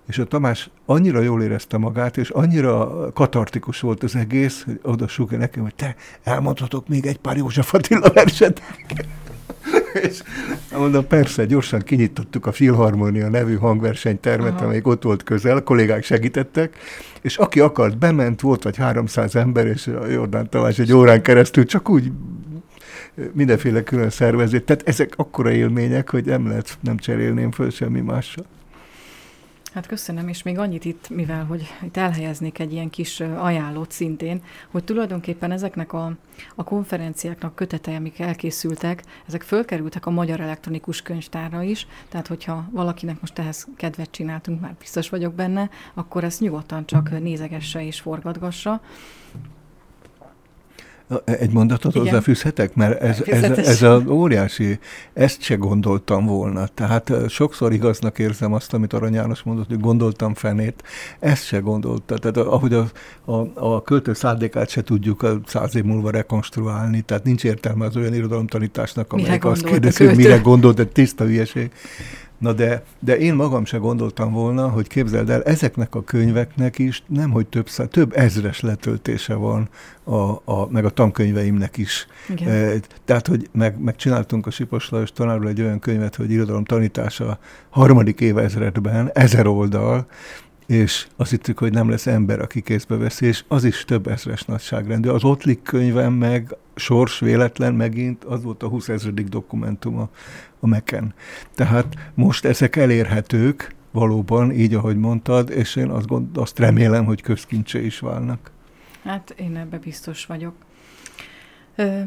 és 0.08 0.18
a 0.18 0.26
Tamás 0.26 0.70
annyira 0.86 1.22
jól 1.22 1.44
érezte 1.44 1.78
magát, 1.78 2.18
és 2.18 2.30
annyira 2.30 3.12
katartikus 3.14 3.80
volt 3.80 4.04
az 4.04 4.16
egész, 4.16 4.64
hogy 4.64 4.80
oda 4.84 5.08
nekem, 5.30 5.64
hogy 5.64 5.76
te 5.76 5.96
elmondhatok 6.24 6.88
még 6.88 7.06
egy 7.06 7.18
pár 7.18 7.38
József 7.38 7.74
Attila 7.74 8.10
verset. 8.14 8.62
És 10.02 10.22
mondom, 10.78 11.08
persze, 11.08 11.46
gyorsan 11.46 11.82
kinyitottuk 11.82 12.46
a 12.46 12.52
Filharmonia 12.52 13.30
nevű 13.30 13.56
hangversenytermet, 13.56 14.54
Aha. 14.54 14.64
amelyik 14.64 14.88
ott 14.88 15.04
volt 15.04 15.24
közel, 15.24 15.64
kollégák 15.64 16.04
segítettek, 16.04 16.78
és 17.22 17.38
aki 17.38 17.60
akart, 17.60 17.98
bement, 17.98 18.42
volt 18.42 18.64
vagy 18.64 18.78
300 18.78 19.36
ember, 19.36 19.66
és 19.68 19.88
a 19.88 20.08
Jordán 20.08 20.50
Tamás 20.50 20.80
egy 20.80 20.94
órán 20.94 21.22
keresztül 21.22 21.66
csak 21.66 21.90
úgy 21.90 22.12
mindenféle 23.34 23.84
külön 23.84 24.10
szervezés. 24.10 24.62
Tehát 24.66 24.88
ezek 24.88 25.14
akkora 25.16 25.52
élmények, 25.52 26.10
hogy 26.10 26.26
nem 26.26 26.48
lehet, 26.48 26.78
nem 26.82 26.98
cserélném 26.98 27.52
föl 27.52 27.70
semmi 27.70 28.02
mással. 28.02 28.46
Hát 29.78 29.88
köszönöm, 29.88 30.28
és 30.28 30.44
még 30.44 30.58
annyit 30.58 30.86
itt, 30.86 31.10
mivel 31.10 31.46
hogy 31.46 31.68
itt 31.84 31.98
elhelyeznék 31.98 32.60
egy 32.60 32.74
ilyen 32.74 32.90
kis 32.90 33.20
ajánlót 33.20 33.92
szintén, 33.92 34.44
hogy 34.72 34.84
tulajdonképpen 34.84 35.52
ezeknek 35.52 35.94
a, 35.94 36.12
a 36.56 36.64
konferenciáknak 36.64 37.56
kötetei, 37.56 37.96
amik 37.96 38.20
elkészültek, 38.20 39.04
ezek 39.28 39.42
fölkerültek 39.42 40.06
a 40.06 40.10
Magyar 40.10 40.40
Elektronikus 40.40 41.02
Könyvtárra 41.02 41.62
is, 41.62 41.88
tehát 42.10 42.28
hogyha 42.28 42.70
valakinek 42.72 43.22
most 43.22 43.40
ehhez 43.40 43.68
kedvet 43.76 44.12
csináltunk, 44.12 44.62
már 44.62 44.76
biztos 44.80 45.10
vagyok 45.10 45.34
benne, 45.34 45.70
akkor 45.94 46.24
ezt 46.24 46.40
nyugodtan 46.40 46.86
csak 46.86 47.20
nézegesse 47.20 47.86
és 47.86 48.00
forgatgassa. 48.00 48.82
Egy 51.26 51.52
mondatot 51.52 51.96
Igen. 51.96 52.08
hozzáfűzhetek? 52.08 52.76
Mert 52.76 53.02
ez, 53.02 53.22
ez, 53.26 53.58
ez 53.58 53.82
a 53.82 54.04
óriási, 54.08 54.80
ezt 55.14 55.42
se 55.42 55.56
gondoltam 55.56 56.26
volna. 56.26 56.68
Tehát 56.68 57.12
sokszor 57.28 57.74
igaznak 57.74 58.20
érzem 58.20 58.54
azt, 58.54 58.74
amit 58.74 58.94
Arany 58.94 59.14
János 59.14 59.44
mondott, 59.44 59.68
hogy 59.68 59.80
gondoltam 59.80 60.34
fenét, 60.34 60.84
ezt 61.20 61.46
se 61.46 61.60
gondolta. 61.60 62.18
Tehát 62.18 62.38
ahogy 62.38 62.74
a, 62.74 62.88
a, 63.26 63.52
a 63.54 63.82
költő 63.82 64.14
szándékát 64.14 64.70
se 64.70 64.84
tudjuk 64.84 65.24
a 65.24 65.40
száz 65.46 65.76
év 65.76 65.84
múlva 65.84 66.10
rekonstruálni, 66.10 67.02
tehát 67.02 67.24
nincs 67.24 67.44
értelme 67.44 67.86
az 67.86 67.96
olyan 67.96 68.14
irodalomtanításnak, 68.14 69.14
amelyik 69.14 69.46
azt 69.46 69.64
kérdezi, 69.64 70.06
hogy 70.06 70.16
mire 70.16 70.38
gondolt, 70.38 70.80
egy 70.80 70.92
tiszta 70.92 71.26
hülyeség 71.26 71.72
Na 72.38 72.54
de, 72.54 72.84
de 73.00 73.18
én 73.18 73.36
magam 73.36 73.66
se 73.66 73.78
gondoltam 73.78 74.32
volna, 74.32 74.70
hogy 74.70 74.88
képzeld 74.88 75.30
el, 75.30 75.44
ezeknek 75.44 75.96
a 75.96 76.04
könyveknek 76.04 76.80
is 76.80 77.04
nem, 77.08 77.32
hogy 77.32 77.48
több, 77.48 77.70
szá, 77.70 77.86
több 77.86 78.18
ezres 78.18 78.60
letöltése 78.60 79.34
van, 79.34 79.70
a, 80.04 80.52
a, 80.52 80.68
meg 80.70 80.86
a 80.86 80.90
tankönyveimnek 80.90 81.78
is. 81.78 82.08
Igen. 82.30 82.48
E, 82.48 82.80
tehát, 83.06 83.28
hogy 83.28 83.50
meg, 83.52 83.80
megcsináltunk 83.80 84.48
a 84.48 84.52
Sipos 84.52 84.90
Lajos 84.90 85.12
tanárról 85.12 85.48
egy 85.48 85.62
olyan 85.62 85.80
könyvet, 85.80 86.16
hogy 86.16 86.32
irodalom 86.32 86.64
tanítása 86.64 87.40
harmadik 87.70 88.20
évezredben, 88.20 89.10
ezer 89.14 89.48
oldal, 89.48 90.08
és 90.68 91.08
azt 91.16 91.30
hittük, 91.30 91.60
hogy 91.60 91.72
nem 91.72 91.90
lesz 91.90 92.08
ember, 92.08 92.40
aki 92.40 92.62
kézbe 92.62 92.96
veszi, 92.96 93.26
és 93.26 93.44
az 93.48 93.64
is 93.64 93.86
több 93.86 94.08
ezres 94.08 94.44
nagyságrendű. 94.44 95.10
Az 95.10 95.24
Ottlik 95.24 95.62
könyvem 95.62 96.14
meg 96.14 96.56
sors 96.76 97.20
véletlen 97.20 97.74
megint, 97.74 98.24
az 98.24 98.44
volt 98.44 98.64
a 98.64 98.68
20 98.68 98.90
ezredik 98.90 99.28
dokumentum 99.28 99.98
a, 99.98 100.10
Meken. 100.60 101.14
Tehát 101.56 101.96
most 102.14 102.46
ezek 102.46 102.76
elérhetők 102.76 103.76
valóban, 103.92 104.52
így 104.52 104.74
ahogy 104.74 104.98
mondtad, 104.98 105.50
és 105.50 105.76
én 105.76 105.90
azt, 105.90 106.08
gond, 106.08 106.38
azt 106.38 106.60
remélem, 106.60 107.06
hogy 107.06 107.22
közkincse 107.22 107.82
is 107.82 108.00
válnak. 108.00 108.52
Hát 109.04 109.36
én 109.38 109.58
ebbe 109.58 109.78
biztos 109.78 110.26
vagyok. 110.26 110.54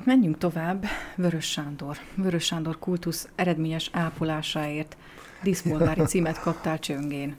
Menjünk 0.04 0.38
tovább. 0.38 0.84
Vörös 1.16 1.50
Sándor. 1.50 1.96
Vörös 2.14 2.44
Sándor 2.44 2.78
kultusz 2.78 3.28
eredményes 3.34 3.90
ápolásáért 3.92 4.96
díszpolgári 5.42 6.04
címet 6.04 6.40
kaptál 6.40 6.78
Csöngén. 6.78 7.36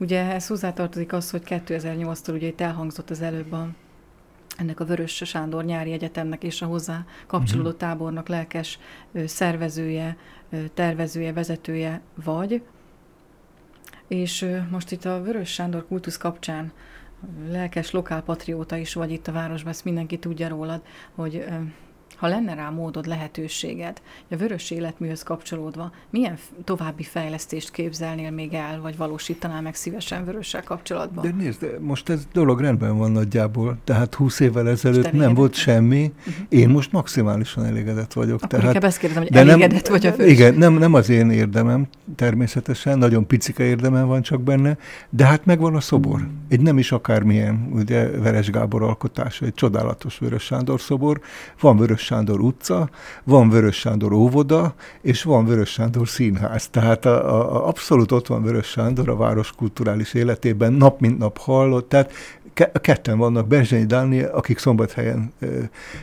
Ugye 0.00 0.32
ez 0.32 0.46
hozzátartozik 0.46 1.12
az, 1.12 1.30
hogy 1.30 1.42
2008-tól 1.44 2.32
ugye 2.32 2.46
itt 2.46 2.60
elhangzott 2.60 3.10
az 3.10 3.20
előbb 3.20 3.52
a, 3.52 3.68
ennek 4.56 4.80
a 4.80 4.84
Vörös 4.84 5.22
Sándor 5.24 5.64
nyári 5.64 5.92
egyetemnek 5.92 6.42
és 6.42 6.62
a 6.62 6.66
hozzá 6.66 7.04
kapcsolódó 7.26 7.68
mhm. 7.68 7.78
tábornak 7.78 8.28
lelkes 8.28 8.78
szervezője, 9.24 10.16
tervezője, 10.74 11.32
vezetője 11.32 12.00
vagy. 12.24 12.62
És 14.08 14.58
most 14.70 14.90
itt 14.90 15.04
a 15.04 15.22
Vörös 15.22 15.52
Sándor 15.52 15.86
kultusz 15.86 16.16
kapcsán 16.16 16.72
lelkes 17.48 17.90
lokálpatrióta 17.90 18.76
is 18.76 18.94
vagy 18.94 19.10
itt 19.10 19.28
a 19.28 19.32
városban, 19.32 19.72
ezt 19.72 19.84
mindenki 19.84 20.18
tudja 20.18 20.48
rólad, 20.48 20.82
hogy 21.14 21.44
ha 22.20 22.26
lenne 22.26 22.54
rá 22.54 22.70
módod, 22.70 23.06
lehetőséged, 23.06 24.00
a 24.30 24.36
vörös 24.36 24.70
életműhöz 24.70 25.22
kapcsolódva, 25.22 25.92
milyen 26.10 26.38
további 26.64 27.02
fejlesztést 27.02 27.70
képzelnél 27.70 28.30
még 28.30 28.54
el, 28.54 28.80
vagy 28.80 28.96
valósítanál 28.96 29.62
meg 29.62 29.74
szívesen 29.74 30.24
vörössel 30.24 30.62
kapcsolatban? 30.62 31.24
De 31.24 31.44
nézd, 31.44 31.78
most 31.80 32.08
ez 32.08 32.26
dolog 32.32 32.60
rendben 32.60 32.96
van 32.96 33.12
nagyjából, 33.12 33.78
tehát 33.84 34.14
20 34.14 34.40
évvel 34.40 34.68
ezelőtt 34.68 35.12
nem 35.12 35.34
volt 35.34 35.54
semmi, 35.54 36.12
uh-huh. 36.18 36.34
én 36.48 36.68
most 36.68 36.92
maximálisan 36.92 37.64
elégedett 37.64 38.12
vagyok. 38.12 38.42
Akkor 38.42 38.58
tehát, 38.60 38.84
ezt 38.84 38.98
kérdezem, 38.98 39.22
hogy 39.22 39.32
de 39.32 39.38
elégedett 39.38 39.82
nem, 39.82 39.92
vagy 39.92 40.06
a 40.06 40.16
vörös. 40.16 40.32
Igen, 40.32 40.54
nem, 40.54 40.74
nem 40.74 40.94
az 40.94 41.08
én 41.08 41.30
érdemem 41.30 41.86
természetesen, 42.16 42.98
nagyon 42.98 43.26
picike 43.26 43.64
érdemem 43.64 44.06
van 44.06 44.22
csak 44.22 44.42
benne, 44.42 44.76
de 45.10 45.24
hát 45.24 45.44
megvan 45.44 45.74
a 45.74 45.80
szobor. 45.80 46.28
Egy 46.48 46.60
nem 46.60 46.78
is 46.78 46.92
akármilyen, 46.92 47.68
ugye 47.72 48.08
Veres 48.10 48.50
Gábor 48.50 48.82
alkotása, 48.82 49.44
egy 49.44 49.54
csodálatos 49.54 50.18
Vörös 50.18 50.42
Sándor 50.42 50.80
szobor, 50.80 51.20
van 51.60 51.76
Vörös 51.76 52.09
Sándor 52.10 52.40
utca, 52.40 52.90
van 53.24 53.48
Vörös 53.48 53.76
Sándor 53.76 54.12
óvoda, 54.12 54.74
és 55.00 55.22
van 55.22 55.46
Vörös 55.46 55.70
Sándor 55.70 56.08
színház. 56.08 56.68
Tehát 56.68 57.04
a, 57.04 57.40
a, 57.40 57.68
abszolút 57.68 58.12
ott 58.12 58.26
van 58.26 58.42
Vörös 58.42 58.66
Sándor 58.66 59.08
a 59.08 59.16
város 59.16 59.52
kulturális 59.52 60.14
életében, 60.14 60.72
nap 60.72 61.00
mint 61.00 61.18
nap 61.18 61.38
hallott, 61.38 61.88
tehát 61.88 62.12
ketten 62.80 63.18
vannak, 63.18 63.46
Berzsenyi 63.46 63.86
Dániel, 63.86 64.30
akik 64.30 64.58
szombathelyen, 64.58 65.32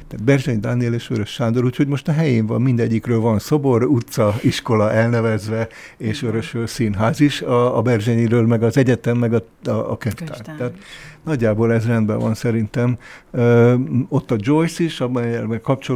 tehát 0.08 0.24
Berzsenyi 0.24 0.60
Dániel 0.60 0.94
és 0.94 1.08
Vörös 1.08 1.30
Sándor, 1.30 1.64
úgyhogy 1.64 1.88
most 1.88 2.08
a 2.08 2.12
helyén 2.12 2.46
van, 2.46 2.62
mindegyikről 2.62 3.20
van 3.20 3.40
szobor, 3.40 3.84
utca, 3.84 4.36
iskola 4.42 4.92
elnevezve, 4.92 5.68
és 5.98 6.22
Vörösről 6.22 6.68
színház 6.68 7.20
is, 7.20 7.42
a, 7.42 7.78
a 7.78 7.82
Berzsenyiről, 7.82 8.46
meg 8.46 8.64
az 8.64 8.78
egyetem, 8.78 9.18
meg 9.18 9.34
a, 9.34 9.44
a, 9.70 9.92
a 9.92 9.98
könyvtár. 9.98 10.40
Tehát 10.40 10.74
nagyjából 11.24 11.74
ez 11.74 11.86
rendben 11.86 12.20
van 12.20 12.34
szerintem. 12.34 12.98
Ö, 13.32 13.74
ott 14.10 14.32
a 14.32 14.36
Joyce 14.38 14.84
is, 14.84 15.02
amelyel 15.02 15.46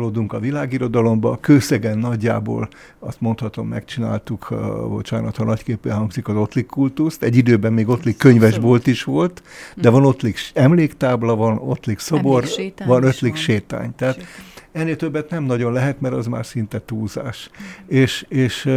kapcsolódunk 0.02 0.34
a 0.34 0.40
világirodalomba, 0.40 1.38
Kőszegen 1.42 1.98
nagyjából 1.98 2.70
azt 3.00 3.22
mondhatom, 3.22 3.68
megcsináltuk, 3.68 4.52
uh, 4.52 4.58
bocsánat, 4.90 5.36
ha 5.36 5.44
nagyképpen 5.44 5.96
hangzik 5.96 6.28
az 6.28 6.36
Ottlik 6.36 6.66
kultuszt. 6.66 7.24
Egy 7.24 7.36
időben 7.36 7.74
még 7.74 7.88
Ottlik 7.88 8.18
könyvesbolt 8.18 8.88
is 8.88 9.04
volt, 9.04 9.44
de 9.76 9.90
van 9.90 10.06
Ottlik 10.06 10.38
emléktábla, 10.54 11.36
van 11.36 11.58
Ottlik 11.58 12.00
szobor, 12.00 12.46
van 12.86 13.04
Ottlik 13.04 13.36
sétány. 13.36 13.96
Tehát 13.96 14.16
sétány. 14.16 14.30
Ennél 14.72 14.96
többet 14.96 15.30
nem 15.30 15.44
nagyon 15.44 15.74
lehet, 15.74 16.02
mert 16.02 16.14
az 16.14 16.28
már 16.28 16.46
szinte 16.46 16.82
túlzás. 16.86 17.50
Mm. 17.52 17.98
És, 17.98 18.26
és, 18.30 18.70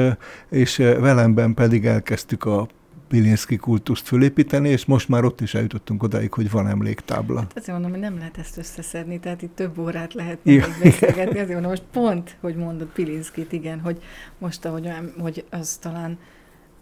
és 0.50 0.76
velemben 0.76 1.54
pedig 1.54 1.86
elkezdtük 1.86 2.44
a 2.44 2.68
Pilinszki 3.14 3.56
kultuszt 3.56 4.06
fölépíteni, 4.06 4.68
és 4.68 4.84
most 4.84 5.08
már 5.08 5.24
ott 5.24 5.40
is 5.40 5.54
eljutottunk 5.54 6.02
odáig, 6.02 6.32
hogy 6.32 6.50
van 6.50 6.68
emléktábla. 6.68 7.38
Hát 7.38 7.56
azért 7.56 7.72
mondom, 7.72 7.90
hogy 7.90 8.00
nem 8.00 8.18
lehet 8.18 8.38
ezt 8.38 8.58
összeszedni, 8.58 9.20
tehát 9.20 9.42
itt 9.42 9.54
több 9.54 9.78
órát 9.78 10.14
lehet 10.14 10.38
ja. 10.42 10.66
beszélgetni. 10.82 11.38
Azért 11.38 11.48
mondom, 11.48 11.70
most 11.70 11.82
pont, 11.92 12.36
hogy 12.40 12.56
mondod 12.56 12.88
Pilinszkit, 12.88 13.52
igen, 13.52 13.80
hogy 13.80 14.02
most, 14.38 14.64
ahogy, 14.64 14.88
hogy 15.18 15.44
az 15.50 15.76
talán 15.76 16.18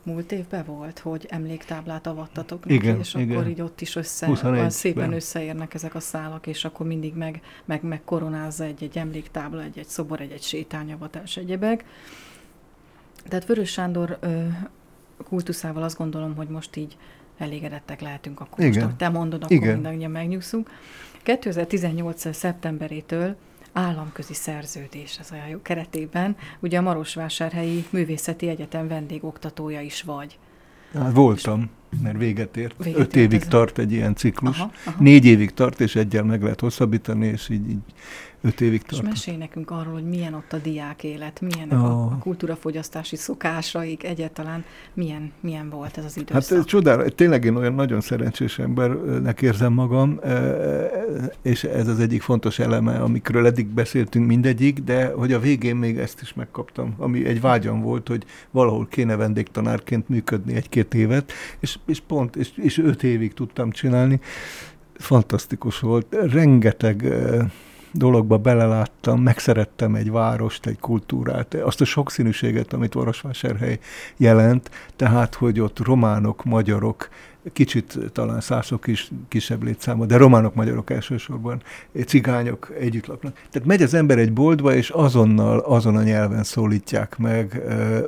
múlt 0.02 0.32
évben 0.32 0.64
volt, 0.64 0.98
hogy 0.98 1.26
emléktáblát 1.28 2.06
avattatok 2.06 2.64
neki, 2.64 2.74
igen, 2.74 2.98
és 2.98 3.14
igen. 3.14 3.36
akkor 3.36 3.48
így 3.48 3.60
ott 3.60 3.80
is 3.80 3.96
össze, 3.96 4.68
szépen 4.68 5.12
összeérnek 5.12 5.74
ezek 5.74 5.94
a 5.94 6.00
szálak, 6.00 6.46
és 6.46 6.64
akkor 6.64 6.86
mindig 6.86 7.14
meg, 7.14 7.40
meg, 7.64 7.82
meg 7.82 8.00
koronázza 8.04 8.64
egy-egy 8.64 8.98
emléktábla, 8.98 9.62
egy-egy 9.62 9.88
szobor, 9.88 10.20
egy-egy 10.20 10.42
sétányavatás, 10.42 11.36
egyebek. 11.36 11.84
Tehát 13.28 13.46
Vörös 13.46 13.70
Sándor 13.70 14.18
ö, 14.20 14.46
kultuszával 15.22 15.82
azt 15.82 15.96
gondolom, 15.96 16.36
hogy 16.36 16.48
most 16.48 16.76
így 16.76 16.96
elégedettek 17.38 18.00
lehetünk 18.00 18.40
a 18.40 18.46
most, 18.56 18.96
te 18.96 19.08
mondod, 19.08 19.42
akkor 19.42 19.56
Igen. 19.56 19.72
mindannyian 19.72 20.10
megnyugszunk. 20.10 20.70
2018. 21.22 22.34
szeptemberétől 22.34 23.36
államközi 23.72 24.34
szerződés 24.34 25.18
az 25.20 25.32
jó 25.50 25.62
keretében, 25.62 26.36
ugye 26.60 26.78
a 26.78 26.82
Marosvásárhelyi 26.82 27.84
Művészeti 27.90 28.48
Egyetem 28.48 28.88
vendégoktatója 28.88 29.80
is 29.80 30.02
vagy. 30.02 30.38
Hát 30.94 31.12
voltam, 31.12 31.70
mert 32.02 32.18
véget 32.18 32.56
ért. 32.56 32.84
Véget 32.84 33.00
Öt 33.00 33.16
évig 33.16 33.40
ez 33.40 33.46
tart 33.46 33.78
egy 33.78 33.92
ilyen 33.92 34.14
ciklus. 34.14 34.58
Aha, 34.58 34.70
aha. 34.84 35.02
Négy 35.02 35.24
évig 35.24 35.50
tart, 35.50 35.80
és 35.80 35.96
egyel 35.96 36.24
meg 36.24 36.42
lehet 36.42 36.60
hosszabbítani, 36.60 37.26
és 37.26 37.48
így, 37.48 37.70
így 37.70 37.78
öt 38.43 38.61
évig 38.61 38.82
tart. 38.82 39.03
És 39.03 39.09
mesélj 39.09 39.36
nekünk 39.36 39.70
arról, 39.70 39.93
hogy 39.93 40.05
milyen 40.05 40.34
ott 40.34 40.53
a 40.53 40.57
diák 40.57 41.05
élet, 41.05 41.40
milyenek 41.40 41.78
oh. 41.78 41.84
a, 41.84 42.05
a 42.05 42.18
kultúrafogyasztási 42.18 43.16
szokásaik, 43.16 44.05
egyáltalán 44.05 44.64
milyen, 44.95 45.32
milyen 45.40 45.70
volt 45.70 45.99
ez 45.99 46.05
az 46.05 46.16
időszak? 46.16 46.43
Hát 46.43 46.59
ez 46.59 46.64
csodál, 46.64 47.09
tényleg 47.09 47.45
én 47.45 47.57
olyan 47.57 47.74
nagyon 47.74 48.01
szerencsés 48.01 48.59
embernek 48.59 49.43
érzem 49.43 49.72
magam, 49.72 50.18
e, 50.22 50.28
e, 50.28 50.90
és 51.43 51.64
ez 51.64 51.88
az 51.88 51.99
egyik 51.99 52.22
fontos 52.22 52.59
eleme, 52.59 52.97
amikről 52.99 53.47
eddig 53.47 53.66
beszéltünk 53.66 54.26
mindegyik, 54.26 54.78
de 54.78 55.07
hogy 55.07 55.32
a 55.32 55.40
végén 55.40 55.76
még 55.76 55.99
ezt 55.99 56.20
is 56.20 56.34
megkaptam, 56.34 56.95
ami 56.99 57.26
egy 57.26 57.40
vágyam 57.40 57.80
volt, 57.80 58.09
hogy 58.09 58.24
valahol 58.51 58.86
kéne 58.86 59.16
vendégtanárként 59.16 60.09
működni 60.09 60.55
egy-két 60.55 60.95
évet, 60.95 61.32
és, 61.61 61.78
és 61.86 62.01
pont, 62.01 62.36
és, 62.36 62.51
és 62.57 62.78
öt 62.78 63.03
évig 63.03 63.34
tudtam 63.34 63.70
csinálni. 63.70 64.20
Fantasztikus 64.95 65.80
volt, 65.80 66.16
rengeteg 66.30 67.05
e, 67.05 67.47
dologba 67.93 68.38
beleláttam, 68.38 69.20
megszerettem 69.20 69.95
egy 69.95 70.11
várost, 70.11 70.66
egy 70.66 70.78
kultúrát, 70.78 71.55
azt 71.55 71.80
a 71.80 71.84
sokszínűséget, 71.84 72.72
amit 72.72 72.95
Orosvásárhely 72.95 73.78
jelent, 74.16 74.70
tehát, 74.97 75.34
hogy 75.34 75.61
ott 75.61 75.78
románok, 75.78 76.45
magyarok, 76.45 77.09
kicsit 77.53 77.99
talán 78.12 78.40
szászok 78.40 78.86
is 78.86 79.11
kisebb 79.28 79.62
létszáma, 79.62 80.07
de 80.07 80.16
románok, 80.16 80.55
magyarok 80.55 80.90
elsősorban, 80.90 81.62
cigányok 82.07 82.72
együtt 82.78 83.07
laknak. 83.07 83.34
Tehát 83.51 83.68
megy 83.68 83.82
az 83.82 83.95
ember 83.95 84.18
egy 84.18 84.32
boltba, 84.32 84.74
és 84.74 84.90
azonnal 84.90 85.59
azon 85.59 85.97
a 85.97 86.03
nyelven 86.03 86.45
szólítják 86.45 87.18
meg, 87.18 87.62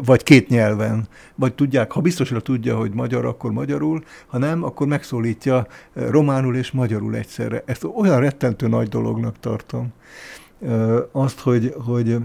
vagy 0.05 0.23
két 0.23 0.49
nyelven, 0.49 1.09
vagy 1.35 1.55
tudják, 1.55 1.93
ha 1.93 2.01
biztosra 2.01 2.41
tudja, 2.41 2.77
hogy 2.77 2.93
magyar, 2.93 3.25
akkor 3.25 3.53
magyarul, 3.53 4.05
ha 4.27 4.39
nem, 4.39 4.65
akkor 4.65 4.87
megszólítja 4.87 5.67
románul 5.93 6.57
és 6.57 6.71
magyarul 6.71 7.15
egyszerre. 7.15 7.63
Ezt 7.67 7.85
olyan 7.97 8.21
rettentő 8.21 8.69
nagy 8.69 8.89
dolognak 8.89 9.41
tartom. 9.41 9.93
Azt, 11.13 11.41
hogy, 11.41 11.75
hogy 11.85 12.17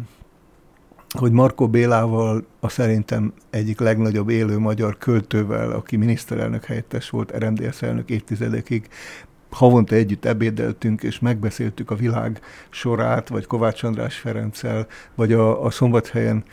hogy 1.18 1.32
Marko 1.32 1.68
Bélával, 1.68 2.46
a 2.60 2.70
szerintem 2.70 3.34
egyik 3.50 3.80
legnagyobb 3.80 4.30
élő 4.30 4.58
magyar 4.58 4.98
költővel, 4.98 5.72
aki 5.72 5.96
miniszterelnök 5.96 6.66
helyettes 6.66 7.10
volt, 7.10 7.38
RMDS 7.38 7.82
elnök 7.82 8.10
évtizedekig, 8.10 8.88
havonta 9.50 9.96
együtt 9.96 10.26
ebédeltünk, 10.26 11.04
és 11.04 11.20
megbeszéltük 11.20 11.92
a 11.92 11.96
világ 11.96 12.42
sorát, 12.70 13.30
vagy 13.30 13.46
Kovács 13.46 13.84
András 13.84 14.16
Ferenccel, 14.16 14.88
vagy 15.16 15.34
a, 15.34 15.66
a 15.66 15.70
Szombathelyen 15.70 16.44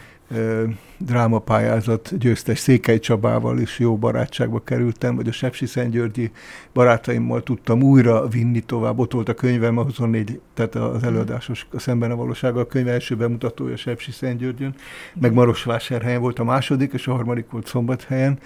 drámapályázat 0.98 2.18
győztes 2.18 2.58
Székely 2.58 2.98
Csabával 2.98 3.58
is 3.58 3.78
jó 3.78 3.96
barátságba 3.96 4.60
kerültem, 4.60 5.16
vagy 5.16 5.28
a 5.28 5.32
Sepsi 5.32 5.66
Szentgyörgyi 5.66 6.30
barátaimmal 6.72 7.42
tudtam 7.42 7.82
újra 7.82 8.28
vinni 8.28 8.60
tovább. 8.60 8.98
Ott 8.98 9.12
volt 9.12 9.28
a 9.28 9.34
könyvem, 9.34 9.78
a 9.78 9.82
24, 9.82 10.40
tehát 10.54 10.74
az 10.74 11.02
előadásos 11.02 11.66
a 11.72 11.78
Szemben 11.78 12.10
a 12.10 12.16
valósággal 12.16 12.62
a 12.62 12.66
könyv 12.66 12.88
első 12.88 13.16
bemutatója 13.16 13.76
Sepsi 13.76 14.10
Szentgyörgyön, 14.10 14.74
meg 15.20 15.32
Marosvásárhelyen 15.32 16.20
volt 16.20 16.38
a 16.38 16.44
második, 16.44 16.92
és 16.92 17.06
a 17.06 17.12
harmadik 17.12 17.50
volt 17.50 17.66
Szombathelyen. 17.66 18.38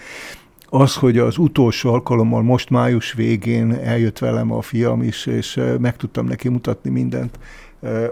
Az, 0.73 0.95
hogy 0.95 1.19
az 1.19 1.39
utolsó 1.39 1.93
alkalommal 1.93 2.43
most 2.43 2.71
május 2.71 3.13
végén 3.13 3.73
eljött 3.73 4.19
velem 4.19 4.53
a 4.53 4.63
fiam 4.63 5.03
is, 5.03 5.27
és 5.27 5.61
meg 5.79 5.97
tudtam 5.97 6.27
neki 6.27 6.49
mutatni 6.49 6.91
mindent, 6.91 7.39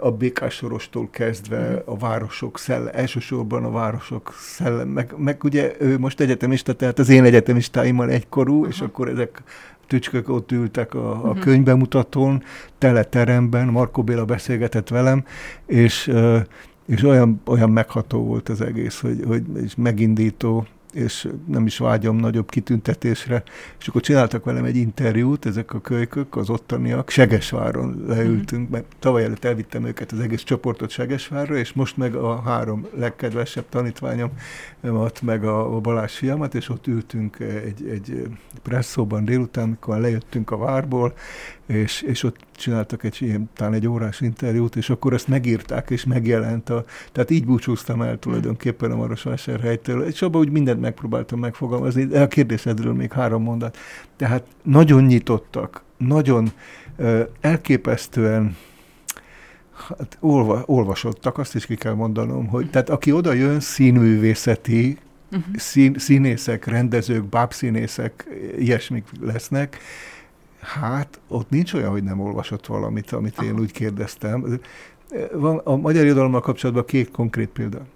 a 0.01 0.11
békásorostól 0.11 1.09
kezdve 1.11 1.69
mhm. 1.69 1.79
a 1.85 1.97
városok 1.97 2.59
szellem, 2.59 2.91
elsősorban 2.93 3.64
a 3.64 3.71
városok 3.71 4.35
szellem, 4.39 4.89
meg, 4.89 5.14
meg 5.16 5.45
ugye 5.45 5.75
ő 5.79 5.99
most 5.99 6.21
egyetemista, 6.21 6.73
tehát 6.73 6.99
az 6.99 7.09
én 7.09 7.25
egyetemistáimmal 7.25 8.11
egykorú, 8.11 8.59
Aha. 8.59 8.69
és 8.69 8.81
akkor 8.81 9.09
ezek 9.09 9.43
tücskök 9.87 10.29
ott 10.29 10.53
ültek 10.53 10.95
a, 10.95 11.11
a 11.11 11.14
uh-huh. 11.14 11.39
könyvbemutatón, 11.39 12.43
tele 12.79 13.05
teremben, 13.05 13.66
Markó 13.66 14.03
Béla 14.03 14.25
beszélgetett 14.25 14.89
velem, 14.89 15.25
és, 15.66 16.12
és 16.87 17.03
olyan, 17.03 17.41
olyan 17.47 17.71
megható 17.71 18.25
volt 18.25 18.49
az 18.49 18.61
egész, 18.61 19.01
hogy, 19.01 19.23
hogy 19.27 19.43
és 19.64 19.75
megindító, 19.77 20.66
és 20.93 21.28
nem 21.47 21.66
is 21.66 21.78
vágyom 21.78 22.16
nagyobb 22.16 22.51
kitüntetésre. 22.51 23.43
És 23.80 23.89
akkor 23.89 24.01
csináltak 24.01 24.45
velem 24.45 24.64
egy 24.64 24.76
interjút, 24.76 25.47
ezek 25.47 25.74
a 25.74 25.80
kölykök, 25.80 26.36
az 26.36 26.51
ottaniak, 26.51 27.11
Segesváron 27.11 28.05
leültünk, 28.07 28.68
mm. 28.68 28.72
mert 28.72 28.84
tavaly 28.99 29.24
előtt 29.24 29.45
elvittem 29.45 29.84
őket, 29.84 30.12
az 30.12 30.20
egész 30.20 30.43
csoportot 30.43 30.91
Segesvárra, 30.91 31.57
és 31.57 31.72
most 31.72 31.97
meg 31.97 32.14
a 32.14 32.41
három 32.41 32.86
legkedvesebb 32.97 33.68
tanítványom, 33.68 34.30
meg 35.22 35.45
a 35.45 35.80
Balázs 35.80 36.12
fiamat, 36.12 36.55
és 36.55 36.68
ott 36.68 36.86
ültünk 36.86 37.39
egy, 37.39 37.89
egy 37.89 38.28
presszóban 38.62 39.24
délután, 39.24 39.64
amikor 39.64 39.99
lejöttünk 39.99 40.51
a 40.51 40.57
várból, 40.57 41.14
és, 41.69 42.03
és 42.03 42.23
ott 42.23 42.37
csináltak 42.57 43.05
egy 43.05 43.16
ilyen, 43.21 43.51
talán 43.55 43.75
egy 43.75 43.87
órás 43.87 44.21
interjút, 44.21 44.77
és 44.77 44.91
akkor 44.91 45.12
ezt 45.12 45.29
megírták, 45.29 45.91
és 45.91 46.05
megjelent. 46.05 46.71
A, 46.71 46.85
tehát 47.12 47.31
így 47.31 47.45
búcsúztam 47.45 48.03
el 48.03 48.19
tulajdonképpen 48.19 48.91
a 48.91 48.97
Marosvásárhelytől, 48.97 50.03
és 50.03 50.23
abban 50.23 50.41
úgy 50.41 50.51
mindent 50.51 50.81
megpróbáltam 50.81 51.39
megfogalmazni, 51.39 52.05
de 52.05 52.23
a 52.23 52.29
kérdésedről 52.29 52.93
még 52.93 53.12
három 53.12 53.43
mondat. 53.43 53.77
Tehát 54.16 54.45
nagyon 54.62 55.05
nyitottak, 55.05 55.83
nagyon 55.97 56.53
uh, 56.97 57.21
elképesztően 57.41 58.57
hát 59.89 60.19
olva, 60.21 60.62
olvasottak, 60.66 61.39
azt 61.39 61.55
is 61.55 61.66
ki 61.66 61.75
kell 61.75 61.95
mondanom, 61.95 62.47
hogy 62.47 62.71
tehát 62.71 62.89
aki 62.91 63.12
oda 63.12 63.33
jön 63.33 63.61
színművészeti, 63.61 64.99
uh-huh. 65.33 65.57
szín, 65.57 65.95
színészek, 65.99 66.66
rendezők, 66.66 67.25
bábszínészek, 67.25 68.27
ilyesmik 68.59 69.05
lesznek, 69.21 69.79
Hát, 70.61 71.21
ott 71.29 71.51
nincs 71.51 71.73
olyan, 71.73 71.91
hogy 71.91 72.03
nem 72.03 72.21
olvasott 72.21 72.67
valamit, 72.67 73.13
amit 73.13 73.43
én 73.43 73.59
úgy 73.61 73.73
kérdeztem. 73.73 74.61
Van 75.33 75.59
a 75.59 75.77
magyar 75.77 76.05
irodalommal 76.05 76.41
kapcsolatban 76.41 76.85
két 76.85 77.11
konkrét 77.11 77.49
példa. 77.49 77.87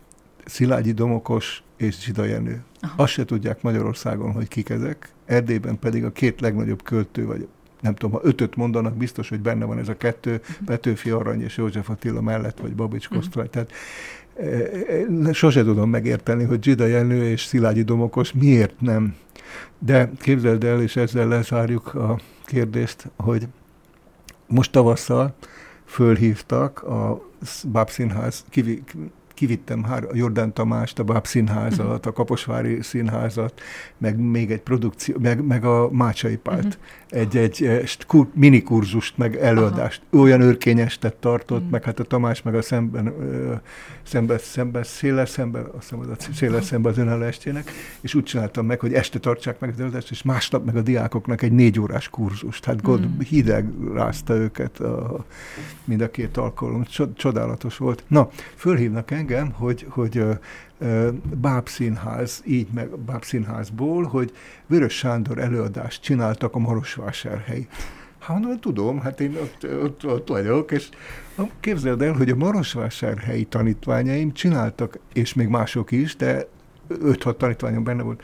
Szilágyi 0.45 0.93
Domokos 0.93 1.63
és 1.77 2.01
Zsida 2.01 2.25
Jenő. 2.25 2.63
Aha. 2.81 3.03
Azt 3.03 3.13
se 3.13 3.25
tudják 3.25 3.63
Magyarországon, 3.63 4.33
hogy 4.33 4.49
kik 4.49 4.69
ezek. 4.69 5.09
Erdélyben 5.27 5.79
pedig 5.79 6.05
a 6.05 6.13
két 6.13 6.41
legnagyobb 6.41 6.83
költő, 6.83 7.27
vagy 7.27 7.49
nem 7.81 7.95
tudom, 7.95 8.15
ha 8.15 8.27
ötöt 8.29 8.57
mondanak, 8.57 8.97
biztos, 8.97 9.29
hogy 9.29 9.41
benne 9.41 9.65
van 9.65 9.79
ez 9.79 9.89
a 9.89 9.97
kettő, 9.97 10.31
uh-huh. 10.35 10.67
Petőfi 10.67 11.11
Arany 11.11 11.43
és 11.43 11.57
József 11.57 11.91
Attila 11.91 12.21
mellett, 12.21 12.59
vagy 12.59 12.75
Babics 12.75 13.05
uh-huh. 13.05 13.19
Kosztolaj. 13.19 13.49
Tehát 13.49 13.73
e, 15.27 15.33
sose 15.33 15.65
tudom 15.65 15.91
megérteni, 15.91 16.45
hogy 16.45 16.63
Zsida 16.63 16.87
Jenő 16.87 17.25
és 17.25 17.45
Szilágyi 17.45 17.83
Domokos 17.83 18.33
miért 18.33 18.81
nem. 18.81 19.15
De 19.79 20.11
képzeld 20.19 20.65
el, 20.65 20.83
és 20.83 20.97
ezzel 20.97 21.29
lezárjuk 21.29 21.95
a 21.95 22.19
kérdést, 22.53 23.11
hogy 23.17 23.49
most 24.47 24.73
tavasszal 24.73 25.35
fölhívtak 25.85 26.83
a 26.83 27.23
Bábszínház, 27.67 28.45
kivittem 29.43 29.85
hár, 29.85 30.05
a 30.05 30.15
Jordán 30.15 30.53
Tamást, 30.53 30.99
a 30.99 31.05
Báb 31.05 31.27
Színházat, 31.27 31.87
uh-huh. 31.87 32.07
a 32.07 32.13
Kaposvári 32.13 32.83
Színházat, 32.83 33.61
meg 33.99 34.19
még 34.19 34.51
egy 34.51 34.61
produkció, 34.61 35.17
meg, 35.19 35.45
meg 35.45 35.65
a 35.65 35.89
Mácsai 35.91 36.37
Pált. 36.37 36.65
Uh-huh. 36.65 37.21
Egy, 37.21 37.37
egy 37.37 37.65
eh, 37.65 37.83
kur, 38.07 38.29
mini 38.35 38.63
kurzust, 38.63 39.19
meg 39.19 39.37
előadást. 39.37 40.03
Aha. 40.11 40.23
Olyan 40.23 40.41
őrkényestet 40.41 41.15
tartott, 41.15 41.57
uh-huh. 41.57 41.73
meg 41.73 41.85
hát 41.85 41.99
a 41.99 42.05
Tamás, 42.05 42.43
meg 42.43 42.55
a 42.55 42.63
szemben, 42.63 43.15
szemben, 44.03 44.39
szemben 44.39 44.83
széles 44.83 45.29
szemben, 45.29 45.65
azt 45.77 45.91
hiszem, 45.91 46.01
az 46.01 46.07
a 46.09 46.33
széles 46.35 46.65
szemben 46.65 46.93
az 46.93 46.99
önálló 46.99 47.23
estének, 47.23 47.71
és 48.01 48.15
úgy 48.15 48.25
csináltam 48.25 48.67
meg, 48.67 48.81
hogy 48.81 48.93
este 48.93 49.19
tartsák 49.19 49.61
meg 49.61 49.71
az 49.71 49.81
előadást, 49.81 50.11
és 50.11 50.23
másnap 50.23 50.65
meg 50.65 50.77
a 50.77 50.83
diákoknak 50.83 51.43
egy 51.43 51.53
négy 51.53 51.81
órás 51.81 52.09
kurzust. 52.09 52.65
Hát 52.65 52.83
God 52.83 53.05
uh-huh. 53.05 53.23
hideg 53.23 53.67
rázta 53.95 54.35
őket 54.35 54.81
a, 54.81 55.25
mind 55.85 56.01
a 56.01 56.11
két 56.11 56.37
alkalom. 56.37 56.85
Csodálatos 57.15 57.77
volt. 57.77 58.05
Na, 58.09 58.29
fölhívnak 58.57 59.11
engem, 59.11 59.32
engem, 59.33 59.53
hogy, 59.53 59.87
hogy 59.89 60.25
Bábszínház, 61.41 62.43
így 62.47 62.69
meg 62.75 62.99
Bábszínházból, 62.99 64.05
hogy 64.05 64.33
Vörös 64.67 64.97
Sándor 64.97 65.39
előadást 65.39 66.03
csináltak 66.03 66.55
a 66.55 66.59
Marosvásárhelyi. 66.59 67.69
Hát 68.19 68.39
mondom, 68.39 68.61
tudom, 68.61 69.01
hát 69.01 69.21
én 69.21 69.37
ott, 69.41 69.83
ott, 69.83 70.07
ott 70.07 70.29
vagyok, 70.29 70.71
és 70.71 70.89
képzeld 71.61 72.03
el, 72.03 72.13
hogy 72.13 72.31
a 72.31 72.37
Marosvásárhelyi 72.37 73.45
tanítványaim 73.45 74.33
csináltak, 74.33 74.99
és 75.13 75.35
még 75.35 75.49
mások 75.49 75.91
is, 75.91 76.17
de 76.17 76.47
5-6 76.89 77.37
tanítványom 77.37 77.85
benne 77.85 78.03
volt, 78.03 78.23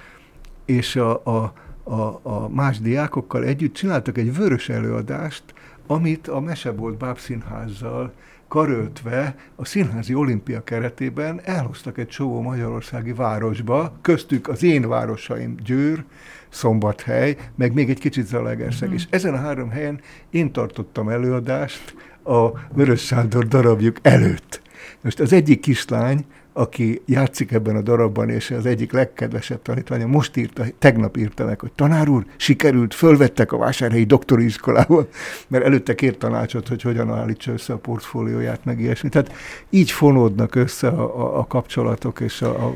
és 0.64 0.96
a, 0.96 1.24
a, 1.24 1.52
a, 1.82 2.20
a 2.22 2.48
más 2.48 2.80
diákokkal 2.80 3.44
együtt 3.44 3.74
csináltak 3.74 4.18
egy 4.18 4.36
vörös 4.36 4.68
előadást, 4.68 5.42
amit 5.86 6.28
a 6.28 6.40
Mesebolt 6.40 6.96
Bábszínházzal 6.96 8.12
karöltve 8.48 9.34
a 9.56 9.64
Színházi 9.64 10.14
Olimpia 10.14 10.64
keretében 10.64 11.40
elhoztak 11.44 11.98
egy 11.98 12.08
csomó 12.08 12.40
magyarországi 12.40 13.12
városba, 13.12 13.98
köztük 14.00 14.48
az 14.48 14.62
én 14.62 14.88
városaim 14.88 15.54
Győr, 15.64 16.04
Szombathely, 16.48 17.36
meg 17.54 17.72
még 17.72 17.90
egy 17.90 17.98
kicsit 17.98 18.26
Zalaegerszeg. 18.26 18.88
Mm-hmm. 18.88 18.96
És 18.96 19.06
ezen 19.10 19.34
a 19.34 19.38
három 19.38 19.70
helyen 19.70 20.00
én 20.30 20.52
tartottam 20.52 21.08
előadást 21.08 21.94
a 22.22 22.50
Vörös 22.72 23.04
Sándor 23.04 23.46
darabjuk 23.46 23.96
előtt. 24.02 24.62
Most 25.00 25.20
az 25.20 25.32
egyik 25.32 25.60
kislány 25.60 26.24
aki 26.58 27.02
játszik 27.06 27.52
ebben 27.52 27.76
a 27.76 27.80
darabban, 27.80 28.28
és 28.28 28.50
az 28.50 28.66
egyik 28.66 28.92
legkedvesebb 28.92 29.62
tanítványa, 29.62 30.06
most 30.06 30.36
írta, 30.36 30.64
tegnap 30.78 31.16
írta 31.16 31.44
meg, 31.44 31.60
hogy 31.60 31.72
tanár 31.72 32.08
úr, 32.08 32.24
sikerült, 32.36 32.94
fölvettek 32.94 33.52
a 33.52 33.58
vásárhelyi 33.58 34.04
doktori 34.04 34.44
iskolával, 34.44 35.08
mert 35.48 35.64
előtte 35.64 35.94
kért 35.94 36.18
tanácsot, 36.18 36.68
hogy 36.68 36.82
hogyan 36.82 37.14
állítsa 37.14 37.52
össze 37.52 37.72
a 37.72 37.76
portfólióját, 37.76 38.64
meg 38.64 38.80
ilyesmi. 38.80 39.08
Tehát 39.08 39.32
így 39.70 39.90
fonódnak 39.90 40.54
össze 40.54 40.88
a, 40.88 41.20
a, 41.20 41.38
a 41.38 41.46
kapcsolatok, 41.46 42.20
és 42.20 42.42
a, 42.42 42.66
a, 42.66 42.74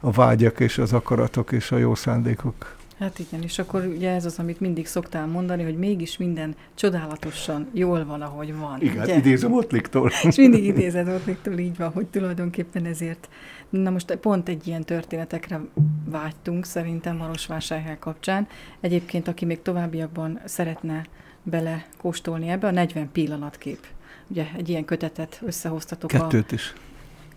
a 0.00 0.10
vágyak, 0.10 0.60
és 0.60 0.78
az 0.78 0.92
akaratok, 0.92 1.52
és 1.52 1.72
a 1.72 1.76
jó 1.76 1.94
szándékok. 1.94 2.73
Hát 2.98 3.18
igen, 3.18 3.42
és 3.42 3.58
akkor 3.58 3.84
ugye 3.84 4.10
ez 4.10 4.24
az, 4.24 4.38
amit 4.38 4.60
mindig 4.60 4.86
szoktál 4.86 5.26
mondani, 5.26 5.62
hogy 5.62 5.76
mégis 5.76 6.16
minden 6.16 6.54
csodálatosan 6.74 7.68
jól 7.72 8.04
van, 8.04 8.22
ahogy 8.22 8.56
van. 8.56 8.80
Igen, 8.80 9.02
ugye? 9.02 9.16
idézem 9.16 9.52
Ottliktól. 9.52 10.10
És 10.22 10.36
mindig 10.36 10.64
idézed 10.64 11.08
Ottliktól, 11.08 11.58
így 11.58 11.76
van, 11.76 11.90
hogy 11.90 12.06
tulajdonképpen 12.06 12.84
ezért. 12.84 13.28
Na 13.68 13.90
most 13.90 14.16
pont 14.16 14.48
egy 14.48 14.66
ilyen 14.66 14.84
történetekre 14.84 15.60
vágytunk 16.04 16.64
szerintem 16.64 17.16
Marosvásárhely 17.16 17.98
kapcsán. 17.98 18.46
Egyébként, 18.80 19.28
aki 19.28 19.44
még 19.44 19.62
továbbiakban 19.62 20.40
szeretne 20.44 21.06
bele 21.42 21.86
kóstolni 21.98 22.48
ebbe, 22.48 22.66
a 22.66 22.70
40 22.70 23.12
pillanatkép. 23.12 23.86
Ugye 24.26 24.46
egy 24.56 24.68
ilyen 24.68 24.84
kötetet 24.84 25.40
összehoztatok. 25.44 26.10
Kettőt 26.10 26.50
a... 26.50 26.54
is 26.54 26.72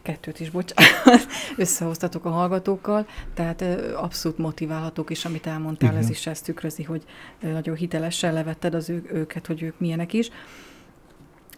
kettőt 0.08 0.40
is, 0.40 0.50
bocsánat, 0.50 1.28
összehoztatok 1.58 2.26
a 2.26 2.30
hallgatókkal, 2.30 3.08
tehát 3.34 3.62
abszolút 3.96 4.38
motiválhatók 4.38 5.10
is, 5.10 5.26
amit 5.26 5.48
elmondtál, 5.48 5.90
Igen. 5.90 6.04
ez 6.04 6.10
is 6.10 6.28
ezt 6.28 6.46
tükrözi, 6.46 6.84
hogy 6.84 7.04
nagyon 7.42 7.76
hitelesen 7.76 8.34
levetted 8.34 8.74
az 8.74 8.90
ő, 8.90 9.04
őket, 9.14 9.48
hogy 9.48 9.62
ők 9.62 9.80
milyenek 9.80 10.14
is. 10.14 10.30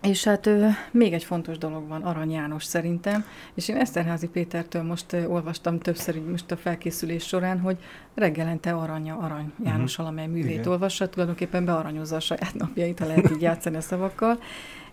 És 0.02 0.24
hát 0.24 0.50
még 0.92 1.14
egy 1.14 1.24
fontos 1.24 1.58
dolog 1.58 1.88
van, 1.88 2.02
Arany 2.02 2.32
János 2.32 2.64
szerintem, 2.64 3.26
és 3.54 3.68
én 3.68 3.78
Eszterházi 3.78 4.28
Pétertől 4.28 4.84
most 4.84 5.14
olvastam 5.14 5.80
többször 5.80 6.16
így 6.16 6.26
most 6.26 6.52
a 6.52 6.58
felkészülés 6.58 7.28
során, 7.28 7.60
hogy 7.60 7.78
reggelente 8.16 8.72
Aranya 8.72 9.18
Arany 9.18 9.54
János 9.64 9.92
uh-huh. 9.92 10.06
valamely 10.06 10.28
művét 10.28 10.52
Igen. 10.52 10.68
olvassa, 10.68 11.10
tulajdonképpen 11.10 11.66
bearanyozza 11.66 12.16
a 12.16 12.20
saját 12.20 12.54
napjait, 12.54 13.00
ha 13.00 13.06
lehet 13.06 13.32
így 13.32 13.42
játszani 13.42 13.76
a 13.76 13.82
szavakkal, 13.82 14.40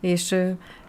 és 0.01 0.35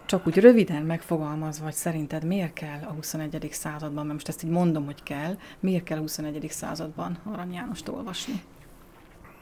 csak 0.08 0.28
úgy 0.28 0.38
röviden 0.38 0.84
megfogalmazva, 0.84 1.64
hogy 1.64 1.74
szerinted 1.74 2.24
miért 2.24 2.54
kell 2.54 2.80
a 2.84 2.92
21. 2.92 3.48
században, 3.52 4.02
mert 4.04 4.14
most 4.14 4.28
ezt 4.28 4.44
így 4.44 4.50
mondom, 4.50 4.86
hogy 4.86 5.04
kell, 5.04 5.38
miért 5.60 5.84
kell 5.84 5.98
a 5.98 6.02
21. 6.02 6.48
században 6.50 7.18
Arany 7.24 7.54
Jánost 7.54 7.88
olvasni? 7.88 8.42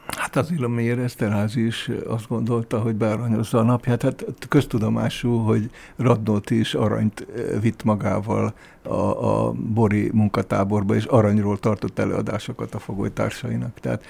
Hát 0.08 0.36
az 0.36 0.52
Ilomér 0.52 1.00
Eszterházi 1.00 1.66
is 1.66 1.90
azt 2.08 2.28
gondolta, 2.28 2.80
hogy 2.80 2.96
bearanyozza 2.96 3.58
a 3.58 3.64
napját. 3.64 4.02
Hát 4.02 4.26
köztudomású, 4.50 5.38
hogy 5.38 5.70
Radnóti 5.96 6.60
is 6.60 6.74
aranyt 6.74 7.26
vitt 7.62 7.84
magával 7.84 8.54
a, 8.84 8.94
a 8.94 9.52
Bori 9.52 10.10
munkatáborba, 10.14 10.96
és 10.96 11.06
aranyról 11.06 11.60
tartott 11.60 12.00
előadásokat 12.00 12.76
a 12.76 12.80
fogolytársainak. 12.80 13.80
Tehát, 13.80 14.04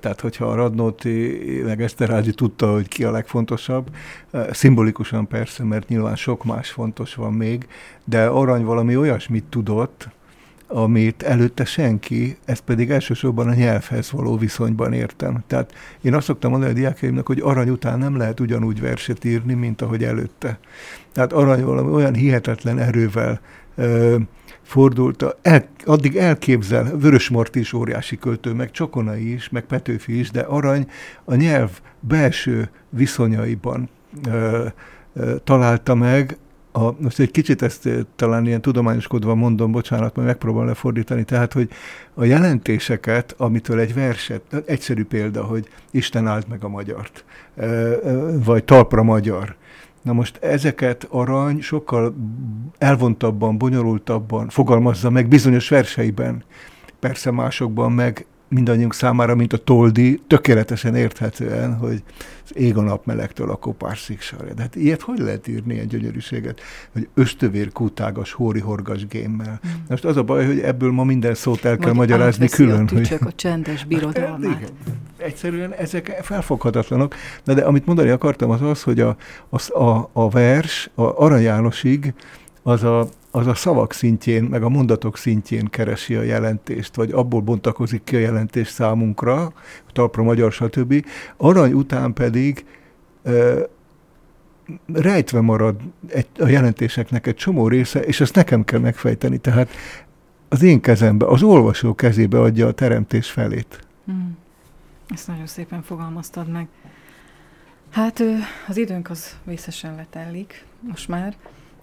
tehát 0.00 0.20
hogyha 0.20 0.46
a 0.46 0.54
Radnóti 0.54 1.40
meg 1.64 1.82
Eszterházi 1.82 2.34
tudta, 2.34 2.72
hogy 2.72 2.88
ki 2.88 3.04
a 3.04 3.10
legfontosabb, 3.10 3.90
szimbolikusan 4.50 5.26
persze, 5.26 5.64
mert 5.64 5.88
nyilván 5.88 6.16
sok 6.16 6.44
más 6.44 6.70
fontos 6.70 7.14
van 7.14 7.32
még, 7.32 7.68
de 8.04 8.26
arany 8.26 8.64
valami 8.64 8.96
olyasmit 8.96 9.44
tudott, 9.44 10.08
amit 10.72 11.22
előtte 11.22 11.64
senki, 11.64 12.36
ezt 12.44 12.60
pedig 12.60 12.90
elsősorban 12.90 13.48
a 13.48 13.54
nyelvhez 13.54 14.10
való 14.10 14.36
viszonyban 14.36 14.92
értem. 14.92 15.44
Tehát 15.46 15.72
én 16.00 16.14
azt 16.14 16.26
szoktam 16.26 16.50
mondani 16.50 16.72
a 16.72 16.74
diákjaimnak, 16.74 17.26
hogy 17.26 17.40
arany 17.40 17.68
után 17.68 17.98
nem 17.98 18.16
lehet 18.16 18.40
ugyanúgy 18.40 18.80
verset 18.80 19.24
írni, 19.24 19.54
mint 19.54 19.82
ahogy 19.82 20.04
előtte. 20.04 20.58
Tehát 21.12 21.32
arany 21.32 21.64
valami 21.64 21.90
olyan 21.90 22.14
hihetetlen 22.14 22.78
erővel 22.78 23.40
ö, 23.74 24.16
fordult, 24.62 25.24
el, 25.42 25.64
addig 25.84 26.16
elképzel, 26.16 26.96
Vörösmart 26.98 27.56
is 27.56 27.72
óriási 27.72 28.18
költő, 28.18 28.52
meg 28.52 28.70
Csokonai 28.70 29.32
is, 29.32 29.48
meg 29.48 29.64
Petőfi 29.64 30.18
is, 30.18 30.30
de 30.30 30.40
arany 30.40 30.86
a 31.24 31.34
nyelv 31.34 31.80
belső 32.00 32.70
viszonyaiban 32.88 33.88
ö, 34.28 34.66
ö, 35.14 35.36
találta 35.44 35.94
meg 35.94 36.38
a, 36.72 37.02
most 37.02 37.18
egy 37.18 37.30
kicsit 37.30 37.62
ezt 37.62 37.86
eh, 37.86 37.98
talán 38.16 38.46
ilyen 38.46 38.60
tudományoskodva 38.60 39.34
mondom, 39.34 39.72
bocsánat, 39.72 40.16
majd 40.16 40.28
megpróbálom 40.28 40.68
lefordítani, 40.68 41.24
tehát, 41.24 41.52
hogy 41.52 41.68
a 42.14 42.24
jelentéseket, 42.24 43.34
amitől 43.38 43.78
egy 43.78 43.94
verset, 43.94 44.62
egyszerű 44.66 45.04
példa, 45.04 45.44
hogy 45.44 45.68
Isten 45.90 46.26
áld 46.26 46.44
meg 46.48 46.64
a 46.64 46.68
magyart, 46.68 47.24
eh, 47.56 47.92
eh, 47.92 47.98
vagy 48.44 48.64
talpra 48.64 49.02
magyar. 49.02 49.56
Na 50.02 50.12
most 50.12 50.36
ezeket 50.36 51.06
arany 51.10 51.60
sokkal 51.60 52.14
elvontabban, 52.78 53.58
bonyolultabban 53.58 54.48
fogalmazza 54.48 55.10
meg 55.10 55.28
bizonyos 55.28 55.68
verseiben, 55.68 56.44
persze 56.98 57.30
másokban 57.30 57.92
meg 57.92 58.26
mindannyiunk 58.50 58.94
számára, 58.94 59.34
mint 59.34 59.52
a 59.52 59.56
toldi, 59.56 60.20
tökéletesen 60.26 60.94
érthetően, 60.94 61.76
hogy 61.76 62.02
az 62.44 62.56
ég 62.56 62.76
a 62.76 62.82
nap 62.82 63.06
melegtől 63.06 63.50
a 63.50 63.54
kopárszik 63.54 64.20
sarja. 64.20 64.54
De 64.54 64.62
hát 64.62 64.76
ilyet 64.76 65.00
hogy 65.00 65.18
lehet 65.18 65.48
írni, 65.48 65.74
ilyen 65.74 65.88
gyönyörűséget, 65.88 66.60
hogy 66.92 67.08
östövér 67.14 67.72
kútágas, 67.72 68.32
hóri 68.32 68.60
horgas 68.60 69.06
gémmel. 69.06 69.60
Mm. 69.66 69.70
Most 69.88 70.04
az 70.04 70.16
a 70.16 70.22
baj, 70.22 70.46
hogy 70.46 70.60
ebből 70.60 70.92
ma 70.92 71.04
minden 71.04 71.34
szót 71.34 71.64
el 71.64 71.76
kell 71.76 71.88
Vagy 71.88 71.96
magyarázni 71.96 72.48
külön. 72.48 72.84
A 72.86 72.94
hogy... 72.94 73.18
a 73.20 73.32
csendes 73.34 73.84
birodalmát. 73.84 74.58
Hát, 74.60 74.72
Egyszerűen 75.16 75.72
ezek 75.72 76.18
felfoghatatlanok. 76.22 77.14
De, 77.44 77.54
de 77.54 77.62
amit 77.62 77.86
mondani 77.86 78.08
akartam, 78.08 78.50
az 78.50 78.62
az, 78.62 78.82
hogy 78.82 79.00
a, 79.00 79.16
a, 79.48 79.82
a, 79.82 80.10
a 80.12 80.28
vers, 80.28 80.90
a 80.94 81.02
Arany 81.02 81.42
Jánosig 81.42 82.14
az 82.62 82.82
a, 82.82 83.08
az 83.30 83.46
a 83.46 83.54
szavak 83.54 83.92
szintjén, 83.92 84.44
meg 84.44 84.62
a 84.62 84.68
mondatok 84.68 85.16
szintjén 85.16 85.66
keresi 85.66 86.14
a 86.14 86.22
jelentést, 86.22 86.94
vagy 86.94 87.10
abból 87.10 87.40
bontakozik 87.40 88.04
ki 88.04 88.16
a 88.16 88.18
jelentés 88.18 88.68
számunkra, 88.68 89.52
talpra 89.92 90.22
magyar, 90.22 90.52
stb. 90.52 91.06
Arany 91.36 91.72
után 91.72 92.12
pedig 92.12 92.64
e, 93.22 93.32
rejtve 94.92 95.40
marad 95.40 95.80
egy, 96.08 96.26
a 96.38 96.46
jelentéseknek 96.46 97.26
egy 97.26 97.34
csomó 97.34 97.68
része, 97.68 98.00
és 98.00 98.20
ezt 98.20 98.34
nekem 98.34 98.64
kell 98.64 98.80
megfejteni. 98.80 99.38
Tehát 99.38 99.70
az 100.48 100.62
én 100.62 100.80
kezembe, 100.80 101.26
az 101.26 101.42
olvasó 101.42 101.94
kezébe 101.94 102.40
adja 102.40 102.66
a 102.66 102.72
teremtés 102.72 103.30
felét. 103.30 103.86
Hmm. 104.04 104.38
Ezt 105.08 105.26
nagyon 105.26 105.46
szépen 105.46 105.82
fogalmaztad 105.82 106.48
meg. 106.48 106.68
Hát 107.90 108.22
az 108.68 108.76
időnk 108.76 109.10
az 109.10 109.36
vészesen 109.44 109.94
letellik 109.94 110.64
most 110.80 111.08
már 111.08 111.36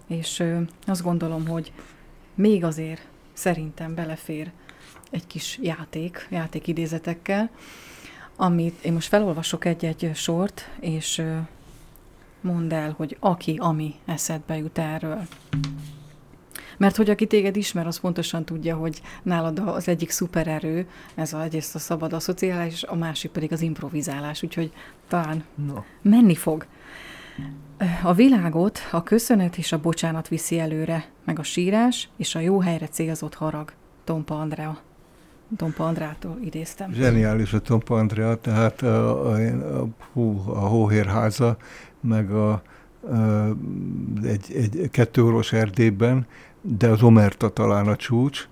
és 0.08 0.44
azt 0.86 1.02
gondolom, 1.02 1.46
hogy 1.46 1.72
még 2.34 2.64
azért 2.64 3.06
szerintem 3.32 3.94
belefér 3.94 4.50
egy 5.10 5.26
kis 5.26 5.58
játék, 5.62 6.26
játékidézetekkel, 6.30 7.50
amit 8.36 8.84
én 8.84 8.92
most 8.92 9.08
felolvasok 9.08 9.64
egy-egy 9.64 10.10
sort, 10.14 10.70
és 10.80 11.22
mondd 12.40 12.72
el, 12.72 12.94
hogy 12.96 13.16
aki, 13.20 13.56
ami 13.60 13.94
eszedbe 14.04 14.56
jut 14.56 14.78
erről. 14.78 15.26
Mert 16.76 16.96
hogy 16.96 17.10
aki 17.10 17.26
téged 17.26 17.56
ismer, 17.56 17.86
az 17.86 18.00
pontosan 18.00 18.44
tudja, 18.44 18.76
hogy 18.76 19.02
nálad 19.22 19.58
az 19.58 19.88
egyik 19.88 20.10
szupererő, 20.10 20.88
ez 21.14 21.32
a, 21.32 21.42
egyrészt 21.42 21.74
a 21.74 21.78
szabad 21.78 22.12
asszociálás, 22.12 22.82
a 22.82 22.94
másik 22.94 23.30
pedig 23.30 23.52
az 23.52 23.60
improvizálás, 23.60 24.42
úgyhogy 24.42 24.72
talán 25.08 25.44
no. 25.54 25.82
menni 26.02 26.34
fog. 26.34 26.66
A 28.02 28.12
világot 28.12 28.78
a 28.90 29.02
köszönet 29.02 29.56
és 29.56 29.72
a 29.72 29.80
bocsánat 29.80 30.28
viszi 30.28 30.58
előre, 30.58 31.04
meg 31.24 31.38
a 31.38 31.42
sírás 31.42 32.08
és 32.16 32.34
a 32.34 32.38
jó 32.38 32.60
helyre 32.60 32.88
célzott 32.88 33.34
harag. 33.34 33.72
Tompa 34.04 34.40
Andrea. 34.40 34.78
Tompa 35.56 35.86
Andrától 35.86 36.38
idéztem. 36.44 36.92
Zseniális 36.92 37.52
a 37.52 37.58
Tompa 37.60 37.98
Andrea, 37.98 38.34
tehát 38.34 38.82
a, 38.82 39.26
a, 39.26 39.36
a, 39.80 39.88
hú, 40.12 40.42
a 40.46 40.58
Hóhérháza, 40.58 41.56
meg 42.00 42.30
a, 42.30 42.50
a, 42.50 42.62
egy, 44.24 44.52
egy 44.54 44.88
kettő 44.90 45.40
Erdélyben, 45.50 46.26
de 46.60 46.88
az 46.88 47.02
Omerta 47.02 47.48
talán 47.48 47.86
a 47.86 47.96
csúcs, 47.96 48.48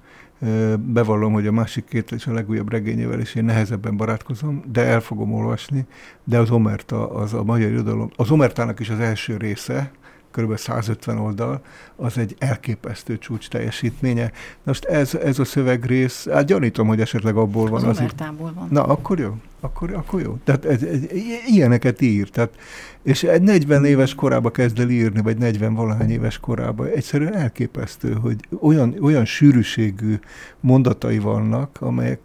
Bevallom, 0.78 1.32
hogy 1.32 1.46
a 1.46 1.52
másik 1.52 1.84
két 1.84 2.12
és 2.12 2.26
a 2.26 2.32
legújabb 2.32 2.70
regényével 2.70 3.20
is 3.20 3.34
én 3.34 3.44
nehezebben 3.44 3.96
barátkozom, 3.96 4.62
de 4.72 4.84
el 4.84 5.00
fogom 5.00 5.34
olvasni, 5.34 5.86
de 6.24 6.38
az 6.38 6.50
Omerta, 6.50 7.10
az 7.10 7.34
a 7.34 7.44
magyar 7.44 7.70
irodalom, 7.70 8.10
az 8.16 8.30
Omertának 8.30 8.80
is 8.80 8.90
az 8.90 8.98
első 8.98 9.36
része, 9.36 9.92
kb. 10.30 10.56
150 10.56 11.18
oldal, 11.18 11.60
az 11.96 12.18
egy 12.18 12.36
elképesztő 12.38 13.18
csúcs 13.18 13.48
teljesítménye. 13.48 14.32
Most 14.62 14.84
ez, 14.84 15.14
ez 15.14 15.38
a 15.38 15.44
szövegrész, 15.44 16.28
hát 16.28 16.46
gyanítom, 16.46 16.86
hogy 16.86 17.00
esetleg 17.00 17.36
abból 17.36 17.68
van. 17.68 17.84
Az, 17.84 17.98
az 17.98 18.12
van. 18.54 18.68
Na, 18.70 18.82
akkor 18.82 19.18
jó. 19.18 19.36
Akkor, 19.66 19.94
akkor 19.94 20.20
jó. 20.20 20.36
Tehát 20.44 20.64
ez, 20.64 20.82
ez, 20.82 21.00
ilyeneket 21.46 22.00
ír. 22.00 22.30
Tehát, 22.30 22.54
és 23.02 23.22
egy 23.22 23.42
40 23.42 23.84
éves 23.84 24.14
korába 24.14 24.50
kezd 24.50 24.78
el 24.78 24.88
írni, 24.88 25.22
vagy 25.22 25.36
40 25.36 25.74
valahány 25.74 26.10
éves 26.10 26.38
korába. 26.38 26.86
Egyszerűen 26.86 27.34
elképesztő, 27.34 28.12
hogy 28.12 28.36
olyan, 28.60 28.96
olyan 29.00 29.24
sűrűségű 29.24 30.18
mondatai 30.60 31.18
vannak, 31.18 31.76
amelyek 31.80 32.20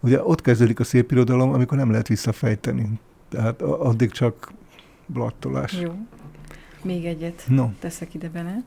ugye 0.00 0.22
ott 0.22 0.40
kezdődik 0.40 0.80
a 0.80 0.84
szép 0.84 1.10
irodalom, 1.12 1.52
amikor 1.52 1.78
nem 1.78 1.90
lehet 1.90 2.08
visszafejteni. 2.08 2.88
Tehát 3.28 3.62
addig 3.62 4.10
csak 4.10 4.52
blattolás. 5.06 5.72
Jó. 5.72 5.92
Még 6.82 7.04
egyet 7.04 7.44
no. 7.48 7.70
teszek 7.78 8.14
ide 8.14 8.28
bele. 8.28 8.62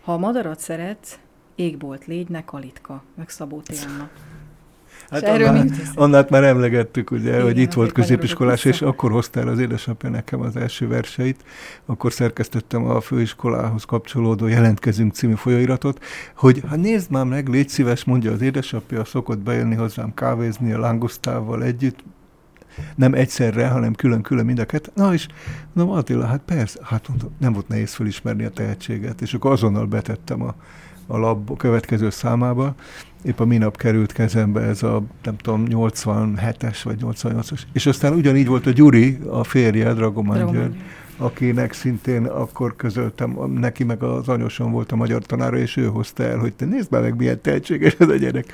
Ha 0.00 0.12
a 0.12 0.18
madarat 0.18 0.60
szeretsz, 0.60 1.18
égbolt 1.54 2.06
légy, 2.06 2.28
ne 2.28 2.44
kalitka, 2.44 3.02
meg 3.14 3.28
Szabó 3.28 3.62
Anna. 3.86 4.10
Hát 5.10 5.22
annál, 5.22 5.66
annát 5.94 6.30
már 6.30 6.44
emlegettük, 6.44 7.10
ugye, 7.10 7.30
Igen, 7.30 7.42
hogy 7.42 7.58
itt 7.58 7.72
volt 7.72 7.92
középiskolás, 7.92 8.64
és 8.64 8.82
akkor 8.82 9.10
hozta 9.10 9.40
el 9.40 9.48
az 9.48 9.58
édesapja 9.58 10.08
nekem 10.08 10.40
az 10.40 10.56
első 10.56 10.88
verseit, 10.88 11.44
akkor 11.86 12.12
szerkesztettem 12.12 12.84
a 12.84 13.00
főiskolához 13.00 13.84
kapcsolódó 13.84 14.46
Jelentkezünk 14.46 15.12
című 15.12 15.34
folyóiratot, 15.34 16.04
hogy 16.36 16.62
ha 16.68 16.76
nézd 16.76 17.10
már 17.10 17.24
meg, 17.24 17.48
légy 17.48 17.68
szíves, 17.68 18.04
mondja 18.04 18.32
az 18.32 18.40
édesapja, 18.40 19.04
szokott 19.04 19.38
bejönni 19.38 19.74
hozzám 19.74 20.14
kávézni 20.14 20.72
a 20.72 20.78
langosztával 20.78 21.62
együtt, 21.62 22.04
nem 22.94 23.14
egyszerre, 23.14 23.68
hanem 23.68 23.94
külön-külön 23.94 24.44
mind 24.44 24.58
a 24.58 24.64
kettő. 24.64 24.90
Na 24.94 25.12
és 25.12 25.26
mondom, 25.72 25.96
Attila, 25.96 26.26
hát 26.26 26.40
persze, 26.44 26.78
hát 26.82 27.08
mondom, 27.08 27.30
nem 27.38 27.52
volt 27.52 27.68
nehéz 27.68 27.94
felismerni 27.94 28.44
a 28.44 28.50
tehetséget, 28.50 29.20
és 29.20 29.34
akkor 29.34 29.52
azonnal 29.52 29.86
betettem 29.86 30.42
a, 30.42 30.54
a 31.08 31.18
lab 31.18 31.56
következő 31.56 32.10
számába. 32.10 32.74
Épp 33.22 33.40
a 33.40 33.44
minap 33.44 33.76
került 33.76 34.12
kezembe 34.12 34.60
ez 34.60 34.82
a, 34.82 35.02
nem 35.22 35.36
tudom, 35.36 35.64
87-es 35.68 36.78
vagy 36.84 36.98
88-as. 37.00 37.60
És 37.72 37.86
aztán 37.86 38.12
ugyanígy 38.12 38.46
volt 38.46 38.66
a 38.66 38.70
Gyuri, 38.70 39.18
a 39.30 39.44
férje, 39.44 39.92
Dragomán 39.92 40.50
György, 40.50 40.76
akinek 41.16 41.72
szintén 41.72 42.24
akkor 42.24 42.76
közöltem, 42.76 43.38
neki 43.54 43.84
meg 43.84 44.02
az 44.02 44.28
anyosom 44.28 44.72
volt 44.72 44.92
a 44.92 44.96
magyar 44.96 45.22
tanára, 45.22 45.56
és 45.56 45.76
ő 45.76 45.86
hozta 45.86 46.22
el, 46.22 46.38
hogy 46.38 46.54
te 46.54 46.64
nézd 46.64 46.90
már 46.90 47.02
meg, 47.02 47.16
milyen 47.16 47.40
tehetséges 47.40 47.94
ez 47.98 48.08
a 48.08 48.16
gyerek. 48.16 48.52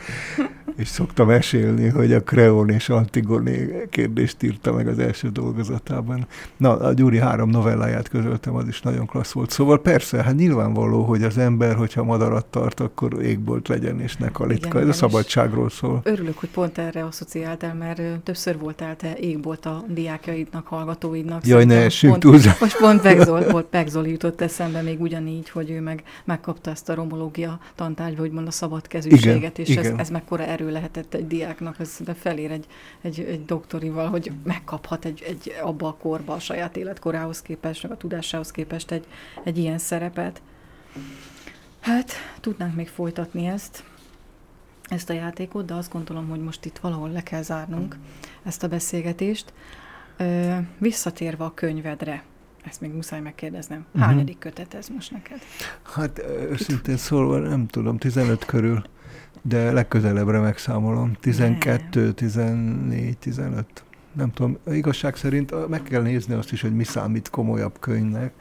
És 0.76 0.88
szoktam 0.88 1.26
mesélni, 1.26 1.88
hogy 1.88 2.12
a 2.12 2.22
Kreon 2.22 2.70
és 2.70 2.88
Antigoné 2.88 3.86
kérdést 3.90 4.42
írta 4.42 4.72
meg 4.72 4.88
az 4.88 4.98
első 4.98 5.28
dolgozatában. 5.28 6.26
Na, 6.56 6.78
a 6.78 6.92
Gyuri 6.92 7.18
három 7.18 7.50
novelláját 7.50 8.08
közöltem, 8.08 8.54
az 8.54 8.68
is 8.68 8.80
nagyon 8.80 9.06
klassz 9.06 9.32
volt. 9.32 9.50
Szóval 9.50 9.80
persze, 9.80 10.22
hát 10.22 10.36
nyilvánvaló, 10.36 11.02
hogy 11.02 11.22
az 11.22 11.38
ember, 11.38 11.74
hogyha 11.74 12.04
madarat 12.04 12.46
tart, 12.46 12.80
akkor 12.80 13.22
égbolt 13.22 13.68
legyen, 13.68 14.00
és 14.00 14.16
ne 14.16 14.28
kalitka. 14.28 14.68
Igen, 14.68 14.82
Ez 14.82 14.88
a 14.88 14.92
szabadságról 14.92 15.70
szól. 15.70 16.00
Örülök, 16.04 16.38
hogy 16.38 16.48
pont 16.48 16.78
erre 16.78 17.04
asszociáltál, 17.04 17.74
mert 17.74 18.02
többször 18.22 18.58
voltál 18.58 18.96
te 18.96 19.16
égbolt 19.16 19.66
a 19.66 19.84
diákjaidnak, 19.88 20.66
hallgatóidnak. 20.66 21.46
Jaj, 21.46 21.64
ne 21.64 21.82
essünk 21.84 22.18
túlzásra. 22.18 22.56
Most 22.60 22.78
pont 22.78 23.00
Pegzol, 23.00 23.40
volt, 23.50 23.66
Pegzol 23.66 24.08
jutott 24.08 24.40
eszembe 24.40 24.82
még 24.82 25.00
ugyanígy, 25.00 25.50
hogy 25.50 25.70
ő 25.70 25.80
meg 25.80 26.02
megkapta 26.24 26.70
ezt 26.70 26.88
a 26.88 26.94
romológia 26.94 27.58
tantárgyba, 27.74 28.22
úgymond 28.22 28.46
a 28.46 28.50
szabad 28.50 28.86
kezűséget, 28.86 29.58
és 29.58 29.68
igen. 29.68 29.84
Ez, 29.84 29.98
ez 29.98 30.10
mekkora 30.10 30.42
erő 30.44 30.63
erő 30.64 30.72
lehetett 30.72 31.14
egy 31.14 31.26
diáknak, 31.26 31.78
ez 31.78 31.96
de 32.04 32.14
felér 32.14 32.50
egy, 32.50 32.66
egy, 33.00 33.20
egy 33.20 33.44
doktorival, 33.44 34.08
hogy 34.08 34.32
megkaphat 34.44 35.04
egy, 35.04 35.22
egy 35.26 35.54
abba 35.62 35.88
a 35.88 35.94
korba 35.94 36.32
a 36.32 36.38
saját 36.38 36.76
életkorához 36.76 37.42
képest, 37.42 37.82
meg 37.82 37.92
a 37.92 37.96
tudásához 37.96 38.50
képest 38.50 38.90
egy, 38.90 39.06
egy 39.44 39.58
ilyen 39.58 39.78
szerepet. 39.78 40.42
Hát, 41.80 42.12
tudnánk 42.40 42.74
még 42.74 42.88
folytatni 42.88 43.46
ezt, 43.46 43.84
ezt 44.88 45.10
a 45.10 45.12
játékot, 45.12 45.64
de 45.64 45.74
azt 45.74 45.92
gondolom, 45.92 46.28
hogy 46.28 46.40
most 46.40 46.64
itt 46.64 46.78
valahol 46.78 47.10
le 47.10 47.22
kell 47.22 47.42
zárnunk 47.42 47.96
ezt 48.42 48.62
a 48.62 48.68
beszélgetést. 48.68 49.52
Ö, 50.16 50.56
visszatérve 50.78 51.44
a 51.44 51.54
könyvedre, 51.54 52.22
ezt 52.64 52.80
még 52.80 52.92
muszáj 52.92 53.20
megkérdeznem. 53.20 53.86
Mhm. 53.92 54.02
Hányadik 54.02 54.38
kötet 54.38 54.74
ez 54.74 54.88
most 54.88 55.10
neked? 55.10 55.38
Hát 55.82 56.18
őszintén 56.50 56.96
szólva 56.96 57.38
nem 57.38 57.66
tudom, 57.66 57.98
15 57.98 58.44
körül, 58.44 58.82
de 59.48 59.72
legközelebbre 59.72 60.40
megszámolom. 60.40 61.12
12, 61.20 62.12
14, 62.12 63.18
15. 63.18 63.84
Nem 64.12 64.32
tudom, 64.32 64.58
igazság 64.66 65.16
szerint 65.16 65.68
meg 65.68 65.82
kell 65.82 66.02
nézni 66.02 66.34
azt 66.34 66.52
is, 66.52 66.60
hogy 66.60 66.74
mi 66.74 66.84
számít 66.84 67.30
komolyabb 67.30 67.78
könyvnek 67.80 68.32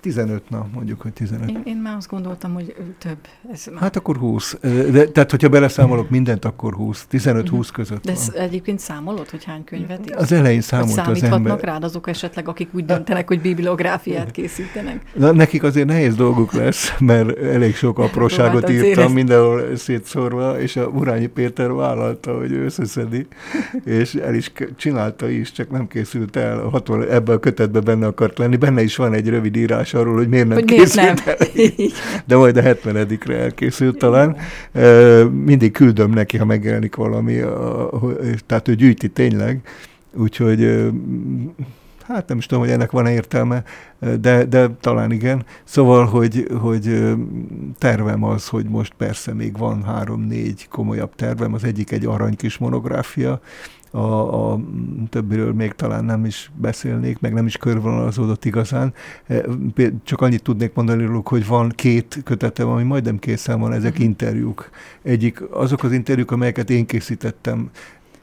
15 0.00 0.50
nap, 0.50 0.66
mondjuk, 0.74 1.00
hogy 1.00 1.12
15. 1.12 1.50
Én, 1.50 1.60
én 1.64 1.76
már 1.76 1.96
azt 1.96 2.08
gondoltam, 2.08 2.54
hogy 2.54 2.74
több. 2.98 3.18
Ez 3.52 3.66
már... 3.72 3.82
Hát 3.82 3.96
akkor 3.96 4.16
20. 4.16 4.56
De, 4.60 5.04
tehát, 5.04 5.30
hogyha 5.30 5.48
beleszámolok 5.48 6.10
mindent, 6.10 6.44
akkor 6.44 6.74
20. 6.74 7.06
15-20 7.10 7.42
uh-huh. 7.42 7.66
között 7.72 8.04
De 8.04 8.12
van. 8.12 8.42
egyébként 8.42 8.78
számolod, 8.78 9.30
hogy 9.30 9.44
hány 9.44 9.64
könyvet 9.64 10.00
írsz? 10.08 10.20
Az 10.20 10.32
elején 10.32 10.60
számolt 10.60 11.06
az 11.06 11.22
ember. 11.22 11.60
rád 11.60 11.84
azok 11.84 12.08
esetleg, 12.08 12.48
akik 12.48 12.68
úgy 12.72 12.84
döntenek, 12.84 13.28
hogy 13.28 13.40
bibliográfiát 13.40 14.30
készítenek? 14.40 15.02
Na, 15.14 15.32
nekik 15.32 15.62
azért 15.62 15.86
nehéz 15.86 16.14
dolguk 16.14 16.52
lesz, 16.52 16.94
mert 16.98 17.38
elég 17.38 17.74
sok 17.74 17.98
apróságot 18.08 18.70
írtam, 18.70 19.04
ezt... 19.04 19.14
mindenhol 19.14 19.76
szétszórva, 19.76 20.60
és 20.60 20.76
a 20.76 20.86
Urányi 20.86 21.26
Péter 21.26 21.72
vállalta, 21.72 22.38
hogy 22.38 22.52
ő 22.52 22.64
összeszedi, 22.64 23.26
és 23.84 24.14
el 24.14 24.34
is 24.34 24.52
csinálta 24.76 25.28
is, 25.28 25.52
csak 25.52 25.70
nem 25.70 25.86
készült 25.88 26.36
el. 26.36 26.58
A 26.58 26.68
60, 26.68 27.08
ebben 27.08 27.36
a 27.36 27.38
kötetben 27.38 27.84
benne 27.84 28.06
akart 28.06 28.38
lenni. 28.38 28.56
Benne 28.56 28.82
is 28.82 28.96
van 28.96 29.14
egy 29.14 29.28
rövid 29.28 29.56
írás 29.56 29.89
kérdés 29.90 29.94
arról, 29.94 30.16
hogy 30.16 30.28
miért 30.28 30.46
nem 30.48 30.56
hogy 30.56 30.64
készült 30.64 30.94
miért 30.94 31.24
nem. 31.24 31.34
el. 31.38 31.88
De 32.26 32.36
majd 32.36 32.56
a 32.56 32.62
70-edikre 32.62 33.32
elkészült 33.32 33.98
talán. 33.98 34.36
Mindig 35.44 35.72
küldöm 35.72 36.10
neki, 36.10 36.36
ha 36.36 36.44
megjelenik 36.44 36.94
valami, 36.94 37.40
tehát 38.46 38.68
ő 38.68 38.74
gyűjti 38.74 39.08
tényleg. 39.08 39.60
Úgyhogy 40.14 40.90
hát 42.06 42.28
nem 42.28 42.38
is 42.38 42.46
tudom, 42.46 42.62
hogy 42.62 42.72
ennek 42.72 42.90
van-e 42.90 43.12
értelme, 43.12 43.62
de, 44.20 44.44
de 44.44 44.68
talán 44.80 45.12
igen. 45.12 45.44
Szóval, 45.64 46.04
hogy, 46.04 46.46
hogy 46.60 47.14
tervem 47.78 48.24
az, 48.24 48.48
hogy 48.48 48.64
most 48.68 48.92
persze 48.96 49.34
még 49.34 49.58
van 49.58 49.82
három-négy 49.84 50.68
komolyabb 50.68 51.14
tervem, 51.14 51.54
az 51.54 51.64
egyik 51.64 51.90
egy 51.90 52.06
arany 52.06 52.36
kis 52.36 52.58
monográfia, 52.58 53.40
a, 53.90 54.52
a 54.52 54.60
többiről 55.08 55.52
még 55.52 55.72
talán 55.72 56.04
nem 56.04 56.24
is 56.24 56.50
beszélnék, 56.56 57.20
meg 57.20 57.32
nem 57.32 57.46
is 57.46 57.56
körvonalazódott 57.56 58.44
igazán. 58.44 58.94
E, 59.26 59.42
csak 60.04 60.20
annyit 60.20 60.42
tudnék 60.42 60.74
mondani 60.74 61.04
róluk, 61.04 61.28
hogy 61.28 61.46
van 61.46 61.68
két 61.68 62.20
kötetem, 62.24 62.68
ami 62.68 62.82
majdnem 62.82 63.18
készen 63.18 63.60
van, 63.60 63.72
ezek 63.72 63.90
uh-huh. 63.90 64.06
interjúk. 64.06 64.70
Egyik 65.02 65.42
azok 65.50 65.82
az 65.82 65.92
interjúk, 65.92 66.30
amelyeket 66.30 66.70
én 66.70 66.86
készítettem 66.86 67.70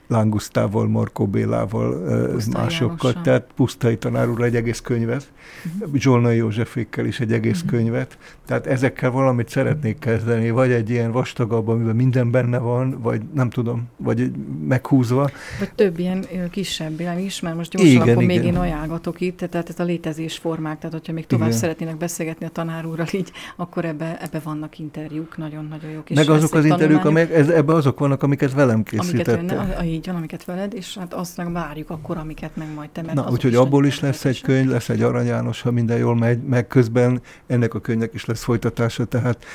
Lángusztával, 0.07 0.87
Markó 0.87 1.27
Bélával, 1.27 1.91
Pusztai 2.31 2.61
másokkal, 2.61 2.97
Jánosan. 3.01 3.23
tehát 3.23 3.47
Pusztai 3.55 3.97
tanár 3.97 4.29
úr 4.29 4.41
egy 4.41 4.55
egész 4.55 4.81
könyvet, 4.81 5.31
uh-huh. 5.79 5.95
Zsolnai 5.95 6.35
Józsefékkel 6.37 7.05
is 7.05 7.19
egy 7.19 7.33
egész 7.33 7.61
uh-huh. 7.61 7.71
könyvet, 7.71 8.17
tehát 8.45 8.67
ezekkel 8.67 9.11
valamit 9.11 9.49
szeretnék 9.49 9.99
kezdeni, 9.99 10.49
vagy 10.49 10.71
egy 10.71 10.89
ilyen 10.89 11.11
vastagabb, 11.11 11.67
amiben 11.67 11.95
minden 11.95 12.31
benne 12.31 12.57
van, 12.57 12.99
vagy 13.01 13.21
nem 13.33 13.49
tudom, 13.49 13.89
vagy 13.97 14.31
meghúzva. 14.67 15.29
Vagy 15.59 15.71
több 15.75 15.99
ilyen 15.99 16.25
kisebb 16.51 16.99
nem 16.99 17.17
is, 17.17 17.39
mert 17.39 17.55
most 17.55 17.71
gyorsan 17.71 17.91
igen, 17.91 18.01
akkor 18.01 18.23
igen. 18.23 18.35
még 18.35 18.45
én 18.45 18.57
ajánlgatok 18.57 19.21
itt, 19.21 19.37
tehát 19.37 19.69
ez 19.69 19.79
a 19.79 19.83
létezés 19.83 20.37
formák, 20.37 20.77
tehát 20.77 20.93
hogyha 20.93 21.13
még 21.13 21.25
tovább 21.25 21.47
igen. 21.47 21.59
szeretnének 21.59 21.97
beszélgetni 21.97 22.45
a 22.45 22.49
tanár 22.49 22.85
úrral 22.85 23.07
így, 23.11 23.31
akkor 23.55 23.85
ebbe, 23.85 24.17
ebbe 24.21 24.39
vannak 24.43 24.79
interjúk, 24.79 25.37
nagyon-nagyon 25.37 25.89
jók. 25.89 26.09
Meg 26.09 26.29
azok 26.29 26.53
az 26.53 26.65
interjúk, 26.65 27.05
amelyek, 27.05 27.31
ebbe 27.31 27.73
azok 27.73 27.99
vannak, 27.99 28.23
amiket 28.23 28.53
velem 28.53 28.83
készítettem. 28.83 29.59
Amiket, 29.59 29.77
így 29.97 30.05
van, 30.05 30.15
amiket 30.15 30.45
veled, 30.45 30.73
és 30.73 30.97
hát 30.97 31.13
azt 31.13 31.37
meg 31.37 31.51
várjuk 31.51 31.89
akkor, 31.89 32.17
amiket 32.17 32.55
meg 32.55 32.73
majd 32.75 32.89
te. 32.89 33.01
Na, 33.01 33.29
úgyhogy 33.31 33.55
abból 33.55 33.85
is 33.85 33.99
lesz 33.99 34.25
egy 34.25 34.41
könyv, 34.41 34.69
lesz 34.69 34.89
egy 34.89 35.01
Arany 35.01 35.25
János, 35.25 35.61
ha 35.61 35.71
minden 35.71 35.97
jól 35.97 36.15
megy, 36.15 36.43
meg 36.43 36.67
közben 36.67 37.21
ennek 37.47 37.73
a 37.73 37.79
könyvnek 37.79 38.13
is 38.13 38.25
lesz 38.25 38.43
folytatása, 38.43 39.05
tehát 39.05 39.45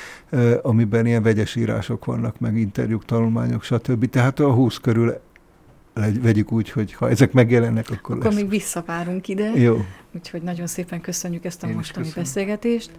amiben 0.63 1.07
ilyen 1.07 1.23
vegyes 1.23 1.57
írások 1.57 2.05
vannak, 2.05 2.39
meg 2.39 2.57
interjúk, 2.57 3.05
tanulmányok, 3.05 3.63
stb. 3.63 4.11
Tehát 4.11 4.41
a 4.41 4.53
20 4.53 4.77
körül 4.77 5.21
vegyük 6.23 6.53
úgy, 6.53 6.71
hogy 6.71 6.93
ha 6.93 7.11
ezek 7.11 7.33
megjelennek, 7.33 7.91
akkor 7.91 8.17
Akkor 8.17 8.27
lesz. 8.27 8.35
még 8.35 8.49
visszavárunk 8.49 9.29
ide. 9.29 9.51
Jó. 9.55 9.85
Úgyhogy 10.15 10.43
nagyon 10.43 10.67
szépen 10.67 11.01
köszönjük 11.01 11.45
ezt 11.45 11.63
a 11.63 11.69
Én 11.69 11.75
mostani 11.75 12.09
beszélgetést. 12.15 12.91